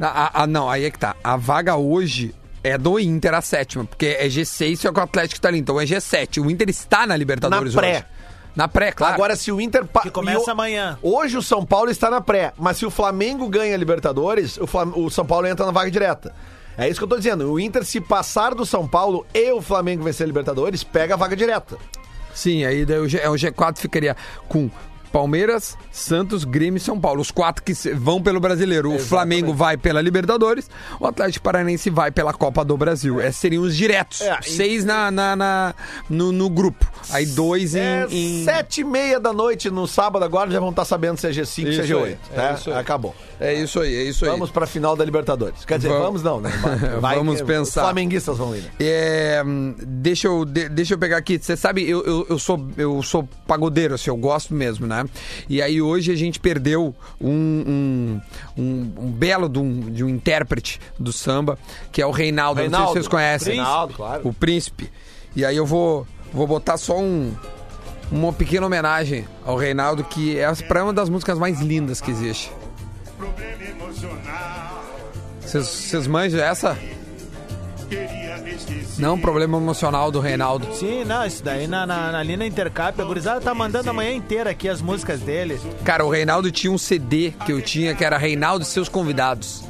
Ah, 0.00 0.30
ah, 0.34 0.46
não, 0.46 0.68
aí 0.68 0.84
é 0.84 0.90
que 0.90 0.98
tá. 0.98 1.14
A 1.22 1.36
vaga 1.36 1.76
hoje 1.76 2.34
é 2.64 2.76
do 2.76 2.98
Inter, 2.98 3.34
a 3.34 3.40
sétima. 3.40 3.84
Porque 3.84 4.06
é 4.18 4.26
G6, 4.26 4.76
só 4.78 4.92
que 4.92 4.98
o 4.98 5.02
Atlético 5.02 5.40
tá 5.40 5.48
ali. 5.48 5.58
Então 5.58 5.80
é 5.80 5.84
G7. 5.84 6.44
O 6.44 6.50
Inter 6.50 6.68
está 6.70 7.06
na 7.06 7.16
Libertadores 7.16 7.74
Na 7.74 7.80
pré. 7.80 7.92
hoje. 7.92 8.04
Na 8.56 8.68
pré, 8.68 8.92
claro. 8.92 9.14
Agora, 9.14 9.36
se 9.36 9.50
o 9.52 9.60
Inter. 9.60 9.84
Que 10.02 10.10
começa 10.10 10.48
o- 10.48 10.50
amanhã. 10.50 10.98
Hoje 11.02 11.36
o 11.36 11.42
São 11.42 11.64
Paulo 11.66 11.90
está 11.90 12.08
na 12.10 12.20
pré, 12.20 12.52
mas 12.56 12.76
se 12.78 12.86
o 12.86 12.90
Flamengo 12.90 13.48
ganha 13.48 13.74
a 13.74 13.78
Libertadores, 13.78 14.56
o, 14.56 14.66
Flam- 14.66 14.92
o 14.96 15.10
São 15.10 15.26
Paulo 15.26 15.46
entra 15.46 15.66
na 15.66 15.72
vaga 15.72 15.90
direta. 15.90 16.32
É 16.78 16.88
isso 16.88 16.98
que 16.98 17.04
eu 17.04 17.08
tô 17.08 17.16
dizendo. 17.16 17.50
O 17.52 17.60
Inter, 17.60 17.84
se 17.84 18.00
passar 18.00 18.54
do 18.54 18.64
São 18.66 18.86
Paulo 18.88 19.24
e 19.34 19.52
o 19.52 19.60
Flamengo 19.60 20.02
vencer 20.02 20.24
a 20.24 20.26
Libertadores, 20.26 20.82
pega 20.82 21.14
a 21.14 21.16
vaga 21.16 21.36
direta. 21.36 21.76
Sim, 22.32 22.64
aí 22.64 22.84
daí 22.84 22.98
o, 22.98 23.08
G, 23.08 23.18
é, 23.18 23.28
o 23.30 23.34
G4 23.34 23.78
ficaria 23.78 24.16
com 24.48 24.68
Palmeiras, 25.14 25.78
Santos, 25.92 26.42
Grêmio 26.42 26.76
e 26.78 26.80
São 26.80 26.98
Paulo. 26.98 27.20
Os 27.20 27.30
quatro 27.30 27.62
que 27.62 27.72
vão 27.94 28.20
pelo 28.20 28.40
brasileiro. 28.40 28.92
O 28.92 28.98
Flamengo 28.98 29.54
vai 29.54 29.76
pela 29.76 30.00
Libertadores, 30.02 30.68
o 30.98 31.06
Atlético 31.06 31.44
Paranaense 31.44 31.88
vai 31.88 32.10
pela 32.10 32.32
Copa 32.32 32.64
do 32.64 32.76
Brasil. 32.76 33.20
Esses 33.20 33.36
seriam 33.36 33.62
os 33.62 33.76
diretos. 33.76 34.20
É, 34.20 34.36
e- 34.44 34.50
Seis 34.50 34.84
na, 34.84 35.12
na, 35.12 35.36
na- 35.36 35.74
no, 36.10 36.32
no 36.32 36.50
grupo. 36.50 36.84
Aí 37.10 37.24
dois 37.26 37.76
em. 37.76 37.78
É 37.78 38.06
em- 38.10 38.44
sete 38.44 38.80
e 38.80 38.84
meia 38.84 39.20
da 39.20 39.32
noite 39.32 39.70
no 39.70 39.86
sábado 39.86 40.24
agora, 40.24 40.50
já 40.50 40.58
vão 40.58 40.70
estar 40.70 40.84
sabendo 40.84 41.16
se 41.16 41.28
é 41.28 41.30
G5, 41.30 41.46
se 41.46 41.62
é 41.64 41.70
Isso 41.70 41.82
G8. 41.94 42.04
aí, 42.04 42.18
é 42.32 42.36
né? 42.36 42.58
aí. 42.66 42.72
Acabou. 42.72 43.14
É 43.40 43.54
isso 43.54 43.78
aí, 43.80 43.94
é 43.94 44.02
isso 44.02 44.24
aí. 44.24 44.30
Vamos 44.32 44.50
pra 44.50 44.66
final 44.66 44.96
da 44.96 45.04
Libertadores. 45.04 45.64
Quer 45.64 45.76
dizer, 45.76 45.90
Vamos. 45.90 46.04
vamos, 46.04 46.22
não, 46.24 46.40
né? 46.40 46.50
Vai- 47.00 47.14
Vamos 47.16 47.40
pensar. 47.40 47.82
Os 47.82 47.86
flamenguistas 47.86 48.36
vão 48.36 48.56
ir. 48.56 48.62
né? 48.62 48.70
É, 48.80 49.42
deixa, 49.86 50.26
eu, 50.26 50.44
de- 50.44 50.68
deixa 50.68 50.94
eu 50.94 50.98
pegar 50.98 51.18
aqui. 51.18 51.38
Você 51.40 51.56
sabe, 51.56 51.88
eu, 51.88 52.02
eu, 52.04 52.26
eu 52.30 52.38
sou, 52.38 52.66
eu 52.76 53.00
sou 53.02 53.28
pagodeiro, 53.46 53.94
assim, 53.94 54.10
eu 54.10 54.16
gosto 54.16 54.52
mesmo, 54.54 54.86
né? 54.88 55.03
E 55.48 55.60
aí 55.62 55.80
hoje 55.82 56.10
a 56.12 56.16
gente 56.16 56.38
perdeu 56.40 56.94
um, 57.20 57.30
um, 57.30 58.20
um- 58.62 58.92
um 58.98 59.10
belo 59.10 59.48
de 59.48 59.58
um, 59.58 59.80
de 59.90 60.04
um 60.04 60.08
intérprete 60.08 60.80
do 60.98 61.12
samba, 61.12 61.58
que 61.92 62.00
é 62.02 62.06
o 62.06 62.10
Reinaldo. 62.10 62.60
Não 62.60 62.62
sei 62.62 62.68
se 62.68 62.72
Reinaldo. 62.76 62.92
vocês 62.92 63.08
conhecem. 63.08 63.54
Reinaldo, 63.54 63.94
claro. 63.94 64.28
O 64.28 64.32
príncipe. 64.32 64.90
E 65.36 65.44
aí 65.44 65.56
eu 65.56 65.66
vou, 65.66 66.06
vou 66.32 66.46
botar 66.46 66.76
só 66.76 66.98
um, 66.98 67.32
uma 68.10 68.32
pequena 68.32 68.66
homenagem 68.66 69.26
ao 69.44 69.56
Reinaldo, 69.56 70.04
que 70.04 70.38
é 70.38 70.52
para 70.54 70.84
uma 70.84 70.92
das 70.92 71.08
músicas 71.08 71.38
mais 71.38 71.60
lindas 71.60 72.00
que 72.00 72.10
existe. 72.10 72.50
Vocês 75.40 76.06
manjam 76.06 76.40
essa? 76.40 76.76
Não, 78.98 79.18
problema 79.18 79.56
emocional 79.56 80.10
do 80.10 80.20
Reinaldo. 80.20 80.66
Sim, 80.74 81.04
não, 81.04 81.24
isso 81.26 81.42
daí 81.42 81.66
na, 81.66 81.86
na, 81.86 82.12
na, 82.12 82.18
ali 82.18 82.36
na 82.36 82.46
Intercap, 82.46 83.00
a 83.00 83.04
gurizada 83.04 83.40
tá 83.40 83.54
mandando 83.54 83.90
a 83.90 83.92
manhã 83.92 84.12
inteira 84.12 84.50
aqui 84.50 84.68
as 84.68 84.80
músicas 84.80 85.20
dele. 85.20 85.60
Cara, 85.84 86.04
o 86.04 86.10
Reinaldo 86.10 86.50
tinha 86.50 86.72
um 86.72 86.78
CD 86.78 87.32
que 87.44 87.52
eu 87.52 87.60
tinha, 87.60 87.94
que 87.94 88.04
era 88.04 88.16
Reinaldo 88.16 88.64
e 88.64 88.66
seus 88.66 88.88
convidados. 88.88 89.64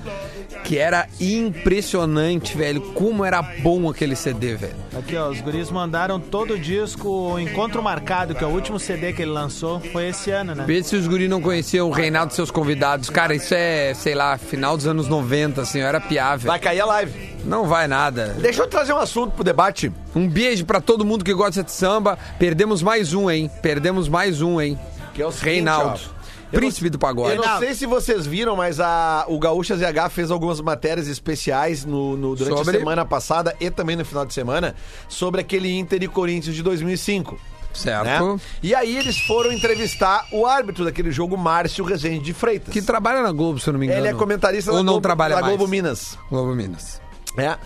Que 0.65 0.79
era 0.79 1.07
impressionante, 1.21 2.57
velho. 2.57 2.81
Como 2.95 3.25
era 3.25 3.43
bom 3.43 3.89
aquele 3.89 4.17
CD, 4.17 4.57
velho. 4.57 4.75
Aqui, 4.99 5.15
ó, 5.17 5.29
os 5.29 5.41
guris 5.41 5.71
mandaram 5.71 6.19
todo 6.19 6.55
o 6.55 6.59
disco 6.59 7.09
o 7.09 7.39
Encontro 7.39 7.83
Marcado, 7.83 8.35
que 8.35 8.43
é 8.43 8.47
o 8.47 8.51
último 8.51 8.79
CD 8.79 9.13
que 9.13 9.23
ele 9.23 9.31
lançou, 9.31 9.79
foi 9.93 10.09
esse 10.09 10.31
ano, 10.31 10.55
né? 10.55 10.65
Vê 10.67 10.83
se 10.83 10.97
os 10.97 11.07
guris 11.07 11.29
não 11.29 11.41
conheciam 11.41 11.89
o 11.89 11.93
Reinaldo 11.93 12.33
e 12.33 12.35
seus 12.35 12.51
convidados. 12.51 13.11
Cara, 13.11 13.35
isso 13.35 13.55
é, 13.55 13.93
sei 13.95 14.15
lá, 14.15 14.39
final 14.39 14.77
dos 14.77 14.87
anos 14.87 15.07
90, 15.07 15.61
assim, 15.61 15.81
eu 15.81 15.87
era 15.87 16.01
piável. 16.01 16.49
Vai 16.49 16.59
cair 16.59 16.81
a 16.81 16.87
live. 16.87 17.35
Não 17.45 17.67
vai 17.67 17.87
nada. 17.87 18.35
Deixa 18.41 18.63
eu 18.63 18.67
trazer 18.67 18.95
um 18.95 18.99
assunto 18.99 19.33
pro 19.33 19.45
debate. 19.45 19.93
Um 20.17 20.27
beijo 20.27 20.65
pra 20.65 20.81
todo 20.81 21.05
mundo 21.05 21.25
que 21.25 21.35
gosta 21.35 21.63
de 21.63 21.73
samba. 21.73 22.19
Perdemos 22.39 22.83
mais 22.83 23.13
um, 23.13 23.31
hein? 23.31 23.51
Perdemos 23.61 24.09
mais 24.09 24.41
um, 24.41 24.59
hein? 24.61 24.79
Que 25.13 25.21
é 25.21 25.27
o 25.27 25.31
seguinte, 25.31 25.55
Reinaldo. 25.57 26.01
ó. 26.11 26.24
Príncipe 26.55 26.91
do 26.91 26.99
pagode. 26.99 27.37
Eu 27.37 27.43
não 27.43 27.59
sei 27.59 27.75
se 27.75 27.87
vocês 27.87 28.27
viram, 28.27 28.57
mas 28.57 28.81
a, 28.81 29.25
o 29.29 29.39
Gaúcha 29.39 29.77
ZH 29.77 30.11
fez 30.11 30.31
algumas 30.31 30.61
matérias 30.61 31.07
especiais 31.09 31.85
no, 31.85 32.17
no- 32.17 32.35
durante 32.35 32.57
Sobre? 32.59 32.77
a 32.77 32.79
semana 32.81 33.05
passada 33.05 33.55
e 33.61 33.71
também 33.71 33.97
no 33.97 34.05
final 34.05 34.25
de 34.27 34.33
semana 34.35 34.75
sobre 35.09 35.41
aquele 35.41 35.71
Inter 35.79 36.03
e 36.03 36.09
Corinthians 36.09 36.55
de 36.55 36.63
2005. 36.63 37.39
Certo. 37.73 38.07
Né? 38.35 38.41
E 38.63 38.73
aí 38.75 38.97
eles 38.97 39.19
foram 39.19 39.51
entrevistar 39.53 40.27
o 40.31 40.47
árbitro 40.47 40.85
daquele 40.85 41.11
jogo, 41.11 41.37
Márcio 41.37 41.85
Rezende 41.85 42.21
de 42.25 42.33
Freitas. 42.33 42.73
Que 42.73 42.81
trabalha 42.81 43.21
na 43.21 43.33
Globo, 43.33 43.59
se 43.59 43.69
eu 43.69 43.73
não 43.73 43.81
me 43.81 43.87
engano. 43.87 44.01
Ele 44.01 44.09
é 44.09 44.15
comentarista 44.15 44.71
Ou 44.71 44.77
da 44.77 44.83
não 44.85 44.93
Globo, 44.93 45.03
trabalha 45.03 45.35
da 45.35 45.41
mais. 45.41 45.57
Globo 45.57 45.69
Minas. 45.69 46.17
Globo 46.31 46.55
Minas. 46.55 47.01
É. 47.37 47.57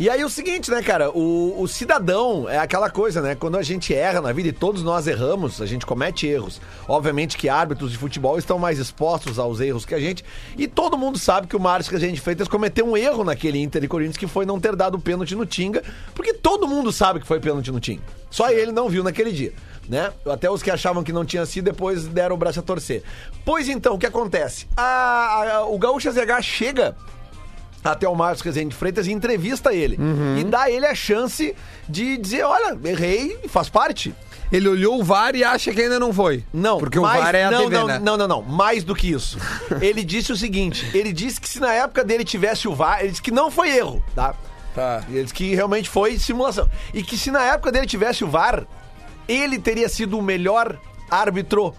E 0.00 0.08
aí 0.08 0.22
o 0.24 0.28
seguinte, 0.30 0.70
né, 0.70 0.80
cara? 0.80 1.10
O, 1.10 1.60
o 1.60 1.66
cidadão 1.66 2.48
é 2.48 2.56
aquela 2.56 2.88
coisa, 2.88 3.20
né? 3.20 3.34
Quando 3.34 3.58
a 3.58 3.62
gente 3.64 3.92
erra 3.92 4.20
na 4.20 4.30
vida, 4.32 4.48
e 4.50 4.52
todos 4.52 4.80
nós 4.84 5.08
erramos, 5.08 5.60
a 5.60 5.66
gente 5.66 5.84
comete 5.84 6.24
erros. 6.24 6.60
Obviamente 6.86 7.36
que 7.36 7.48
árbitros 7.48 7.90
de 7.90 7.98
futebol 7.98 8.38
estão 8.38 8.60
mais 8.60 8.78
expostos 8.78 9.40
aos 9.40 9.58
erros 9.58 9.84
que 9.84 9.96
a 9.96 9.98
gente. 9.98 10.24
E 10.56 10.68
todo 10.68 10.96
mundo 10.96 11.18
sabe 11.18 11.48
que 11.48 11.56
o 11.56 11.60
Márcio 11.60 11.90
que 11.90 11.96
a 11.96 12.00
gente 12.00 12.20
Freitas 12.20 12.46
cometeu 12.46 12.86
um 12.86 12.96
erro 12.96 13.24
naquele 13.24 13.58
Inter 13.60 13.82
e 13.82 13.88
Corinthians, 13.88 14.16
que 14.16 14.28
foi 14.28 14.46
não 14.46 14.60
ter 14.60 14.76
dado 14.76 14.94
o 14.96 15.00
pênalti 15.00 15.34
no 15.34 15.44
Tinga, 15.44 15.82
porque 16.14 16.32
todo 16.32 16.68
mundo 16.68 16.92
sabe 16.92 17.18
que 17.18 17.26
foi 17.26 17.40
pênalti 17.40 17.72
no 17.72 17.80
Tinga. 17.80 18.02
Só 18.30 18.50
ele 18.50 18.70
não 18.70 18.88
viu 18.88 19.02
naquele 19.02 19.32
dia. 19.32 19.52
Né? 19.88 20.12
Até 20.30 20.48
os 20.48 20.62
que 20.62 20.70
achavam 20.70 21.02
que 21.02 21.12
não 21.12 21.24
tinha 21.24 21.44
sido, 21.46 21.64
depois 21.64 22.04
deram 22.04 22.36
o 22.36 22.38
braço 22.38 22.60
a 22.60 22.62
torcer. 22.62 23.02
Pois 23.44 23.68
então, 23.68 23.94
o 23.94 23.98
que 23.98 24.06
acontece? 24.06 24.66
A- 24.76 25.42
a- 25.56 25.66
o 25.66 25.76
Gaúcha 25.78 26.12
ZH 26.12 26.42
chega 26.42 26.94
até 27.84 28.08
o 28.08 28.14
Marcos 28.14 28.42
Rezende 28.42 28.74
Freitas 28.74 29.06
e 29.06 29.12
entrevista 29.12 29.72
ele. 29.72 29.98
E 30.38 30.44
dá 30.44 30.70
ele 30.70 30.86
a 30.86 30.94
chance 30.94 31.54
de 31.88 32.16
dizer: 32.16 32.42
olha, 32.44 32.78
errei, 32.84 33.38
faz 33.48 33.68
parte. 33.68 34.14
Ele 34.50 34.66
olhou 34.66 34.98
o 34.98 35.04
VAR 35.04 35.36
e 35.36 35.44
acha 35.44 35.70
que 35.74 35.80
ainda 35.82 35.98
não 36.00 36.10
foi. 36.10 36.42
Não, 36.54 36.78
Porque 36.78 36.98
mais- 36.98 37.20
o 37.20 37.22
VAR 37.22 37.34
é 37.34 37.44
a 37.44 37.50
não, 37.50 37.64
TV, 37.64 37.76
não, 37.76 37.86
né? 37.86 37.98
não, 37.98 38.16
não, 38.16 38.26
não, 38.28 38.42
mais 38.42 38.82
do 38.82 38.94
que 38.94 39.10
isso. 39.10 39.38
ele 39.80 40.02
disse 40.02 40.32
o 40.32 40.36
seguinte: 40.36 40.88
ele 40.94 41.12
disse 41.12 41.38
que 41.40 41.48
se 41.48 41.60
na 41.60 41.72
época 41.74 42.02
dele 42.02 42.24
tivesse 42.24 42.66
o 42.66 42.74
VAR, 42.74 43.00
ele 43.00 43.10
disse 43.10 43.20
que 43.22 43.30
não 43.30 43.50
foi 43.50 43.76
erro, 43.76 44.02
tá? 44.14 44.34
Tá. 44.74 45.04
Ele 45.08 45.22
disse 45.22 45.34
que 45.34 45.54
realmente 45.54 45.88
foi 45.90 46.18
simulação. 46.18 46.68
E 46.94 47.02
que 47.02 47.18
se 47.18 47.30
na 47.30 47.42
época 47.44 47.70
dele 47.70 47.86
tivesse 47.86 48.24
o 48.24 48.28
VAR, 48.28 48.64
ele 49.28 49.58
teria 49.58 49.88
sido 49.88 50.18
o 50.18 50.22
melhor 50.22 50.78
árbitro 51.10 51.74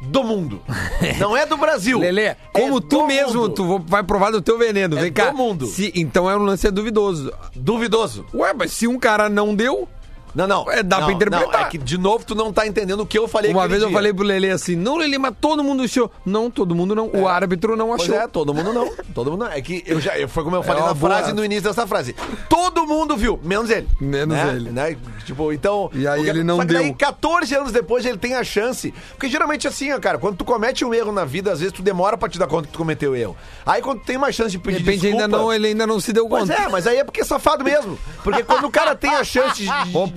do 0.00 0.22
mundo. 0.22 0.60
Não 1.18 1.36
é 1.36 1.44
do 1.46 1.56
Brasil. 1.56 1.98
Lelê, 1.98 2.34
como 2.52 2.78
É 2.78 2.80
tu 2.80 2.98
do 3.00 3.06
mesmo, 3.06 3.42
mundo. 3.42 3.54
tu 3.54 3.78
vai 3.86 4.02
provar 4.02 4.30
do 4.30 4.40
teu 4.40 4.58
veneno. 4.58 4.96
É 4.96 5.02
Vem 5.02 5.10
do 5.12 5.14
cá. 5.14 5.32
mundo. 5.32 5.66
Se- 5.66 5.92
então 5.94 6.30
é 6.30 6.36
um 6.36 6.42
lance 6.42 6.70
duvidoso. 6.70 7.32
Duvidoso. 7.54 8.24
Ué, 8.34 8.52
mas 8.54 8.72
se 8.72 8.86
um 8.86 8.98
cara 8.98 9.28
não 9.28 9.54
deu, 9.54 9.88
Não, 10.34 10.46
não. 10.46 10.70
É, 10.70 10.82
dá 10.82 10.98
não, 10.98 11.06
pra 11.06 11.14
interpretar. 11.14 11.46
Não, 11.52 11.60
é 11.60 11.64
que, 11.64 11.78
de 11.78 11.98
novo, 11.98 12.24
tu 12.24 12.34
não 12.34 12.52
tá 12.52 12.66
entendendo 12.66 13.00
o 13.00 13.06
que 13.06 13.18
eu 13.18 13.26
falei 13.28 13.50
uma 13.52 13.66
vez 13.68 13.82
eu 13.82 13.88
dia. 13.88 13.96
falei 13.96 14.12
pro 14.12 14.24
Lelê 14.24 14.50
assim, 14.50 14.76
não, 14.76 14.96
Lelê, 14.96 15.18
mas 15.18 15.34
todo 15.40 15.62
mundo 15.64 15.82
achou. 15.82 16.10
Não, 16.24 16.50
todo 16.50 16.74
mundo 16.74 16.94
não. 16.94 17.10
O 17.12 17.26
árbitro 17.26 17.76
não 17.76 17.88
Pois 17.88 18.02
achou. 18.02 18.14
é, 18.14 18.26
todo 18.28 18.52
mundo 18.54 18.72
não. 18.72 18.92
Todo 19.14 19.30
mundo 19.32 19.44
não. 19.44 19.52
É 19.52 19.60
que 19.60 19.82
eu 19.86 20.00
já, 20.00 20.12
foi 20.28 20.44
como 20.44 20.56
eu 20.56 20.62
falei 20.62 20.82
uma 20.82 20.88
na 20.88 20.94
boa- 20.94 21.14
frase, 21.14 21.32
no 21.32 21.44
início 21.44 21.64
dessa 21.64 21.86
frase. 21.86 22.14
Todo 22.48 22.86
mundo 22.86 23.16
viu, 23.16 23.38
menos 23.42 23.70
ele. 23.70 23.88
Menos 24.00 24.36
né? 24.36 24.48
ele. 24.54 24.70
Né? 24.70 24.96
Tipo, 25.24 25.52
então. 25.52 25.90
E 25.92 26.06
aí 26.06 26.22
o 26.22 26.26
ele 26.26 26.42
não 26.44 26.56
só 26.56 26.64
que 26.64 26.72
daí, 26.74 26.84
deu. 26.86 26.94
14 26.94 27.54
anos 27.54 27.72
depois, 27.72 28.04
ele 28.06 28.18
tem 28.18 28.34
a 28.34 28.44
chance. 28.44 28.92
Porque 29.10 29.28
geralmente 29.28 29.66
assim, 29.66 29.92
ó, 29.92 29.98
cara, 29.98 30.18
quando 30.18 30.36
tu 30.36 30.44
comete 30.44 30.84
um 30.84 30.94
erro 30.94 31.12
na 31.12 31.24
vida, 31.24 31.52
às 31.52 31.60
vezes 31.60 31.72
tu 31.72 31.82
demora 31.82 32.16
pra 32.16 32.28
te 32.28 32.38
dar 32.38 32.46
conta 32.46 32.66
que 32.66 32.72
tu 32.72 32.78
cometeu 32.78 33.14
erro. 33.16 33.36
Aí 33.66 33.82
quando 33.82 34.00
tu 34.00 34.06
tem 34.06 34.16
uma 34.16 34.30
chance 34.32 34.50
de 34.50 34.58
pedir 34.58 34.78
repente 34.78 35.00
desculpa... 35.00 35.24
ainda 35.24 35.36
não, 35.36 35.52
ele 35.52 35.68
ainda 35.68 35.86
não 35.86 36.00
se 36.00 36.12
deu 36.12 36.28
Pois 36.28 36.48
conta. 36.48 36.54
é, 36.62 36.68
mas 36.68 36.86
aí 36.86 36.98
é 36.98 37.04
porque 37.04 37.20
é 37.20 37.24
safado 37.24 37.64
mesmo. 37.64 37.98
Porque 38.22 38.42
quando 38.42 38.66
o 38.66 38.70
cara 38.70 38.94
tem 38.94 39.10
a 39.14 39.24
chance 39.24 39.62
de, 39.62 39.68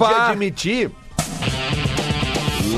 de- 0.08 0.14
admitir. 0.14 0.92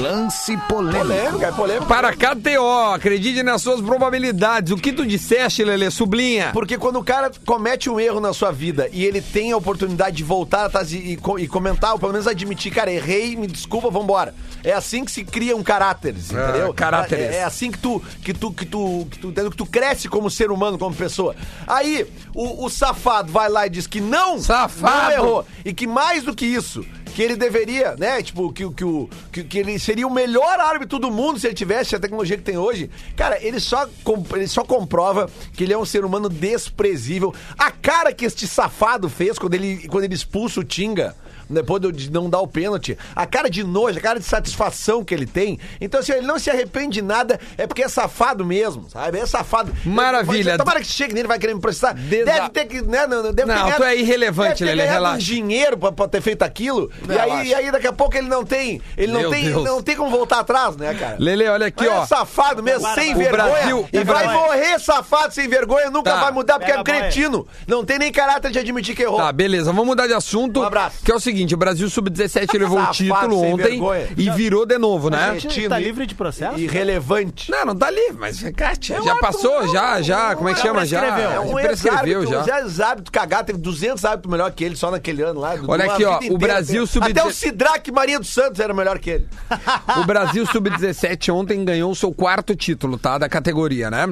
Lance 0.01 0.57
polêmico. 0.67 1.05
Polêmica, 1.05 1.45
é 1.47 1.51
polêmica. 1.51 1.85
Para 1.85 2.13
KTO, 2.13 2.93
acredite 2.93 3.43
nas 3.43 3.61
suas 3.61 3.79
probabilidades. 3.79 4.71
O 4.73 4.77
que 4.77 4.91
tu 4.91 5.05
disseste, 5.05 5.63
Lelê? 5.63 5.89
Sublinha. 5.91 6.49
Porque 6.51 6.77
quando 6.77 6.97
o 6.99 7.03
cara 7.03 7.31
comete 7.45 7.89
um 7.89 7.99
erro 7.99 8.19
na 8.19 8.33
sua 8.33 8.51
vida 8.51 8.89
e 8.91 9.05
ele 9.05 9.21
tem 9.21 9.51
a 9.51 9.57
oportunidade 9.57 10.17
de 10.17 10.23
voltar 10.23 10.65
atrás 10.65 10.91
e, 10.91 10.97
e 10.97 11.15
co- 11.17 11.37
e 11.37 11.47
comentar, 11.47 11.93
ou 11.93 11.99
pelo 11.99 12.11
menos 12.11 12.27
admitir, 12.27 12.71
cara, 12.73 12.91
errei, 12.91 13.35
me 13.35 13.45
desculpa, 13.45 13.89
vambora. 13.89 14.33
É 14.63 14.71
assim 14.73 15.05
que 15.05 15.11
se 15.11 15.23
cria 15.23 15.55
um 15.55 15.63
caráter, 15.63 16.15
entendeu? 16.15 16.71
Ah, 16.71 16.73
caráteres. 16.73 17.25
É, 17.25 17.35
é 17.39 17.43
assim 17.43 17.69
que 17.69 17.77
tu, 17.77 18.01
que 18.23 18.33
tu, 18.33 18.51
que 18.51 18.65
tu, 18.65 19.07
que 19.11 19.19
tu, 19.19 19.27
entendeu? 19.27 19.51
que 19.51 19.57
tu 19.57 19.65
cresce 19.65 20.09
como 20.09 20.29
ser 20.29 20.51
humano, 20.51 20.77
como 20.77 20.95
pessoa. 20.95 21.35
Aí, 21.67 22.05
o, 22.33 22.65
o 22.65 22.69
safado 22.69 23.31
vai 23.31 23.47
lá 23.47 23.67
e 23.67 23.69
diz 23.69 23.85
que 23.85 24.01
não, 24.01 24.39
Safado! 24.39 25.03
não 25.05 25.11
errou. 25.11 25.45
E 25.63 25.73
que 25.73 25.85
mais 25.85 26.23
do 26.23 26.33
que 26.33 26.45
isso, 26.45 26.83
que 27.13 27.21
ele 27.21 27.35
deveria, 27.35 27.95
né? 27.97 28.21
Tipo, 28.21 28.51
que, 28.51 28.69
que, 28.71 28.83
o- 28.83 29.09
que, 29.31 29.43
que 29.43 29.57
ele 29.59 29.77
seria 29.79 30.07
o 30.07 30.13
melhor 30.13 30.59
árbitro 30.59 30.97
do 30.99 31.11
mundo 31.11 31.39
se 31.39 31.47
ele 31.47 31.53
tivesse 31.53 31.95
a 31.95 31.99
tecnologia 31.99 32.37
que 32.37 32.43
tem 32.43 32.57
hoje. 32.57 32.89
Cara, 33.15 33.37
ele 33.43 33.59
só, 33.59 33.87
ele 34.33 34.47
só 34.47 34.63
comprova 34.63 35.29
que 35.53 35.63
ele 35.63 35.73
é 35.73 35.77
um 35.77 35.85
ser 35.85 36.03
humano 36.05 36.27
desprezível. 36.29 37.33
A 37.57 37.71
cara 37.71 38.13
que 38.13 38.25
este 38.25 38.47
safado 38.47 39.09
fez 39.09 39.37
quando 39.37 39.53
ele, 39.53 39.87
quando 39.87 40.03
ele 40.05 40.15
expulsa 40.15 40.59
o 40.59 40.63
Tinga. 40.63 41.15
Depois 41.49 41.81
de- 41.93 42.11
não 42.11 42.29
dar 42.29 42.39
o 42.39 42.47
pênalti, 42.47 42.97
a 43.15 43.25
cara 43.25 43.49
de 43.49 43.63
nojo, 43.63 43.97
a 43.97 44.01
cara 44.01 44.19
de 44.19 44.25
satisfação 44.25 45.03
que 45.03 45.13
ele 45.13 45.25
tem. 45.25 45.59
Então, 45.81 46.01
se 46.01 46.11
ele 46.11 46.25
não 46.25 46.39
se 46.39 46.49
arrepende 46.49 46.93
de 46.95 47.01
nada, 47.01 47.39
é 47.57 47.65
porque 47.67 47.83
é 47.83 47.87
safado 47.89 48.45
mesmo, 48.45 48.89
sabe? 48.89 49.19
É 49.19 49.25
safado. 49.25 49.73
Maravilha. 49.85 50.57
Tomara 50.57 50.79
que 50.79 50.85
chegue 50.87 51.13
nele, 51.13 51.27
vai 51.27 51.39
querer 51.39 51.53
me 51.53 51.61
processar. 51.61 51.93
Desa- 51.93 52.25
Deve 52.25 52.49
ter 52.49 52.65
que. 52.65 52.81
Né, 52.81 53.07
não, 53.07 53.21
deve 53.31 53.45
Não, 53.45 53.55
ter 53.55 53.61
ganhado- 53.63 53.77
tu 53.77 53.83
é 53.83 53.95
irrelevante, 53.95 54.63
ganhado 54.65 54.89
relaxa. 54.91 55.15
um 55.15 55.19
dinheiro 55.19 55.77
pra, 55.77 55.91
pra 55.91 56.07
ter 56.07 56.21
feito 56.21 56.43
aquilo. 56.43 56.89
E 57.03 57.07
Relaxa. 57.11 57.33
aí, 57.35 57.47
e 57.49 57.53
aí, 57.55 57.71
daqui 57.71 57.87
a 57.87 57.93
pouco, 57.93 58.15
ele 58.17 58.27
não 58.27 58.43
tem. 58.43 58.81
Ele 58.97 59.11
não 59.11 59.21
Meu 59.21 59.29
tem, 59.31 59.45
Deus. 59.45 59.63
não 59.63 59.81
tem 59.81 59.95
como 59.95 60.09
voltar 60.09 60.39
atrás, 60.39 60.75
né, 60.77 60.93
cara? 60.93 61.15
Lelê, 61.19 61.47
olha 61.49 61.67
aqui, 61.67 61.85
Mas 61.87 61.97
ó. 61.99 62.03
É 62.03 62.07
safado 62.07 62.63
mesmo, 62.63 62.87
sem 62.93 63.13
O 63.13 63.17
vergonha. 63.17 63.31
Brasil- 63.43 63.89
e 63.91 63.99
o 63.99 64.05
vai 64.05 64.23
Brasil- 64.23 64.41
morrer 64.41 64.79
safado, 64.79 65.33
sem 65.33 65.47
vergonha, 65.47 65.89
nunca 65.89 66.11
Tá. 66.11 66.19
vai 66.21 66.31
mudar, 66.31 66.59
porque 66.59 66.71
é 66.71 66.79
um 66.79 66.83
cretino. 66.83 67.47
Não 67.67 67.83
tem 67.85 67.97
nem 67.99 68.11
caráter 68.11 68.51
de 68.51 68.59
admitir 68.59 68.95
que 68.95 69.03
errou. 69.03 69.17
Tá, 69.17 69.31
beleza. 69.31 69.65
Vamos 69.71 69.85
mudar 69.85 70.07
de 70.07 70.13
assunto. 70.13 70.59
Um 70.59 70.63
abraço. 70.63 70.97
Que 71.03 71.11
é 71.11 71.15
o 71.15 71.19
seguinte. 71.19 71.32
Seguinte, 71.33 71.53
o 71.53 71.57
Brasil 71.57 71.89
Sub-17 71.89 72.57
levou 72.57 72.77
o 72.77 72.81
Safado, 72.81 72.93
título 72.95 73.39
sem 73.41 73.53
ontem 73.53 73.69
vergonha. 73.71 74.07
e 74.17 74.29
virou 74.31 74.65
de 74.65 74.77
novo, 74.77 75.09
né? 75.09 75.37
Tá 75.69 75.79
livre 75.79 76.05
de 76.05 76.15
processo? 76.15 76.57
Irrelevante. 76.59 77.49
Não, 77.51 77.65
não 77.65 77.75
tá 77.75 77.89
livre, 77.89 78.17
mas 78.19 78.41
Cátia, 78.55 79.01
já 79.03 79.15
passou, 79.17 79.67
já, 79.69 80.01
já, 80.01 80.35
como 80.35 80.49
é 80.49 80.53
que 80.53 80.59
chama? 80.61 80.85
Já, 80.85 80.99
prescreveu. 81.01 81.31
É 81.31 81.39
um 81.39 81.53
prescreveu 81.53 82.25
já. 82.27 82.43
um 82.43 82.57
ex-árbitro 82.65 83.11
cagado, 83.11 83.47
teve 83.47 83.59
200 83.59 84.03
árbitros 84.05 84.31
melhor 84.31 84.51
que 84.51 84.63
ele 84.63 84.75
só 84.75 84.91
naquele 84.91 85.21
ano 85.21 85.39
lá. 85.39 85.55
Olha 85.67 85.85
aqui, 85.91 86.03
ó, 86.05 86.19
o 86.29 86.37
Brasil 86.37 86.83
inteira. 86.83 86.87
sub- 86.87 87.11
Até 87.11 87.23
o 87.25 87.31
Sidraque 87.31 87.91
Maria 87.91 88.19
dos 88.19 88.29
Santos 88.33 88.59
era 88.59 88.73
melhor 88.73 88.99
que 88.99 89.09
ele. 89.09 89.27
O 90.01 90.05
Brasil 90.05 90.45
Sub-17 90.45 91.33
ontem 91.33 91.63
ganhou 91.63 91.91
o 91.91 91.95
seu 91.95 92.11
quarto 92.13 92.55
título, 92.55 92.97
tá? 92.97 93.17
Da 93.17 93.29
categoria, 93.29 93.89
né? 93.91 94.05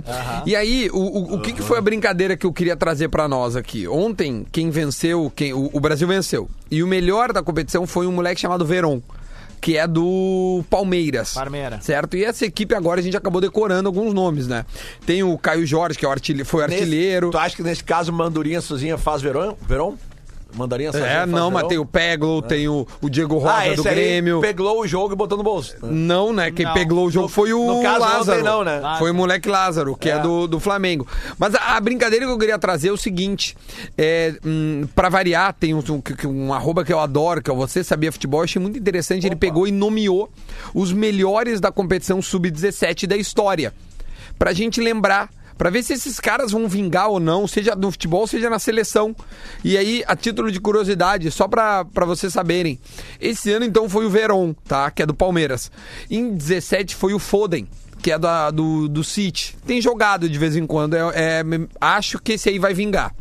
E 0.45 0.55
aí, 0.55 0.89
o, 0.91 0.97
o, 0.99 1.35
o 1.35 1.39
que, 1.41 1.53
que 1.53 1.61
foi 1.61 1.77
a 1.77 1.81
brincadeira 1.81 2.35
que 2.37 2.45
eu 2.45 2.53
queria 2.53 2.75
trazer 2.75 3.09
pra 3.09 3.27
nós 3.27 3.55
aqui? 3.55 3.87
Ontem, 3.87 4.45
quem 4.51 4.69
venceu, 4.69 5.31
quem, 5.35 5.53
o, 5.53 5.69
o 5.73 5.79
Brasil 5.79 6.07
venceu. 6.07 6.49
E 6.71 6.81
o 6.81 6.87
melhor 6.87 7.33
da 7.33 7.43
competição 7.43 7.85
foi 7.85 8.07
um 8.07 8.11
moleque 8.11 8.39
chamado 8.41 8.65
Veron. 8.65 9.01
Que 9.59 9.77
é 9.77 9.85
do 9.87 10.63
Palmeiras. 10.71 11.33
Palmeiras. 11.35 11.83
Certo? 11.85 12.17
E 12.17 12.25
essa 12.25 12.43
equipe 12.45 12.73
agora 12.73 12.99
a 12.99 13.03
gente 13.03 13.15
acabou 13.15 13.39
decorando 13.39 13.87
alguns 13.89 14.11
nomes, 14.11 14.47
né? 14.47 14.65
Tem 15.05 15.21
o 15.21 15.37
Caio 15.37 15.67
Jorge, 15.67 15.99
que 15.99 16.03
é 16.03 16.07
o 16.07 16.11
artilhe- 16.11 16.43
foi 16.43 16.63
artilheiro. 16.63 17.27
Nesse- 17.27 17.37
tu 17.37 17.37
acha 17.37 17.55
que 17.55 17.61
nesse 17.61 17.83
caso 17.83 18.11
Mandurinha 18.11 18.59
sozinha 18.59 18.97
faz 18.97 19.21
Verão? 19.21 19.55
Verão? 19.67 19.99
Mandarinha 20.55 20.91
sozinha 20.91 21.09
É, 21.09 21.25
não, 21.25 21.49
mas 21.51 21.67
tem 21.67 21.77
o 21.77 21.85
Peglo, 21.85 22.41
tem 22.41 22.67
o, 22.67 22.85
o 23.01 23.09
Diego 23.09 23.37
Rosa 23.37 23.53
ah, 23.53 23.65
do 23.67 23.73
esse 23.81 23.87
aí 23.87 23.95
Grêmio. 23.95 24.41
pegou 24.41 24.81
o 24.81 24.87
jogo 24.87 25.13
e 25.13 25.15
botou 25.15 25.37
no 25.37 25.43
bolso. 25.43 25.75
Não, 25.83 26.33
né? 26.33 26.51
Quem 26.51 26.65
Não. 26.65 26.73
pegou 26.73 27.05
o 27.07 27.11
jogo 27.11 27.25
No- 27.27 27.29
foi 27.29 27.53
o 27.53 27.77
no 27.77 27.81
caso, 27.83 27.99
Lázaro. 27.99 28.39
ontem 28.39 28.43
não, 28.49 28.63
né? 28.63 28.81
Foi 28.99 29.11
o 29.11 29.13
moleque 29.13 29.47
Lázaro, 29.47 29.95
que 29.95 30.09
é, 30.09 30.13
É. 30.13 30.19
do, 30.19 30.47
do 30.47 30.59
Flamengo. 30.59 31.07
Mas 31.39 31.55
a, 31.55 31.77
a 31.77 31.79
brincadeira 31.79 32.25
que 32.25 32.31
eu 32.31 32.37
queria 32.37 32.59
trazer 32.59 32.89
é 32.89 32.91
o 32.91 32.97
seguinte: 32.97 33.55
é, 33.97 34.33
hum, 34.45 34.87
pra 34.95 35.09
variar, 35.09 35.53
tem 35.53 35.73
um, 35.73 35.79
um, 35.89 36.27
um 36.29 36.53
arroba 36.53 36.83
que 36.83 36.91
eu 36.93 36.99
adoro, 36.99 37.41
que 37.41 37.49
é 37.49 37.53
o 37.53 37.57
Você 37.57 37.83
Sabia 37.83 38.11
Futebol. 38.11 38.41
Eu 38.41 38.43
achei 38.45 38.61
muito 38.61 38.77
interessante. 38.77 39.25
Ele 39.25 39.35
pegou 39.35 39.67
e 39.67 39.71
nomeou 39.71 40.29
os 40.73 40.91
melhores 40.91 41.59
da 41.59 41.71
competição 41.71 42.21
sub-17 42.21 43.07
da 43.07 43.15
história. 43.17 43.73
Pra 44.37 44.53
gente 44.53 44.81
lembrar. 44.81 45.29
Pra 45.61 45.69
ver 45.69 45.83
se 45.83 45.93
esses 45.93 46.19
caras 46.19 46.53
vão 46.53 46.67
vingar 46.67 47.07
ou 47.09 47.19
não, 47.19 47.47
seja 47.47 47.75
no 47.75 47.91
futebol, 47.91 48.25
seja 48.25 48.49
na 48.49 48.57
seleção. 48.57 49.15
E 49.63 49.77
aí, 49.77 50.03
a 50.07 50.15
título 50.15 50.51
de 50.51 50.59
curiosidade, 50.59 51.29
só 51.29 51.47
pra 51.47 51.83
vocês 52.03 52.33
saberem. 52.33 52.79
Esse 53.19 53.51
ano, 53.51 53.63
então, 53.63 53.87
foi 53.87 54.03
o 54.07 54.09
Veron, 54.09 54.55
tá? 54.67 54.89
Que 54.89 55.03
é 55.03 55.05
do 55.05 55.13
Palmeiras. 55.13 55.71
Em 56.09 56.33
17 56.33 56.95
foi 56.95 57.13
o 57.13 57.19
Foden, 57.19 57.67
que 58.01 58.11
é 58.11 58.17
da, 58.17 58.49
do, 58.49 58.87
do 58.87 59.03
City. 59.03 59.55
Tem 59.63 59.79
jogado 59.79 60.27
de 60.27 60.39
vez 60.39 60.55
em 60.55 60.65
quando. 60.65 60.95
É, 60.95 61.09
é- 61.13 61.43
acho 61.79 62.17
que 62.17 62.31
esse 62.31 62.49
aí 62.49 62.57
vai 62.57 62.73
vingar. 62.73 63.13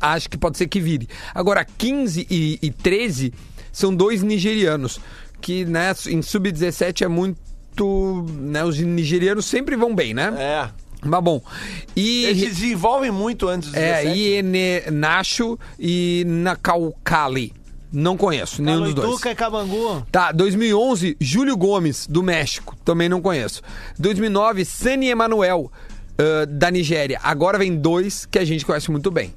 Acho 0.00 0.30
que 0.30 0.38
pode 0.38 0.56
ser 0.56 0.66
que 0.66 0.80
vire. 0.80 1.10
Agora, 1.34 1.62
15 1.62 2.26
e, 2.30 2.58
e 2.62 2.70
13 2.70 3.34
são 3.70 3.94
dois 3.94 4.22
nigerianos. 4.22 4.98
Que, 5.42 5.66
né, 5.66 5.92
em 6.08 6.22
sub-17 6.22 7.02
é 7.02 7.08
muito. 7.08 7.38
Né, 8.30 8.64
os 8.64 8.78
nigerianos 8.78 9.44
sempre 9.44 9.76
vão 9.76 9.94
bem, 9.94 10.14
né? 10.14 10.32
É. 10.38 10.89
Mas 11.02 11.22
bom. 11.22 11.42
E. 11.96 12.24
Eles 12.24 12.38
se 12.40 12.46
desenvolvem 12.46 13.10
muito 13.10 13.48
antes 13.48 13.70
dos 13.70 13.76
É, 13.78 14.02
17. 14.02 14.18
Iene 14.18 14.90
Nacho 14.90 15.58
e 15.78 16.24
Nakaucali. 16.26 17.52
Não 17.92 18.16
conheço, 18.16 18.62
nenhum 18.62 18.84
dos 18.84 18.94
dois. 18.94 19.04
Caloituca 19.06 19.30
e 19.30 19.34
Cabangu. 19.34 20.06
Tá, 20.12 20.30
2011, 20.30 21.16
Júlio 21.20 21.56
Gomes, 21.56 22.06
do 22.06 22.22
México. 22.22 22.76
Também 22.84 23.08
não 23.08 23.20
conheço. 23.20 23.62
2009, 23.98 24.64
Sani 24.64 25.08
Emanuel, 25.08 25.72
ah, 26.16 26.46
da 26.46 26.70
Nigéria. 26.70 27.18
Agora 27.22 27.58
vem 27.58 27.74
dois 27.76 28.26
que 28.26 28.38
a 28.38 28.44
gente 28.44 28.64
conhece 28.64 28.90
muito 28.90 29.10
bem. 29.10 29.34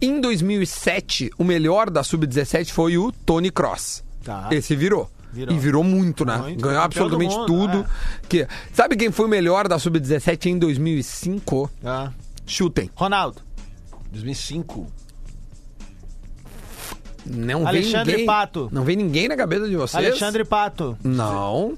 Em 0.00 0.20
2007, 0.20 1.30
o 1.38 1.44
melhor 1.44 1.88
da 1.88 2.02
Sub-17 2.04 2.70
foi 2.70 2.98
o 2.98 3.10
Tony 3.10 3.50
Cross. 3.50 4.04
Tá. 4.22 4.48
Esse 4.50 4.76
virou. 4.76 5.08
Virou. 5.36 5.54
E 5.54 5.58
virou 5.58 5.84
muito, 5.84 6.24
né? 6.24 6.38
Muito, 6.38 6.62
Ganhou 6.62 6.80
absolutamente 6.80 7.34
do 7.34 7.40
mundo, 7.40 7.46
tudo. 7.46 7.86
Que... 8.26 8.48
Sabe 8.72 8.96
quem 8.96 9.12
foi 9.12 9.26
o 9.26 9.28
melhor 9.28 9.68
da 9.68 9.78
Sub-17 9.78 10.46
em 10.46 10.58
2005? 10.58 11.70
Ah. 11.84 12.10
Chutem. 12.46 12.90
Ronaldo. 12.94 13.42
2005. 14.12 14.86
Não 17.26 17.58
vem 17.58 17.66
Alexandre 17.66 18.12
ninguém. 18.12 18.26
Pato. 18.26 18.68
Não 18.72 18.82
vem 18.82 18.96
ninguém 18.96 19.28
na 19.28 19.36
cabeça 19.36 19.68
de 19.68 19.76
vocês? 19.76 20.06
Alexandre 20.06 20.42
Pato. 20.42 20.96
Não. 21.04 21.76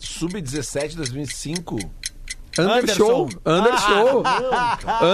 Sub-17, 0.00 0.96
2005. 0.96 1.78
Undershow. 2.58 3.28
Anderson. 3.44 4.22
Undershow. 4.22 4.22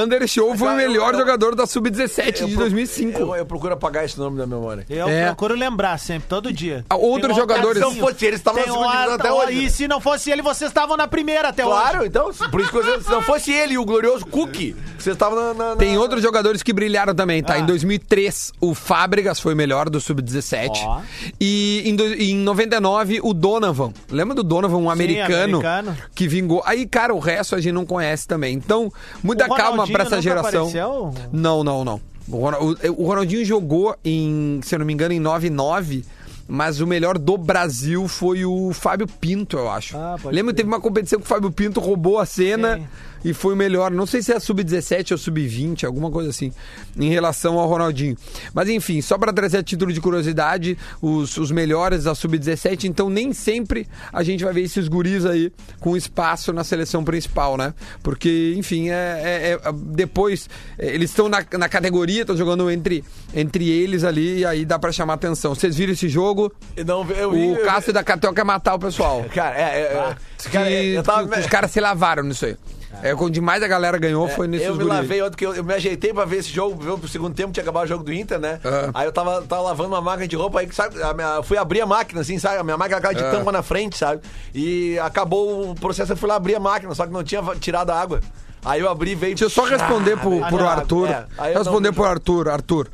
Undershow 0.05 0.57
foi 0.57 0.69
o 0.73 0.77
melhor 0.77 1.13
eu- 1.15 1.21
jogador 1.21 1.55
da 1.55 1.67
Sub-17 1.67 2.45
de 2.47 2.53
pro- 2.55 2.61
2005. 2.65 3.19
Eu, 3.19 3.35
eu 3.37 3.47
procuro 3.47 3.75
apagar 3.75 4.05
esse 4.05 4.19
nome 4.19 4.39
da 4.39 4.47
memória. 4.47 4.85
Eu 4.89 5.09
É. 5.09 5.27
procuro 5.27 5.55
lembrar 5.55 5.99
sempre, 5.99 6.29
todo 6.29 6.53
dia. 6.53 6.85
Ah, 6.89 6.97
outros 6.97 7.33
um 7.37 7.41
jogadores-. 7.41 7.83
Se 7.83 7.89
não 7.89 7.95
fosse 7.95 8.27
ele, 8.27 8.37
estavam 8.37 8.61
na 8.61 8.67
segunda 8.67 8.91
divisão 8.93 9.15
até 9.15 9.33
hoje, 9.33 9.65
E 9.65 9.71
se 9.71 9.89
não 9.89 10.01
fosse 10.01 10.31
ele, 10.31 10.43
vocês 10.43 10.71
estavam 10.71 10.97
na 10.97 11.07
primeira 11.09 11.49
até 11.49 11.63
Claro, 11.63 11.99
hoje. 11.99 12.09
então, 12.09 12.31
por 12.51 12.61
isso 12.61 12.71
que 12.71 12.77
eu, 12.77 13.03
se 13.03 13.11
não 13.11 13.23
fosse 13.23 13.53
ele 13.53 13.75
e 13.75 13.79
o 13.79 13.85
glorioso 13.85 14.27
Cookie, 14.27 14.75
vocês 14.99 15.15
estavam 15.15 15.39
na, 15.39 15.55
na- 15.55 15.71
na- 15.71 15.77
Tem 15.77 15.97
outros 15.99 16.23
jogadores 16.23 16.63
que 16.63 16.73
brilharam 16.73 17.15
também, 17.15 17.43
tá? 17.43 17.55
Ah. 17.55 17.59
Em 17.59 17.67
2003, 17.67 18.53
o 18.61 18.75
Fábregas 18.75 19.41
foi 19.41 19.55
o 19.55 19.57
melhor 19.57 19.89
do 19.89 20.01
Sub-17. 20.01 20.71
Ó. 20.85 21.01
E 21.41 21.83
em, 21.85 21.95
do- 21.97 22.15
em 22.15 22.37
99, 22.37 23.21
o 23.23 23.33
Donovan. 23.33 23.93
Lembra 24.11 24.35
do 24.35 24.43
Donovan, 24.43 24.77
um 24.79 24.91
americano, 24.91 25.59
americano. 25.59 25.97
que 26.15 26.27
vingou? 26.29 26.63
Aí, 26.65 26.87
cara, 26.87 27.15
o 27.15 27.19
resto 27.29 27.55
a 27.55 27.61
gente 27.61 27.73
não 27.73 27.87
conhece 27.87 28.27
também. 28.27 28.55
Então, 28.55 28.93
muita 29.23 29.49
calma 29.49 29.87
pra 29.87 30.05
essa 30.05 30.21
geração. 30.21 30.69
apareceu? 30.69 31.15
Não, 31.33 31.63
não, 31.63 31.85
não. 31.85 32.01
O 32.29 32.37
Ronal- 32.39 32.63
o- 32.63 33.03
o 33.03 33.07
Ronaldinho 33.07 33.45
jogou 33.45 33.97
em, 34.05 34.61
se 34.63 34.75
eu 34.75 34.79
não 34.79 34.87
me 34.87 34.93
engano, 34.93 35.15
em 35.15 35.21
9-9. 35.21 36.05
Mas 36.51 36.81
o 36.81 36.87
melhor 36.87 37.19
do 37.19 37.37
Brasil 37.37 38.09
foi 38.09 38.43
o 38.47 38.73
Fábio 38.73 39.07
Pinto, 39.07 39.59
eu 39.59 39.71
acho. 39.71 39.95
Ah, 39.99 40.17
pode 40.23 40.35
Lembra 40.35 40.55
que 40.55 40.57
teve 40.57 40.69
uma 40.69 40.81
competição 40.81 41.19
que 41.19 41.27
o 41.27 41.29
Fábio 41.29 41.51
Pinto 41.53 41.79
roubou 41.79 42.19
a 42.19 42.25
cena 42.25 42.77
Sim. 42.79 42.87
E 43.25 43.33
foi 43.35 43.55
o 43.55 43.57
melhor. 43.57 43.91
Não 43.91 44.07
sei 44.07 44.23
se 44.23 44.33
é 44.33 44.39
sub-17 44.41 45.13
ou 45.13 45.19
sub-20, 45.19 45.85
alguma 45.85 46.11
coisa 46.11 46.31
assim, 46.31 46.53
em 46.99 47.09
relação 47.11 47.59
ao 47.59 47.69
Ronaldinho. 47.69 48.17
Mas 48.55 48.69
enfim, 48.69 49.01
só 49.01 49.17
para 49.19 49.33
trazer 49.33 49.59
a 49.59 49.63
título 49.63 49.93
de 49.93 50.01
curiosidade, 50.01 50.77
os, 51.01 51.37
os 51.37 51.51
melhores 51.51 52.05
da 52.05 52.15
sub-17, 52.15 52.85
então 52.85 53.09
nem 53.11 53.33
sempre 53.33 53.87
a 54.13 54.23
gente 54.23 54.45
vai 54.45 54.53
ver 54.53 54.63
esses 54.63 54.89
guris 54.89 55.25
aí 55.27 55.53
com 55.81 55.97
espaço 55.97 56.53
na 56.53 56.65
seleção 56.65 57.05
principal, 57.05 57.57
né? 57.57 57.75
Porque, 58.03 58.55
enfim, 58.57 58.89
é, 58.91 58.93
é- 58.93 59.61
é- 59.69 59.73
depois 59.73 60.49
é, 60.79 60.87
eles 60.95 61.11
estão 61.11 61.29
na, 61.29 61.45
na 61.59 61.69
categoria, 61.69 62.23
estão 62.23 62.37
jogando 62.37 62.71
entre, 62.71 63.05
entre 63.35 63.69
eles 63.69 64.05
ali 64.05 64.39
e 64.41 64.45
aí 64.45 64.65
dá 64.65 64.79
para 64.79 64.93
chamar 64.93 65.15
atenção. 65.15 65.55
Vocês 65.55 65.77
viram 65.77 65.93
esse 65.93 66.09
jogo? 66.09 66.53
Não, 66.87 67.09
eu 67.11 67.31
O 67.31 67.37
eu- 67.57 67.65
Cássio 67.65 67.93
da 67.93 68.03
Catel 68.05 68.33
quer 68.33 68.45
matar 68.45 68.75
o 68.75 68.79
pessoal. 68.79 69.25
Cara, 69.35 69.57
é. 69.57 69.63
é, 69.63 69.83
é 69.95 70.17
Que, 70.39 70.49
cara, 70.51 70.71
é, 70.71 70.85
eu 70.85 71.03
tava. 71.03 71.27
que 71.29 71.41
os 71.41 71.47
caras 71.47 71.71
se 71.71 71.81
lavaram 71.81 72.23
nisso 72.23 72.47
aí. 72.47 72.57
É, 73.03 73.15
quando 73.15 73.33
demais 73.35 73.63
a 73.63 73.69
galera 73.69 73.99
ganhou 73.99 74.29
foi 74.29 74.49
nesses 74.49 74.67
eu 74.67 74.73
me 74.75 74.83
guri 74.83 74.89
lavei 74.97 75.23
ontem, 75.23 75.37
que 75.37 75.45
eu, 75.47 75.55
eu 75.55 75.63
me 75.63 75.75
ajeitei 75.75 76.13
pra 76.13 76.25
ver 76.25 76.39
esse 76.39 76.49
jogo, 76.49 76.83
ver 76.83 76.99
pro 76.99 77.07
segundo 77.09 77.35
tempo, 77.35 77.53
tinha 77.53 77.63
acabado 77.63 77.85
o 77.85 77.87
jogo 77.87 78.03
do 78.03 78.13
Inter, 78.13 78.39
né? 78.41 78.59
Ah. 78.65 78.91
Aí 78.95 79.07
eu 79.07 79.13
tava, 79.13 79.43
tava 79.43 79.63
lavando 79.63 79.91
uma 79.91 80.01
máquina 80.01 80.27
de 80.27 80.35
roupa, 80.37 80.61
aí 80.61 80.69
sabe, 80.73 80.97
minha- 81.15 81.43
fui 81.43 81.59
abrir 81.59 81.83
a 81.83 81.87
máquina, 81.87 82.23
assim, 82.23 82.39
sabe? 82.39 82.57
A 82.59 82.65
minha 82.65 82.77
máquina 82.79 82.97
aquela 82.97 83.13
de 83.13 83.23
Ah. 83.23 83.31
tampa 83.31 83.53
na 83.53 83.63
frente, 83.63 83.97
sabe? 83.99 84.23
E 84.55 84.99
acabou 85.01 85.71
o 85.71 85.75
processo, 85.75 86.13
eu 86.13 86.17
fui 86.17 86.29
lá 86.29 86.37
abrir 86.37 86.55
a 86.57 86.61
máquina, 86.61 86.93
só 86.95 87.07
que 87.07 87.13
não 87.13 87.23
tinha 87.23 87.43
tirado 87.61 87.91
a 87.91 88.01
água. 88.01 88.21
Aí 88.65 88.81
eu 88.81 88.89
abri 88.89 89.13
e 89.13 89.15
veio. 89.15 89.35
Deixa 89.37 89.45
eu 89.45 89.51
só 89.51 89.65
responder 89.65 90.17
pro, 90.17 90.31
veio 90.31 90.47
pro 90.47 90.57
água. 90.59 90.71
Arthur. 90.71 91.09
É, 91.11 91.27
responder 91.59 91.89
não- 91.89 91.95
pro 91.95 92.05
Arthur, 92.05 92.49
Arthur. 92.49 92.89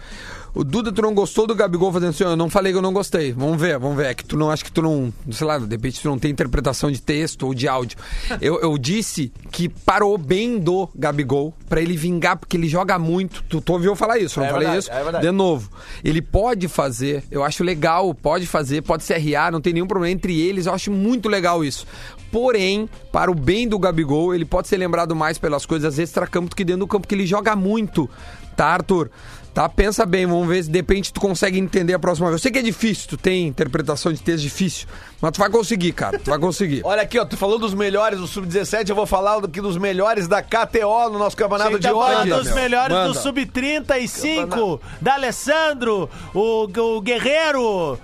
O 0.55 0.63
Duda, 0.63 0.93
tu 0.93 1.03
não 1.03 1.13
gostou 1.13 1.49
do 1.49 1.55
Gabigol 1.55 1.93
fazendo 1.93 2.11
assim? 2.11 2.23
Eu 2.23 2.37
não 2.37 2.49
falei 2.49 2.71
que 2.71 2.79
eu 2.79 2.83
não 2.83 2.93
gostei. 2.93 3.33
Vamos 3.33 3.61
ver, 3.61 3.77
vamos 3.77 3.97
ver. 3.97 4.07
É 4.07 4.15
que 4.15 4.25
tu 4.25 4.37
não, 4.37 4.51
acho 4.53 4.65
que 4.65 4.71
tu 4.71 4.81
não, 4.81 5.13
sei 5.33 5.45
lá, 5.47 5.59
de 5.59 5.67
repente 5.69 6.01
tu 6.01 6.09
não 6.09 6.17
tem 6.17 6.31
interpretação 6.31 6.93
de 6.93 7.03
texto 7.03 7.45
ou 7.47 7.53
de 7.55 7.67
áudio. 7.67 7.99
Eu, 8.41 8.61
eu 8.61 8.79
disse 8.79 9.33
que 9.51 9.69
parou 9.69 10.17
bem 10.17 10.59
do 10.61 10.89
Gabigol 10.95 11.53
pra 11.69 11.81
ele 11.83 11.97
vingar, 11.97 12.37
porque 12.37 12.57
ele 12.57 12.69
joga 12.69 12.97
muito. 13.01 13.43
Tu, 13.49 13.61
tu 13.61 13.73
ouviu 13.73 13.91
eu 13.93 13.97
falar 13.97 14.19
isso, 14.19 14.39
não 14.39 14.47
É 14.47 14.51
falei 14.51 14.69
verdade, 14.69 14.85
isso? 15.11 15.17
é. 15.17 15.21
De 15.21 15.31
novo. 15.33 15.69
Ele 16.05 16.23
pode 16.23 16.69
fazer, 16.69 17.25
eu 17.33 17.43
acho 17.43 17.65
legal, 17.65 18.15
pode 18.15 18.47
fazer, 18.47 18.83
pode 18.83 19.03
se 19.03 19.13
RA, 19.13 19.51
não 19.51 19.61
tem 19.61 19.73
nenhum 19.73 19.89
problema 19.89 20.13
entre 20.13 20.41
eles, 20.41 20.67
eu 20.67 20.73
acho 20.73 20.93
muito 20.93 21.29
legal 21.29 21.65
isso. 21.65 21.85
Porém, 22.31 22.89
para 23.11 23.31
o 23.31 23.35
bem 23.35 23.67
do 23.69 23.79
Gabigol, 23.79 24.35
ele 24.35 24.45
pode 24.45 24.69
ser 24.69 24.77
lembrado 24.77 25.17
mais 25.17 25.37
pelas 25.37 25.67
coisas 25.67 25.99
extra-campo 25.99 26.51
do 26.51 26.57
que 26.57 26.65
dentro 26.65 26.81
do 26.81 26.87
campo, 26.87 27.03
porque 27.03 27.15
ele 27.15 27.27
joga 27.27 27.55
muito, 27.57 28.09
tá, 28.57 28.67
Arthur? 28.67 29.11
Tá, 29.55 29.69
pensa 29.69 30.05
bem, 30.05 30.27
vamos 30.27 30.49
ver 30.49 30.65
se 30.65 30.69
de 30.69 30.77
repente 30.79 31.13
tu 31.13 31.21
consegue 31.21 31.61
entender 31.61 31.95
a 31.95 31.99
próxima 31.99 32.27
vez. 32.27 32.41
Eu 32.41 32.43
sei 32.43 32.51
que 32.51 32.59
é 32.59 32.63
difícil, 32.63 33.09
tu 33.09 33.17
tem 33.17 33.47
interpretação 33.47 34.13
de 34.13 34.21
texto 34.21 34.43
difícil, 34.43 34.89
mas 35.21 35.31
tu 35.31 35.39
vai 35.39 35.49
conseguir, 35.49 35.93
cara, 35.93 36.19
tu 36.19 36.29
vai 36.29 36.41
conseguir. 36.41 36.83
Olha 36.85 37.03
aqui, 37.03 37.17
ó, 37.21 37.25
tu 37.25 37.37
falou 37.37 37.57
dos 37.57 37.73
melhores 37.73 38.19
do 38.19 38.27
Sub-17, 38.27 38.89
eu 38.91 38.97
vou 38.97 39.07
falar 39.07 39.39
aqui 39.45 39.61
dos 39.61 39.77
melhores 39.79 40.27
da 40.27 40.43
KTO 40.43 41.09
no 41.13 41.21
nosso 41.21 41.37
campeonato 41.37 41.71
Você 41.71 41.79
de 41.79 41.87
tá 41.87 41.95
falando 41.95 42.33
ódio. 42.33 42.43
dos 42.43 42.53
melhores 42.53 42.97
Manda. 42.97 43.09
do 43.13 43.15
Sub-35, 43.15 44.81
da 45.01 45.15
Alessandro, 45.15 46.11
o, 46.35 46.65
o 46.65 47.01
Guerreiro. 47.01 47.97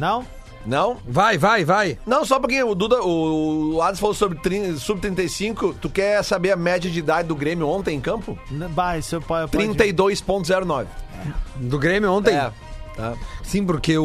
Não? 0.00 0.26
Não? 0.64 0.96
Vai, 1.06 1.36
vai, 1.36 1.64
vai. 1.64 1.98
Não, 2.06 2.24
só 2.24 2.38
porque 2.38 2.62
o 2.62 2.74
Duda, 2.74 3.02
o, 3.02 3.74
o 3.74 3.82
Adams 3.82 3.98
falou 4.00 4.14
sobre 4.14 4.38
trin- 4.38 4.76
sub-35. 4.76 5.74
Tu 5.80 5.90
quer 5.90 6.22
saber 6.22 6.52
a 6.52 6.56
média 6.56 6.90
de 6.90 6.98
idade 6.98 7.26
do 7.28 7.34
Grêmio 7.34 7.66
ontem 7.68 7.96
em 7.96 8.00
campo? 8.00 8.38
Vai, 8.70 9.00
pode. 9.26 9.50
pode- 9.50 9.68
32,09. 9.68 10.86
Do 11.56 11.78
Grêmio 11.78 12.12
ontem. 12.12 12.34
É. 12.34 12.50
Tá? 12.96 13.14
Sim, 13.42 13.64
porque 13.64 13.96
o, 13.96 14.04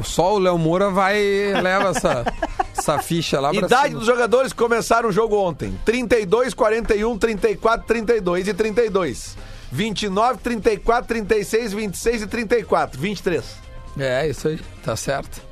o 0.00 0.02
só 0.02 0.34
o 0.34 0.38
Léo 0.38 0.56
Moura 0.56 0.90
vai 0.90 1.20
leva 1.62 1.90
essa, 1.90 2.24
essa 2.76 2.98
ficha 3.00 3.38
lá 3.38 3.50
pra 3.50 3.58
Idade 3.66 3.88
cima. 3.88 3.98
dos 3.98 4.06
jogadores 4.06 4.50
que 4.52 4.58
começaram 4.58 5.10
o 5.10 5.12
jogo 5.12 5.36
ontem: 5.36 5.78
32, 5.84 6.54
41, 6.54 7.18
34, 7.18 7.86
32 7.86 8.48
e 8.48 8.54
32. 8.54 9.36
29, 9.70 10.38
34, 10.38 11.06
36, 11.06 11.72
26 11.74 12.22
e 12.22 12.26
34. 12.26 12.98
23. 12.98 13.44
É, 13.98 14.26
isso 14.28 14.48
aí, 14.48 14.58
tá 14.82 14.96
certo. 14.96 15.42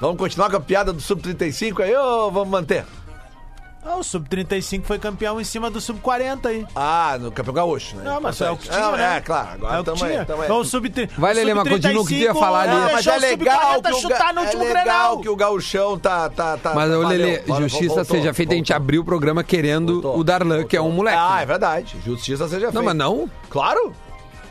Vamos 0.00 0.18
continuar 0.18 0.50
com 0.50 0.56
a 0.56 0.60
piada 0.60 0.92
do 0.92 1.00
Sub-35 1.00 1.80
aí 1.82 1.94
ou 1.94 2.30
vamos 2.30 2.48
manter? 2.48 2.84
Ah, 3.86 3.96
o 3.96 4.02
Sub-35 4.02 4.82
foi 4.84 4.98
campeão 4.98 5.38
em 5.38 5.44
cima 5.44 5.70
do 5.70 5.78
Sub-40 5.78 6.46
aí. 6.46 6.66
Ah, 6.74 7.18
no 7.20 7.30
Campeão 7.30 7.52
Gaúcho, 7.52 7.96
né? 7.96 8.02
Não, 8.02 8.18
mas 8.18 8.40
é 8.40 8.50
o 8.50 8.56
que 8.56 8.70
Não, 8.70 8.76
tinha, 8.76 8.96
né? 8.96 9.16
É, 9.18 9.20
claro. 9.20 9.48
Agora 9.52 9.74
É 9.74 9.78
o 9.80 9.84
que 9.84 9.90
tamo 9.90 10.04
aí, 10.04 10.10
tinha. 10.10 10.24
tamo 10.24 10.40
aí. 10.40 10.46
Então, 10.46 10.60
o 10.60 10.64
sub 10.64 10.92
Vai, 11.18 11.34
Lelê, 11.34 11.52
mas 11.52 11.68
continua 11.68 12.02
o 12.02 12.06
que 12.06 12.14
tu 12.14 12.20
ia 12.20 12.34
falar 12.34 12.62
ali. 12.62 12.72
é, 12.72 12.74
Ah, 12.76 12.90
mas 12.94 13.06
é 13.06 13.18
legal 13.18 13.74
Sub-40 13.74 13.82
que 13.82 13.92
o, 13.92 14.00
chutar 14.00 14.32
no 14.32 14.40
último 14.40 14.62
é 14.62 14.66
legal 14.68 14.84
Grenal. 14.84 15.20
que 15.20 15.28
o 15.28 15.36
gauchão 15.36 15.98
tá... 15.98 16.30
tá, 16.30 16.56
tá 16.56 16.72
Mas, 16.74 16.90
ô. 16.90 17.06
Lelê, 17.06 17.42
justiça 17.46 17.96
voltou, 17.96 18.04
seja 18.16 18.32
feita, 18.32 18.54
a 18.54 18.56
gente 18.56 18.72
abriu 18.72 19.02
o 19.02 19.04
programa 19.04 19.44
querendo 19.44 20.00
Voltou, 20.00 20.18
o 20.18 20.24
Darlan, 20.24 20.64
que 20.64 20.78
é 20.78 20.80
um 20.80 20.90
moleque. 20.90 21.18
Ah, 21.20 21.36
né? 21.36 21.42
é 21.42 21.46
verdade. 21.46 21.96
Justiça 22.02 22.48
seja 22.48 22.72
feita. 22.72 22.78
Não, 22.78 22.82
mas 22.82 22.96
não. 22.96 23.28
Claro. 23.50 23.92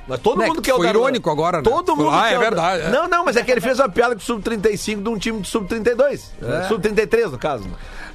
Mas 0.07 0.19
todo 0.19 0.39
Né, 0.39 0.47
mundo 0.47 0.61
que 0.61 0.69
quer 0.69 0.73
o 0.73 0.77
foi 0.77 0.85
Darlan. 0.87 0.99
irônico 1.01 1.29
agora, 1.29 1.57
né? 1.57 1.63
Todo 1.63 1.95
mundo 1.95 2.09
Ah, 2.09 2.23
quer 2.27 2.33
é 2.33 2.37
o- 2.37 2.41
verdade, 2.41 2.83
é. 2.83 2.89
Não, 2.89 3.07
não, 3.07 3.23
mas 3.23 3.35
é 3.37 3.43
que 3.43 3.51
ele 3.51 3.61
fez 3.61 3.79
uma 3.79 3.87
piada 3.89 4.13
com 4.15 4.21
o 4.21 4.23
Sub-35 4.23 5.01
de 5.01 5.09
um 5.09 5.17
time 5.17 5.39
de 5.41 5.47
Sub-32. 5.47 6.21
É. 6.41 6.67
Sub-33, 6.67 7.31
no 7.31 7.37
caso. 7.37 7.65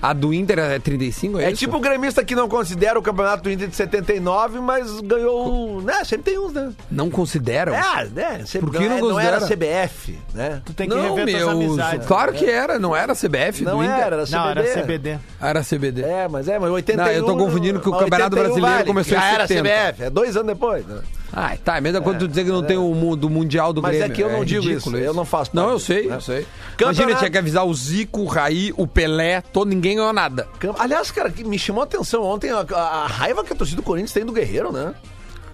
A 0.01 0.13
do 0.13 0.33
Inter 0.33 0.61
é 0.61 0.79
35, 0.79 1.41
é, 1.41 1.47
É 1.47 1.49
isso? 1.51 1.59
tipo 1.59 1.77
o 1.77 1.81
gremista 1.81 2.23
que 2.25 2.33
não 2.37 2.49
considera 2.49 2.97
o 2.97 3.03
campeonato 3.03 3.43
do 3.43 3.51
Inter 3.51 3.67
de 3.67 3.75
79, 3.75 4.61
mas 4.61 5.01
ganhou. 5.01 5.83
Né? 5.83 6.05
Sempre 6.05 6.31
tem 6.31 6.39
uns, 6.39 6.53
né? 6.53 6.73
Não 6.89 7.11
consideram? 7.11 7.75
É, 7.75 8.05
né? 8.05 8.45
Sempre 8.47 8.71
Por 8.71 8.79
que 8.81 8.89
não 8.89 8.97
é- 8.97 9.01
não 9.01 9.19
era? 9.21 9.41
CBF, 9.41 10.17
né? 10.33 10.63
Tu 10.65 10.73
tem 10.75 10.89
que 10.89 10.95
Não, 10.95 11.03
rever 11.17 11.41
tuas 11.43 11.57
meu. 11.57 11.69
amizades. 11.69 12.07
Claro 12.07 12.33
que 12.33 12.45
era, 12.45 12.79
não 12.79 12.95
era 12.95 13.13
CBF 13.15 13.65
Não 13.65 13.79
do 13.79 13.83
Inter. 13.85 13.97
era, 13.97 14.17
era 14.17 14.27
CBD. 14.27 14.37
Não, 14.37 14.51
era 14.51 14.63
CBD. 14.83 15.19
Era 15.41 15.63
CBD. 15.65 16.03
É, 16.03 16.29
mas 16.29 16.47
é, 16.49 16.59
mas 16.61 16.71
81... 16.71 17.05
Não, 17.05 17.13
eu 17.13 17.25
tô 17.25 17.37
confundindo 17.37 17.81
que 17.81 17.89
o 17.89 17.93
Campeonato 17.93 18.37
81 18.37 18.55
Brasileiro 18.61 18.85
começou 18.87 19.19
em 19.19 19.21
Já 19.21 19.27
era 19.27 19.47
70. 19.49 19.69
CBF, 19.69 20.03
é 20.05 20.11
dois 20.11 20.37
anos 20.37 20.49
depois. 20.49 20.87
Né? 20.87 21.01
Ah, 21.33 21.57
tá. 21.63 21.77
É 21.77 21.81
mesmo 21.81 22.01
quando 22.03 22.21
tu 22.21 22.29
dizer 22.29 22.45
que 22.45 22.51
não 22.51 22.63
tem 22.63 22.77
o 22.77 22.95
mu- 22.95 23.15
do 23.17 23.29
Mundial 23.29 23.73
do 23.73 23.83
Mas 23.83 23.95
é 23.97 23.99
Grêmio. 24.09 24.17
que 24.17 24.23
eu 24.23 24.31
não 24.33 24.45
digo 24.45 24.63
ridículo 24.67 24.97
isso, 24.97 25.05
eu 25.07 25.13
não 25.15 25.25
faço 25.25 25.51
Não, 25.55 25.63
parte 25.65 25.75
eu 25.75 25.79
sei, 25.81 26.07
né? 26.07 26.17
eu 26.17 26.21
sei. 26.21 26.47
Imagina, 26.81 27.15
tinha 27.17 27.31
que 27.31 27.39
avisar 27.39 27.67
o 27.67 27.75
Zico, 27.75 28.21
o 28.23 28.27
Raí, 28.27 28.73
o 28.77 28.87
Pelé, 28.87 29.41
todo, 29.53 29.69
ninguém 29.69 29.97
ganhou 29.97 30.13
nada. 30.13 30.49
Aliás, 30.79 31.11
cara, 31.11 31.33
me 31.45 31.59
chamou 31.59 31.83
a 31.83 31.85
atenção 31.85 32.23
ontem 32.23 32.51
a- 32.51 32.61
a 32.75 33.07
raiva 33.07 33.45
que 33.45 33.53
a 33.53 33.57
torcida 33.57 33.77
do 33.81 33.85
Corinthians 33.85 34.13
tem 34.13 34.25
do 34.25 34.33
Guerreiro, 34.33 34.73
né? 34.73 34.95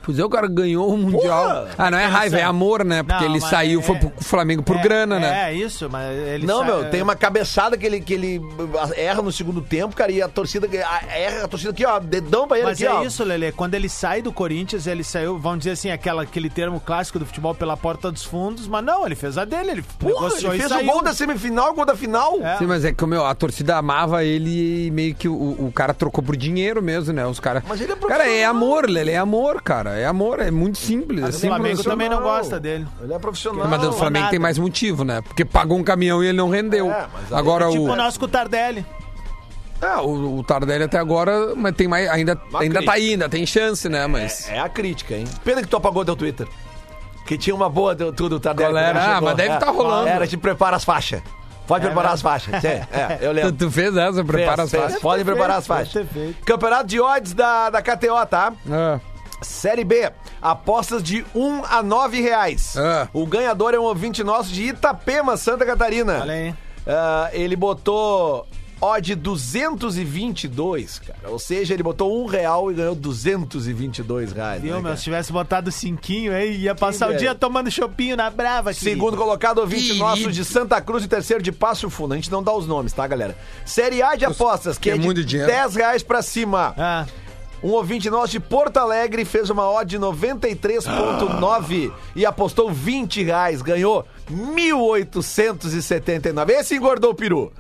Pois 0.05 0.19
é, 0.19 0.25
o 0.25 0.29
cara 0.29 0.47
ganhou 0.47 0.93
o 0.93 0.99
Mundial. 0.99 1.45
Porra! 1.49 1.69
ah, 1.79 1.91
não 1.91 1.99
é 1.99 2.07
raiva, 2.07 2.37
é 2.39 2.43
amor, 2.43 2.85
né? 2.85 3.03
Porque 3.03 3.25
Não, 3.25 3.31
ele 3.31 3.41
mas 3.41 3.51
saiu, 3.51 3.81
é- 3.81 3.83
foi 3.83 3.97
pro 3.99 4.13
Flamengo 4.21 4.63
por 4.63 4.77
É, 4.77 4.83
grana, 4.83 5.19
né? 5.19 5.51
É, 5.51 5.55
isso, 5.55 5.89
mas 5.91 6.17
ele 6.17 6.47
não, 6.47 6.59
sa- 6.59 6.65
meu, 6.65 6.91
tem 6.91 7.01
uma 7.03 7.17
cabeçada 7.17 7.77
que 7.77 7.87
ele, 7.87 8.01
que 8.01 8.13
ele 8.15 8.41
erra 8.97 9.23
no 9.23 9.33
segundo 9.33 9.61
tempo, 9.63 9.97
cara, 9.97 10.13
e 10.13 10.21
a 10.21 10.29
torcida 10.29 10.69
a- 10.87 11.17
erra 11.17 11.45
a 11.45 11.49
torcida 11.49 11.71
aqui, 11.71 11.85
ó, 11.87 11.99
dedão 11.99 12.47
pra 12.47 12.59
ele 12.59 12.67
Mas 12.67 12.79
aqui, 12.83 12.87
é 12.87 12.93
ó. 12.93 13.03
isso, 13.03 13.25
Lele. 13.25 13.51
Quando 13.53 13.75
ele 13.75 13.89
sai 13.89 14.21
do 14.21 14.33
Corinthians, 14.33 14.87
ele 14.87 15.03
saiu, 15.03 15.39
vamos 15.39 15.59
dizer 15.61 15.71
assim, 15.73 15.91
aquela, 15.91 16.23
aquele 16.23 16.51
termo 16.51 16.79
clássico 16.81 17.19
do 17.19 17.27
futebol 17.27 17.55
pela 17.55 17.77
porta 17.77 18.11
dos 18.13 18.25
fundos, 18.25 18.67
mas 18.69 18.85
não, 18.85 19.07
ele 19.07 19.15
fez 19.15 19.39
a 19.39 19.45
dele, 19.45 19.71
ele 19.71 19.85
Porra, 19.99 20.13
negociou 20.27 20.53
ele 20.53 20.59
e 20.63 20.67
fez 20.67 20.71
o 20.73 20.75
saiu. 20.75 20.93
gol 20.93 21.03
da 21.03 21.15
semifinal, 21.15 21.71
o 21.71 21.75
gol 21.75 21.87
da 21.87 21.97
final. 21.97 22.39
É. 22.43 22.59
Sim, 22.59 22.67
mas 22.67 22.85
é 22.85 22.93
que 22.93 23.07
meu, 23.07 23.25
a 23.25 23.35
torcida 23.35 23.77
amava 23.77 24.25
ele 24.25 24.87
e 24.87 24.91
meio 24.91 25.15
que 25.15 25.29
o, 25.29 25.33
o 25.35 25.73
cara 25.75 25.95
trocou 25.95 26.23
por 26.23 26.37
dinheiro 26.37 26.83
mesmo, 26.83 27.13
né? 27.13 27.27
Os 27.27 27.41
cara. 27.41 27.63
Mas 27.67 27.81
ele 27.81 27.93
é 27.93 27.97
Cara, 27.97 28.25
é 28.25 28.27
profissional. 28.27 28.51
amor, 28.51 28.89
Lele, 28.91 29.11
é 29.11 29.17
amor, 29.19 29.63
cara. 29.63 29.94
É 29.95 30.07
amor, 30.07 30.41
é 30.41 30.51
muito 30.51 30.79
simples. 30.79 31.23
É 31.23 31.29
O 31.29 31.33
simples. 31.33 31.49
Flamengo 31.49 31.85
também 31.85 32.09
não 32.09 32.23
gosta 32.23 32.59
dele. 32.61 32.87
Ele 33.03 33.13
é 33.15 33.19
profissional. 33.19 33.67
Mas 33.69 33.83
o 33.85 33.93
Flamengo 33.93 34.21
nada. 34.25 34.31
tem 34.31 34.39
mais 34.39 34.59
motivo, 34.59 35.05
né? 35.05 35.21
Porque 35.23 35.45
pagou 35.45 35.79
um 35.79 35.85
caminhão 35.85 36.23
e 36.23 36.27
ele 36.29 36.37
não 36.37 36.49
rendeu. 36.49 36.91
É, 36.91 37.07
Agora 37.31 37.67
é 37.67 37.71
Tipo 37.71 37.83
o. 37.85 37.91
o 37.93 37.97
nosso 37.97 38.19
com 38.19 38.27
o 38.27 38.29
Tardelli. 38.29 38.85
É, 39.83 39.97
o, 39.97 40.39
o 40.39 40.43
Tardelli 40.45 40.85
até 40.85 40.99
agora, 40.99 41.55
mas 41.57 41.75
tem 41.75 41.87
mais. 41.89 42.09
Ainda, 42.09 42.41
Uma 42.51 42.61
ainda 42.61 42.75
crítica. 42.77 42.85
tá 42.85 42.93
aí, 42.93 43.11
ainda 43.11 43.29
tem 43.29 43.45
chance, 43.47 43.89
né? 43.89 44.07
Mas. 44.07 44.49
É 44.49 44.59
a 44.59 44.69
crítica, 44.69 45.15
hein? 45.15 45.25
Pena 45.45 45.61
que 45.63 45.69
tu 45.69 45.77
apagou 45.77 46.05
teu 46.05 46.17
Twitter. 46.17 46.47
Que 47.27 47.37
tinha 47.39 47.55
uma 47.55 47.69
boa 47.69 47.95
do, 47.95 48.13
tudo, 48.13 48.39
tá? 48.39 48.55
Qual 48.55 48.77
era? 48.77 49.01
Chegou. 49.01 49.17
Ah, 49.17 49.21
mas 49.21 49.37
deve 49.37 49.57
tá 49.59 49.71
rolando. 49.71 50.09
Era 50.09 50.27
de 50.27 50.37
prepara 50.37 50.77
as 50.77 50.85
faixas. 50.85 51.23
Pode 51.67 51.87
preparar 51.87 52.13
as 52.13 52.21
faixas. 52.21 52.55
É, 52.65 52.87
é, 52.93 53.19
eu 53.23 53.31
Tu, 53.31 53.35
lembro. 53.35 53.53
tu 53.53 53.71
fez 53.71 53.97
essa, 53.97 54.23
prepara 54.23 54.63
as 54.65 54.71
Fez, 54.71 54.71
fez. 54.71 54.83
faixas. 54.83 55.01
Podem 55.01 55.25
preparar 55.25 55.57
as 55.59 55.67
faixas. 55.67 56.07
Campeonato 56.45 56.87
de 56.87 57.01
odds 57.01 57.33
da, 57.33 57.71
da 57.71 57.81
KTO, 57.83 58.27
tá? 58.29 58.53
Ah, 58.71 59.01
Série 59.43 59.85
B, 59.85 60.11
apostas 60.41 61.03
de 61.03 61.25
1 61.35 61.65
a 61.65 61.83
9 61.83 62.21
reais. 62.21 62.77
Ah. 62.77 63.09
O 63.13 63.27
ganhador 63.27 63.75
é 63.75 63.79
um 63.79 63.85
ouvinte 63.85 64.23
nosso 64.25 64.51
de 64.53 64.65
Itapema, 64.69 65.37
Santa 65.37 65.67
Catarina. 65.67 66.21
Olha 66.21 66.33
aí. 66.33 66.55
Ah, 66.87 67.31
ele 67.33 67.57
botou 67.57 68.47
odd 68.81 69.15
222, 69.15 70.99
cara. 70.99 71.31
Ou 71.31 71.39
seja, 71.39 71.73
ele 71.73 71.83
botou 71.83 72.23
um 72.23 72.27
real 72.27 72.71
e 72.71 72.75
ganhou 72.75 72.95
222 72.95 74.33
reais. 74.33 74.61
Viu, 74.63 74.75
né, 74.77 74.81
meu? 74.83 74.97
Se 74.97 75.05
tivesse 75.05 75.33
botado 75.33 75.71
cinquinho 75.73 76.33
aí, 76.33 76.57
ia 76.57 76.75
passar 76.75 77.11
o 77.11 77.17
dia 77.17 77.35
tomando 77.35 77.71
chopinho 77.71 78.17
na 78.17 78.29
brava. 78.31 78.75
querido. 78.75 78.91
Segundo 78.91 79.17
colocado, 79.17 79.59
ouvinte 79.59 79.85
Querido. 79.87 79.99
nosso 80.05 80.31
de 80.31 80.45
Santa 80.45 80.81
Cruz 80.81 81.05
e 81.05 81.09
terceiro 81.09 81.43
de 81.43 81.51
Passo 81.53 81.89
Fundo. 81.89 82.13
A 82.13 82.17
gente 82.17 82.31
não 82.31 82.43
dá 82.43 82.53
os 82.53 82.67
nomes, 82.67 82.93
tá, 82.93 83.07
galera? 83.07 83.37
Série 83.65 84.03
A 84.03 84.15
de 84.17 84.25
apostas, 84.25 84.77
que 84.77 84.91
é 84.91 84.95
é, 84.95 84.99
de 84.99 85.05
muito 85.05 85.25
dinheiro. 85.25 85.51
10 85.51 85.75
reais 85.77 86.03
pra 86.03 86.21
cima. 86.23 86.75
Ah, 86.77 87.07
Um 87.65 87.71
ouvinte 87.71 88.09
nosso 88.11 88.33
de 88.33 88.41
Porto 88.41 88.77
Alegre 88.77 89.25
fez 89.25 89.49
uma 89.49 89.67
odd 89.71 89.89
de 89.89 89.99
93,9 89.99 91.91
e 92.15 92.27
apostou 92.27 92.71
20 92.71 93.23
reais, 93.23 93.63
ganhou 93.63 94.05
1.879. 94.31 96.51
Esse 96.51 96.77
engordou 96.77 97.13
o 97.13 97.15
peru. 97.15 97.51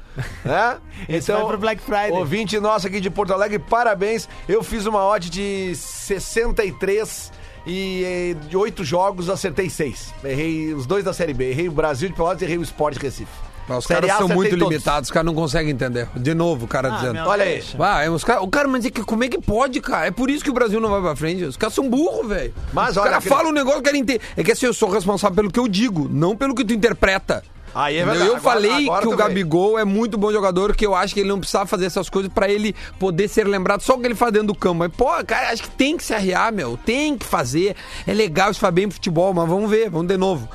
Né? 0.44 0.76
Esse 1.08 1.32
vai 1.32 1.46
pro 1.46 1.56
Black 1.56 1.80
Friday. 1.80 2.10
Ouvinte 2.10 2.60
nosso 2.60 2.86
aqui 2.86 3.00
de 3.00 3.08
Porto 3.08 3.32
Alegre, 3.32 3.58
parabéns. 3.58 4.28
Eu 4.46 4.62
fiz 4.62 4.84
uma 4.84 5.02
odd 5.06 5.30
de 5.30 5.74
63 5.74 7.32
e 7.66 8.36
de 8.46 8.58
8 8.58 8.84
jogos 8.84 9.30
acertei 9.30 9.70
6. 9.70 10.12
Errei 10.22 10.74
os 10.74 10.84
dois 10.84 11.02
da 11.02 11.14
Série 11.14 11.32
B. 11.32 11.48
Errei 11.48 11.66
o 11.66 11.72
Brasil 11.72 12.10
de 12.10 12.14
Pelotas 12.14 12.42
e 12.42 12.44
errei 12.44 12.58
o 12.58 12.62
Sport 12.62 12.98
Recife. 12.98 13.53
Mas 13.68 13.78
os 13.78 13.86
caras 13.86 14.10
são 14.12 14.28
muito 14.28 14.54
limitados, 14.56 15.08
os 15.08 15.12
caras 15.12 15.26
não 15.26 15.34
conseguem 15.34 15.72
entender. 15.72 16.08
De 16.16 16.34
novo, 16.34 16.64
o 16.66 16.68
cara 16.68 16.92
Ah, 16.92 16.96
dizendo. 16.96 17.20
Olha 17.26 17.44
aí. 17.44 17.62
é, 18.04 18.10
os 18.10 18.22
cara, 18.24 18.42
o 18.42 18.48
cara, 18.48 18.68
mas 18.68 18.84
é 18.84 18.90
que 18.90 19.02
como 19.02 19.24
é 19.24 19.28
que 19.28 19.40
pode, 19.40 19.80
cara? 19.80 20.06
É 20.06 20.10
por 20.10 20.30
isso 20.30 20.44
que 20.44 20.50
o 20.50 20.54
Brasil 20.54 20.80
não 20.80 20.90
vai 20.90 21.00
pra 21.00 21.16
frente. 21.16 21.44
Os 21.44 21.56
caras 21.56 21.74
são 21.74 21.88
burros, 21.88 22.28
velho. 22.28 22.52
Mas 22.72 22.90
Os 22.90 22.96
olha, 22.98 23.10
caras 23.10 23.18
aquele- 23.24 23.34
falam 23.34 23.50
um 23.50 23.54
negócio 23.54 23.80
que 23.82 23.86
querem 23.88 24.04
ter. 24.04 24.20
É 24.36 24.42
que 24.44 24.52
assim, 24.52 24.66
eu 24.66 24.74
sou 24.74 24.90
responsável 24.90 25.34
pelo 25.36 25.50
que 25.50 25.58
eu 25.60 25.66
digo, 25.68 26.08
não 26.10 26.36
pelo 26.36 26.54
que 26.54 26.64
tu 26.64 26.72
interpreta. 26.72 27.42
Aí 27.74 27.96
é. 27.96 28.02
Eu 28.02 28.10
Agora- 28.12 28.40
falei 28.40 28.70
agora 28.86 29.02
que 29.02 29.08
o. 29.12 29.16
Gabigol 29.16 29.76
é 29.76 29.84
muito 29.84 30.16
bom 30.16 30.30
jogador, 30.30 30.76
que 30.76 30.86
eu 30.86 30.94
acho 30.94 31.12
que 31.12 31.18
ele 31.18 31.28
não 31.28 31.40
precisava 31.40 31.66
fazer 31.66 31.86
essas 31.86 32.08
coisas 32.08 32.32
pra 32.32 32.48
ele 32.48 32.72
poder 33.00 33.26
ser 33.26 33.48
lembrado 33.48 33.80
só 33.80 33.94
o 33.94 33.98
que 33.98 34.06
ele 34.06 34.14
faz 34.14 34.32
dentro 34.32 34.48
do 34.48 34.54
campo. 34.54 34.76
Mas, 34.76 34.92
pô, 34.96 35.06
cara, 35.26 35.50
acho 35.50 35.64
que 35.64 35.70
tem 35.70 35.96
que 35.96 36.04
se 36.04 36.14
arriar, 36.14 36.52
meu. 36.52 36.78
Tem 36.86 37.18
que 37.18 37.26
fazer. 37.26 37.74
É 38.06 38.14
legal 38.14 38.52
isso 38.52 38.60
faz 38.60 38.72
bem 38.72 38.86
pro 38.86 38.94
futebol, 38.94 39.34
mas 39.34 39.48
vamos 39.48 39.68
ver, 39.68 39.90
vamos 39.90 40.06
de 40.06 40.16
novo. 40.16 40.48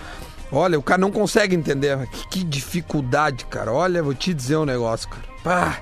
Olha, 0.51 0.79
o 0.79 0.83
cara 0.83 0.99
não 0.99 1.11
consegue 1.11 1.55
entender. 1.55 2.07
Que, 2.07 2.27
que 2.27 2.43
dificuldade, 2.43 3.45
cara. 3.45 3.71
Olha, 3.71 4.01
vou 4.01 4.13
te 4.13 4.33
dizer 4.33 4.57
um 4.57 4.65
negócio, 4.65 5.07
cara. 5.09 5.23
Pá. 5.43 5.77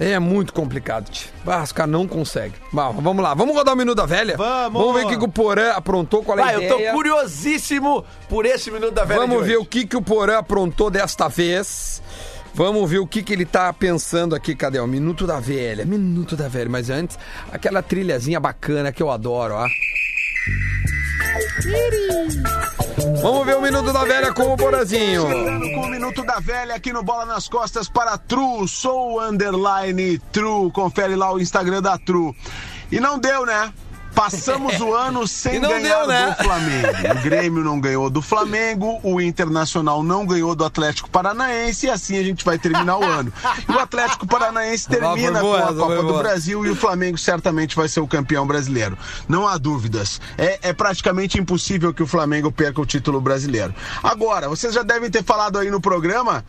É 0.00 0.18
muito 0.18 0.52
complicado, 0.54 1.10
tio. 1.10 1.28
Ah, 1.46 1.62
os 1.62 1.70
caras 1.70 1.92
não 1.92 2.08
conseguem. 2.08 2.54
Bom, 2.72 2.92
vamos 3.00 3.22
lá. 3.22 3.34
Vamos 3.34 3.54
rodar 3.54 3.74
o 3.74 3.76
Minuto 3.76 3.96
da 3.96 4.06
Velha? 4.06 4.36
Vamos! 4.36 4.80
Vamos 4.80 4.94
ver 5.00 5.06
o 5.06 5.08
que, 5.10 5.18
que 5.18 5.24
o 5.24 5.28
Porã 5.28 5.72
aprontou, 5.72 6.24
qual 6.24 6.38
é 6.38 6.42
a 6.42 6.54
eu 6.54 6.62
ideia. 6.62 6.90
tô 6.90 6.96
curiosíssimo 6.96 8.04
por 8.28 8.46
esse 8.46 8.70
minuto 8.70 8.92
da 8.94 9.04
velha. 9.04 9.20
Vamos 9.20 9.40
de 9.40 9.44
ver 9.44 9.56
hoje. 9.56 9.66
o 9.66 9.66
que, 9.66 9.86
que 9.86 9.96
o 9.96 10.02
Porã 10.02 10.38
aprontou 10.38 10.90
desta 10.90 11.28
vez. 11.28 12.02
Vamos 12.54 12.90
ver 12.90 12.98
o 12.98 13.06
que, 13.06 13.22
que 13.22 13.32
ele 13.32 13.44
tá 13.44 13.70
pensando 13.72 14.34
aqui. 14.34 14.54
Cadê? 14.56 14.80
O 14.80 14.86
Minuto 14.86 15.26
da 15.26 15.38
Velha. 15.38 15.84
Minuto 15.84 16.36
da 16.36 16.48
Velha. 16.48 16.70
Mas 16.70 16.88
antes, 16.88 17.18
aquela 17.52 17.82
trilhazinha 17.82 18.40
bacana 18.40 18.92
que 18.92 19.02
eu 19.02 19.10
adoro, 19.10 19.54
ó. 19.54 19.66
Vamos 23.20 23.44
ver 23.44 23.56
o 23.56 23.60
Minuto 23.60 23.92
da 23.92 24.04
Velha 24.04 24.32
com 24.32 24.54
o. 24.54 24.56
Chegando 25.28 25.72
com 25.72 25.80
o 25.80 25.88
Minuto 25.88 26.22
da 26.24 26.38
Velha 26.38 26.76
aqui 26.76 26.92
no 26.92 27.02
Bola 27.02 27.26
nas 27.26 27.48
Costas 27.48 27.88
para 27.88 28.16
True, 28.16 28.68
sou 28.68 29.20
underline 29.20 30.18
True. 30.30 30.70
Confere 30.70 31.16
lá 31.16 31.32
o 31.32 31.40
Instagram 31.40 31.82
da 31.82 31.98
True. 31.98 32.32
E 32.92 33.00
não 33.00 33.18
deu, 33.18 33.44
né? 33.44 33.72
Passamos 34.14 34.80
o 34.80 34.94
ano 34.94 35.26
sem 35.28 35.60
ganhar 35.60 35.98
deu, 36.00 36.06
né? 36.06 36.36
do 36.38 36.44
Flamengo. 36.44 36.88
O 37.18 37.22
Grêmio 37.22 37.64
não 37.64 37.80
ganhou 37.80 38.10
do 38.10 38.22
Flamengo, 38.22 39.00
o 39.02 39.20
Internacional 39.20 40.02
não 40.02 40.26
ganhou 40.26 40.54
do 40.54 40.64
Atlético 40.64 41.10
Paranaense 41.10 41.86
e 41.86 41.90
assim 41.90 42.18
a 42.18 42.22
gente 42.22 42.44
vai 42.44 42.58
terminar 42.58 42.98
o 42.98 43.04
ano. 43.04 43.32
E 43.68 43.72
o 43.72 43.78
Atlético 43.78 44.26
Paranaense 44.26 44.88
termina 44.88 45.40
com 45.40 45.54
a 45.54 45.74
Copa 45.74 46.02
do. 46.02 46.22
Brasil 46.22 46.64
e 46.64 46.70
o 46.70 46.76
Flamengo 46.76 47.18
certamente 47.18 47.74
vai 47.74 47.88
ser 47.88 48.00
o 48.00 48.06
campeão 48.06 48.46
brasileiro. 48.46 48.96
Não 49.28 49.48
há 49.48 49.56
dúvidas. 49.58 50.20
É, 50.36 50.58
é 50.62 50.72
praticamente 50.72 51.40
impossível 51.40 51.92
que 51.92 52.02
o 52.02 52.06
Flamengo 52.06 52.52
perca 52.52 52.80
o 52.80 52.86
título 52.86 53.20
brasileiro. 53.20 53.74
Agora, 54.02 54.48
vocês 54.48 54.74
já 54.74 54.82
devem 54.82 55.10
ter 55.10 55.24
falado 55.24 55.58
aí 55.58 55.70
no 55.70 55.80
programa 55.80 56.44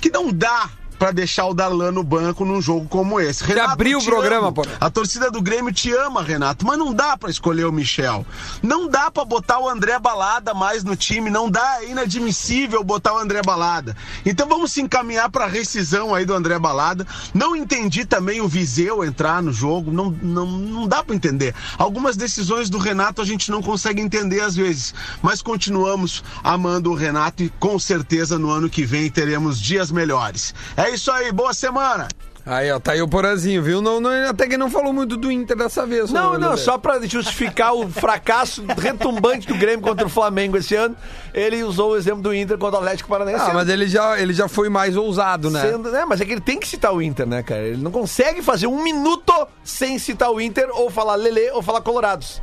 que 0.00 0.10
não 0.10 0.32
dá 0.32 0.68
pra 1.02 1.10
deixar 1.10 1.46
o 1.46 1.52
Darlan 1.52 1.90
no 1.90 2.04
banco 2.04 2.44
num 2.44 2.62
jogo 2.62 2.86
como 2.88 3.18
esse. 3.18 3.42
abriu 3.58 3.98
o 3.98 4.04
programa, 4.04 4.46
amo. 4.46 4.54
pô. 4.54 4.62
A 4.80 4.88
torcida 4.88 5.32
do 5.32 5.42
Grêmio 5.42 5.72
te 5.72 5.92
ama, 5.92 6.22
Renato, 6.22 6.64
mas 6.64 6.78
não 6.78 6.94
dá 6.94 7.16
pra 7.16 7.28
escolher 7.28 7.64
o 7.64 7.72
Michel. 7.72 8.24
Não 8.62 8.88
dá 8.88 9.10
pra 9.10 9.24
botar 9.24 9.58
o 9.58 9.68
André 9.68 9.98
Balada 9.98 10.54
mais 10.54 10.84
no 10.84 10.94
time, 10.94 11.28
não 11.28 11.50
dá, 11.50 11.78
é 11.80 11.90
inadmissível 11.90 12.84
botar 12.84 13.14
o 13.14 13.18
André 13.18 13.42
Balada. 13.42 13.96
Então 14.24 14.48
vamos 14.48 14.70
se 14.70 14.80
encaminhar 14.80 15.28
pra 15.28 15.48
rescisão 15.48 16.14
aí 16.14 16.24
do 16.24 16.34
André 16.34 16.56
Balada. 16.56 17.04
Não 17.34 17.56
entendi 17.56 18.04
também 18.04 18.40
o 18.40 18.46
Viseu 18.46 19.02
entrar 19.02 19.42
no 19.42 19.52
jogo, 19.52 19.90
não, 19.90 20.16
não, 20.22 20.46
não 20.46 20.86
dá 20.86 21.02
pra 21.02 21.16
entender. 21.16 21.52
Algumas 21.76 22.16
decisões 22.16 22.70
do 22.70 22.78
Renato 22.78 23.20
a 23.20 23.24
gente 23.24 23.50
não 23.50 23.60
consegue 23.60 24.00
entender 24.00 24.40
às 24.40 24.54
vezes, 24.54 24.94
mas 25.20 25.42
continuamos 25.42 26.22
amando 26.44 26.92
o 26.92 26.94
Renato 26.94 27.42
e 27.42 27.48
com 27.48 27.76
certeza 27.76 28.38
no 28.38 28.50
ano 28.50 28.70
que 28.70 28.84
vem 28.84 29.10
teremos 29.10 29.60
dias 29.60 29.90
melhores. 29.90 30.54
É 30.76 30.91
isso 30.92 31.10
aí, 31.10 31.32
boa 31.32 31.54
semana! 31.54 32.08
Aí, 32.44 32.72
ó, 32.72 32.80
tá 32.80 32.92
aí 32.92 33.00
o 33.00 33.06
Porazinho, 33.06 33.62
viu? 33.62 33.80
Não, 33.80 34.00
não, 34.00 34.10
até 34.28 34.48
que 34.48 34.56
não 34.56 34.68
falou 34.68 34.92
muito 34.92 35.16
do 35.16 35.30
Inter 35.30 35.56
dessa 35.56 35.86
vez. 35.86 36.10
Não, 36.10 36.32
ô, 36.32 36.38
não, 36.38 36.50
Lelê. 36.50 36.60
só 36.60 36.76
pra 36.76 37.00
justificar 37.00 37.72
o 37.72 37.88
fracasso 37.88 38.64
retumbante 38.78 39.46
do 39.46 39.54
Grêmio 39.54 39.80
contra 39.80 40.04
o 40.04 40.08
Flamengo 40.08 40.56
esse 40.56 40.74
ano, 40.74 40.96
ele 41.32 41.62
usou 41.62 41.92
o 41.92 41.96
exemplo 41.96 42.20
do 42.20 42.34
Inter 42.34 42.58
contra 42.58 42.80
o 42.80 42.82
Atlético 42.82 43.08
Paranaense. 43.08 43.44
Ah, 43.48 43.54
mas 43.54 43.68
ele 43.68 43.86
já, 43.86 44.20
ele 44.20 44.32
já 44.32 44.48
foi 44.48 44.68
mais 44.68 44.96
ousado, 44.96 45.50
né? 45.50 45.60
Sendo, 45.60 45.88
né? 45.88 46.04
Mas 46.04 46.20
é 46.20 46.24
que 46.24 46.32
ele 46.32 46.40
tem 46.40 46.58
que 46.58 46.66
citar 46.66 46.92
o 46.92 47.00
Inter, 47.00 47.26
né, 47.26 47.44
cara? 47.44 47.62
Ele 47.62 47.80
não 47.80 47.92
consegue 47.92 48.42
fazer 48.42 48.66
um 48.66 48.82
minuto 48.82 49.32
sem 49.62 49.96
citar 50.00 50.32
o 50.32 50.40
Inter, 50.40 50.68
ou 50.72 50.90
falar 50.90 51.14
Lele, 51.14 51.48
ou 51.52 51.62
falar 51.62 51.80
Colorados. 51.80 52.42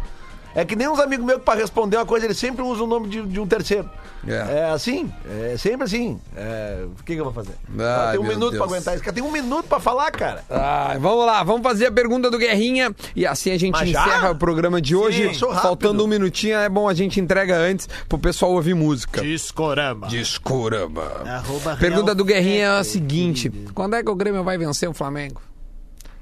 É 0.55 0.63
que 0.63 0.77
nem 0.77 0.87
uns 0.87 0.99
amigos 0.99 1.25
meus 1.25 1.39
que 1.39 1.45
pra 1.45 1.55
responder 1.55 1.97
uma 1.97 2.05
coisa, 2.05 2.25
eles 2.25 2.37
sempre 2.37 2.63
usam 2.63 2.85
o 2.85 2.89
nome 2.89 3.09
de, 3.09 3.21
de 3.21 3.39
um 3.39 3.45
terceiro. 3.45 3.89
É. 4.27 4.59
É. 4.59 4.65
assim, 4.71 5.11
é 5.29 5.55
sempre 5.57 5.85
assim. 5.85 6.19
É, 6.35 6.85
o 6.85 7.03
que, 7.03 7.13
que 7.13 7.19
eu 7.19 7.23
vou 7.23 7.33
fazer? 7.33 7.53
Ai, 7.79 8.11
tem 8.11 8.19
um 8.19 8.27
minuto 8.27 8.51
Deus. 8.51 8.57
pra 8.57 8.65
aguentar 8.65 8.95
isso. 8.95 9.03
Cara, 9.03 9.13
tem 9.13 9.23
um 9.23 9.31
minuto 9.31 9.65
pra 9.67 9.79
falar, 9.79 10.11
cara. 10.11 10.43
Ah, 10.49 10.95
vamos 10.99 11.25
lá, 11.25 11.43
vamos 11.43 11.61
fazer 11.63 11.87
a 11.87 11.91
pergunta 11.91 12.29
do 12.29 12.37
Guerrinha 12.37 12.93
e 13.15 13.25
assim 13.25 13.51
a 13.51 13.57
gente 13.57 13.73
Mas 13.73 13.89
já? 13.89 14.01
encerra 14.01 14.31
o 14.31 14.35
programa 14.35 14.81
de 14.81 14.95
hoje. 14.95 15.27
rápido. 15.27 15.61
Faltando 15.61 16.03
um 16.03 16.07
minutinho, 16.07 16.57
é 16.57 16.69
bom 16.69 16.87
a 16.87 16.93
gente 16.93 17.19
entrega 17.19 17.57
antes 17.57 17.87
pro 18.07 18.17
pessoal 18.17 18.51
ouvir 18.53 18.73
música. 18.73 19.21
Discorama. 19.21 20.07
Discorama. 20.07 21.03
Arroba 21.25 21.75
Pergunta 21.77 22.13
do 22.13 22.25
Guerrinha 22.25 22.65
é 22.65 22.79
a 22.79 22.83
seguinte: 22.83 23.49
quando 23.73 23.95
é 23.95 24.03
que 24.03 24.09
o 24.09 24.15
Grêmio 24.15 24.43
vai 24.43 24.57
vencer 24.57 24.89
o 24.89 24.93
Flamengo? 24.93 25.41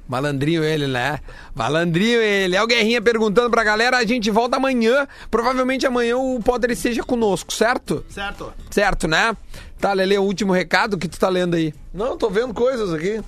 Malandrinho 0.08 0.64
ele, 0.64 0.88
né? 0.88 1.20
Malandrinho 1.54 2.22
ele. 2.22 2.56
É 2.56 2.64
o 2.64 2.68
Guerrinha 2.68 3.02
perguntando 3.02 3.50
pra 3.50 3.64
galera. 3.64 3.98
A 3.98 4.06
gente 4.06 4.32
volta 4.32 4.58
amanhã. 4.58 5.08
Provavelmente 5.30 5.86
amanhã 5.86 6.18
o 6.18 6.40
Potter 6.42 6.72
esteja 6.72 7.04
conosco, 7.04 7.54
certo? 7.54 8.06
Certo. 8.10 8.54
Certo, 8.70 9.08
né? 9.08 9.36
Tá, 9.80 9.94
Lele, 9.94 10.18
o 10.18 10.24
último 10.24 10.54
recado 10.54 10.98
que 10.98 11.08
tu 11.08 11.20
tá 11.20 11.30
lendo 11.30 11.56
aí. 11.56 11.74
Não, 11.94 12.18
tô 12.18 12.30
vendo 12.30 12.54
coisas 12.54 12.94
aqui. 12.94 13.22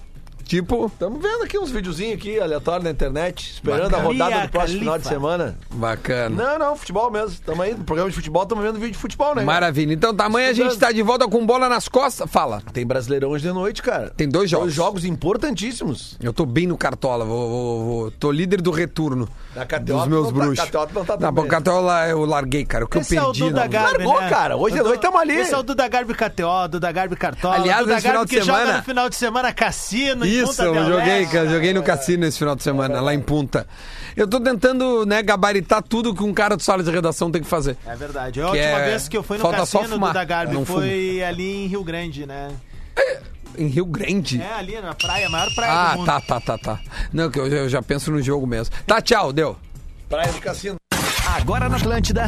Tipo, 0.49 0.87
Estamos 0.87 1.21
vendo 1.21 1.43
aqui 1.43 1.59
uns 1.59 1.69
videozinhos 1.69 2.15
aqui, 2.15 2.39
aleatórios 2.39 2.83
na 2.83 2.89
internet, 2.89 3.51
esperando 3.53 3.83
Bacana. 3.91 3.97
a 4.03 4.05
rodada 4.07 4.41
do 4.47 4.49
próximo 4.49 4.79
final 4.79 4.97
de 4.97 5.07
semana. 5.07 5.57
bacana. 5.71 6.43
Não, 6.43 6.57
não, 6.57 6.75
futebol 6.75 7.11
mesmo. 7.11 7.27
Estamos 7.29 7.59
aí 7.63 7.75
no 7.75 7.83
programa 7.83 8.09
de 8.09 8.15
futebol, 8.15 8.41
estamos 8.41 8.63
vendo 8.63 8.79
vídeo 8.79 8.93
de 8.93 8.97
futebol, 8.97 9.35
né? 9.35 9.43
Maravilha. 9.43 9.93
Então, 9.93 10.11
tá, 10.11 10.25
amanhã 10.25 10.49
a 10.49 10.53
gente 10.53 10.75
tá 10.79 10.91
de 10.91 11.03
volta 11.03 11.27
com 11.27 11.45
bola 11.45 11.69
nas 11.69 11.87
costas. 11.87 12.27
Fala. 12.31 12.63
Tem 12.73 12.83
Brasileirão 12.83 13.29
hoje 13.29 13.45
de 13.47 13.53
noite, 13.53 13.83
cara. 13.83 14.09
Tem 14.17 14.27
dois 14.27 14.49
jogos. 14.49 14.65
Dois 14.65 14.73
jogos 14.75 15.05
importantíssimos. 15.05 16.17
Eu 16.19 16.33
tô 16.33 16.47
bem 16.47 16.65
no 16.65 16.75
Cartola, 16.79 17.23
vou, 17.25 17.47
vou- 17.47 17.85
vou- 17.85 18.11
tô 18.11 18.31
líder 18.31 18.59
do 18.59 18.71
retorno 18.71 19.29
Na 19.55 19.67
KTO 19.67 19.83
dos 19.97 20.07
meus 20.07 20.27
tá- 20.29 20.33
bruxos. 20.33 20.65
KTO 20.65 20.79
não 20.95 21.05
tá 21.05 21.17
tão 21.17 21.31
bem. 21.31 22.09
eu 22.09 22.25
larguei, 22.25 22.65
cara. 22.65 22.85
O 22.85 22.87
que 22.87 22.97
Esse 22.97 23.15
eu 23.15 23.19
é 23.21 23.23
o 23.23 23.25
perdi. 23.27 23.39
Duda 23.43 23.61
não- 23.61 23.69
Garbi, 23.69 24.03
Largou, 24.03 24.21
né? 24.21 24.29
cara. 24.29 24.57
Hoje 24.57 24.75
de 24.77 24.81
noite 24.81 24.99
tamo 24.99 25.17
ali. 25.19 25.33
Esse 25.35 25.53
é 25.53 25.57
o 25.59 25.61
Duda 25.63 25.87
Garbi 25.87 26.13
KTO, 26.15 26.67
Duda 26.69 26.91
Garbi 26.91 27.15
Cartola. 27.15 27.55
Aliás, 27.55 27.81
Duda 27.81 27.93
esse 27.93 28.01
final 28.01 28.15
Garbi 28.17 28.29
de 28.31 28.39
que 28.39 28.45
joga 28.45 28.57
semana- 28.59 28.77
no 28.79 28.83
final 28.83 29.09
de 29.09 29.15
semana 29.15 29.53
cassino 29.53 30.25
em 30.25 30.38
Isso, 30.43 30.61
eu 30.61 30.85
joguei, 30.85 31.25
cara, 31.25 31.47
joguei 31.49 31.73
no 31.73 31.83
cassino 31.83 32.25
esse 32.25 32.37
final 32.37 32.55
de 32.55 32.63
semana, 32.63 33.01
lá 33.01 33.13
em 33.13 33.19
Punta. 33.19 33.67
Eu 34.15 34.27
tô 34.27 34.39
tentando, 34.39 35.05
né, 35.05 35.21
gabaritar 35.21 35.81
tudo 35.81 36.13
que 36.13 36.23
um 36.23 36.33
cara 36.33 36.57
do 36.57 36.63
sala 36.63 36.83
de 36.83 36.91
redação 36.91 37.31
tem 37.31 37.41
que 37.41 37.47
fazer. 37.47 37.77
É 37.85 37.95
verdade. 37.95 38.41
A 38.41 38.47
última 38.47 38.63
é- 38.63 38.85
vez 38.89 39.07
que 39.07 39.15
eu 39.15 39.23
fui 39.23 39.37
no 39.37 39.43
falta 39.43 39.59
cassino 39.59 39.87
fumar. 39.87 40.13
do 40.13 40.25
Garbi 40.25 40.53
Não 40.53 40.65
foi 40.65 41.23
ali 41.23 41.65
em 41.65 41.67
Rio 41.67 41.83
Grande, 41.83 42.25
né? 42.25 42.49
Em 43.57 43.67
Rio 43.67 43.85
Grande? 43.85 44.41
É, 44.41 44.53
ali 44.53 44.79
na 44.79 44.93
praia, 44.93 45.27
a 45.27 45.29
maior 45.29 45.53
praia 45.53 45.71
ah, 45.71 45.91
do 45.91 45.97
mundo. 45.97 46.05
tá, 46.05 46.21
tá, 46.21 46.39
tá, 46.39 46.57
tá. 46.57 46.79
Não, 47.11 47.29
que 47.29 47.39
eu, 47.39 47.47
eu 47.47 47.69
já 47.69 47.81
penso 47.81 48.11
no 48.11 48.21
jogo 48.21 48.45
mesmo. 48.47 48.73
Tá, 48.85 49.01
tchau, 49.01 49.33
deu. 49.33 49.57
Praia 50.07 50.31
de 50.31 50.39
cassino. 50.39 50.75
Agora 51.35 51.69
na 51.69 51.77
Atlântida, 51.77 52.27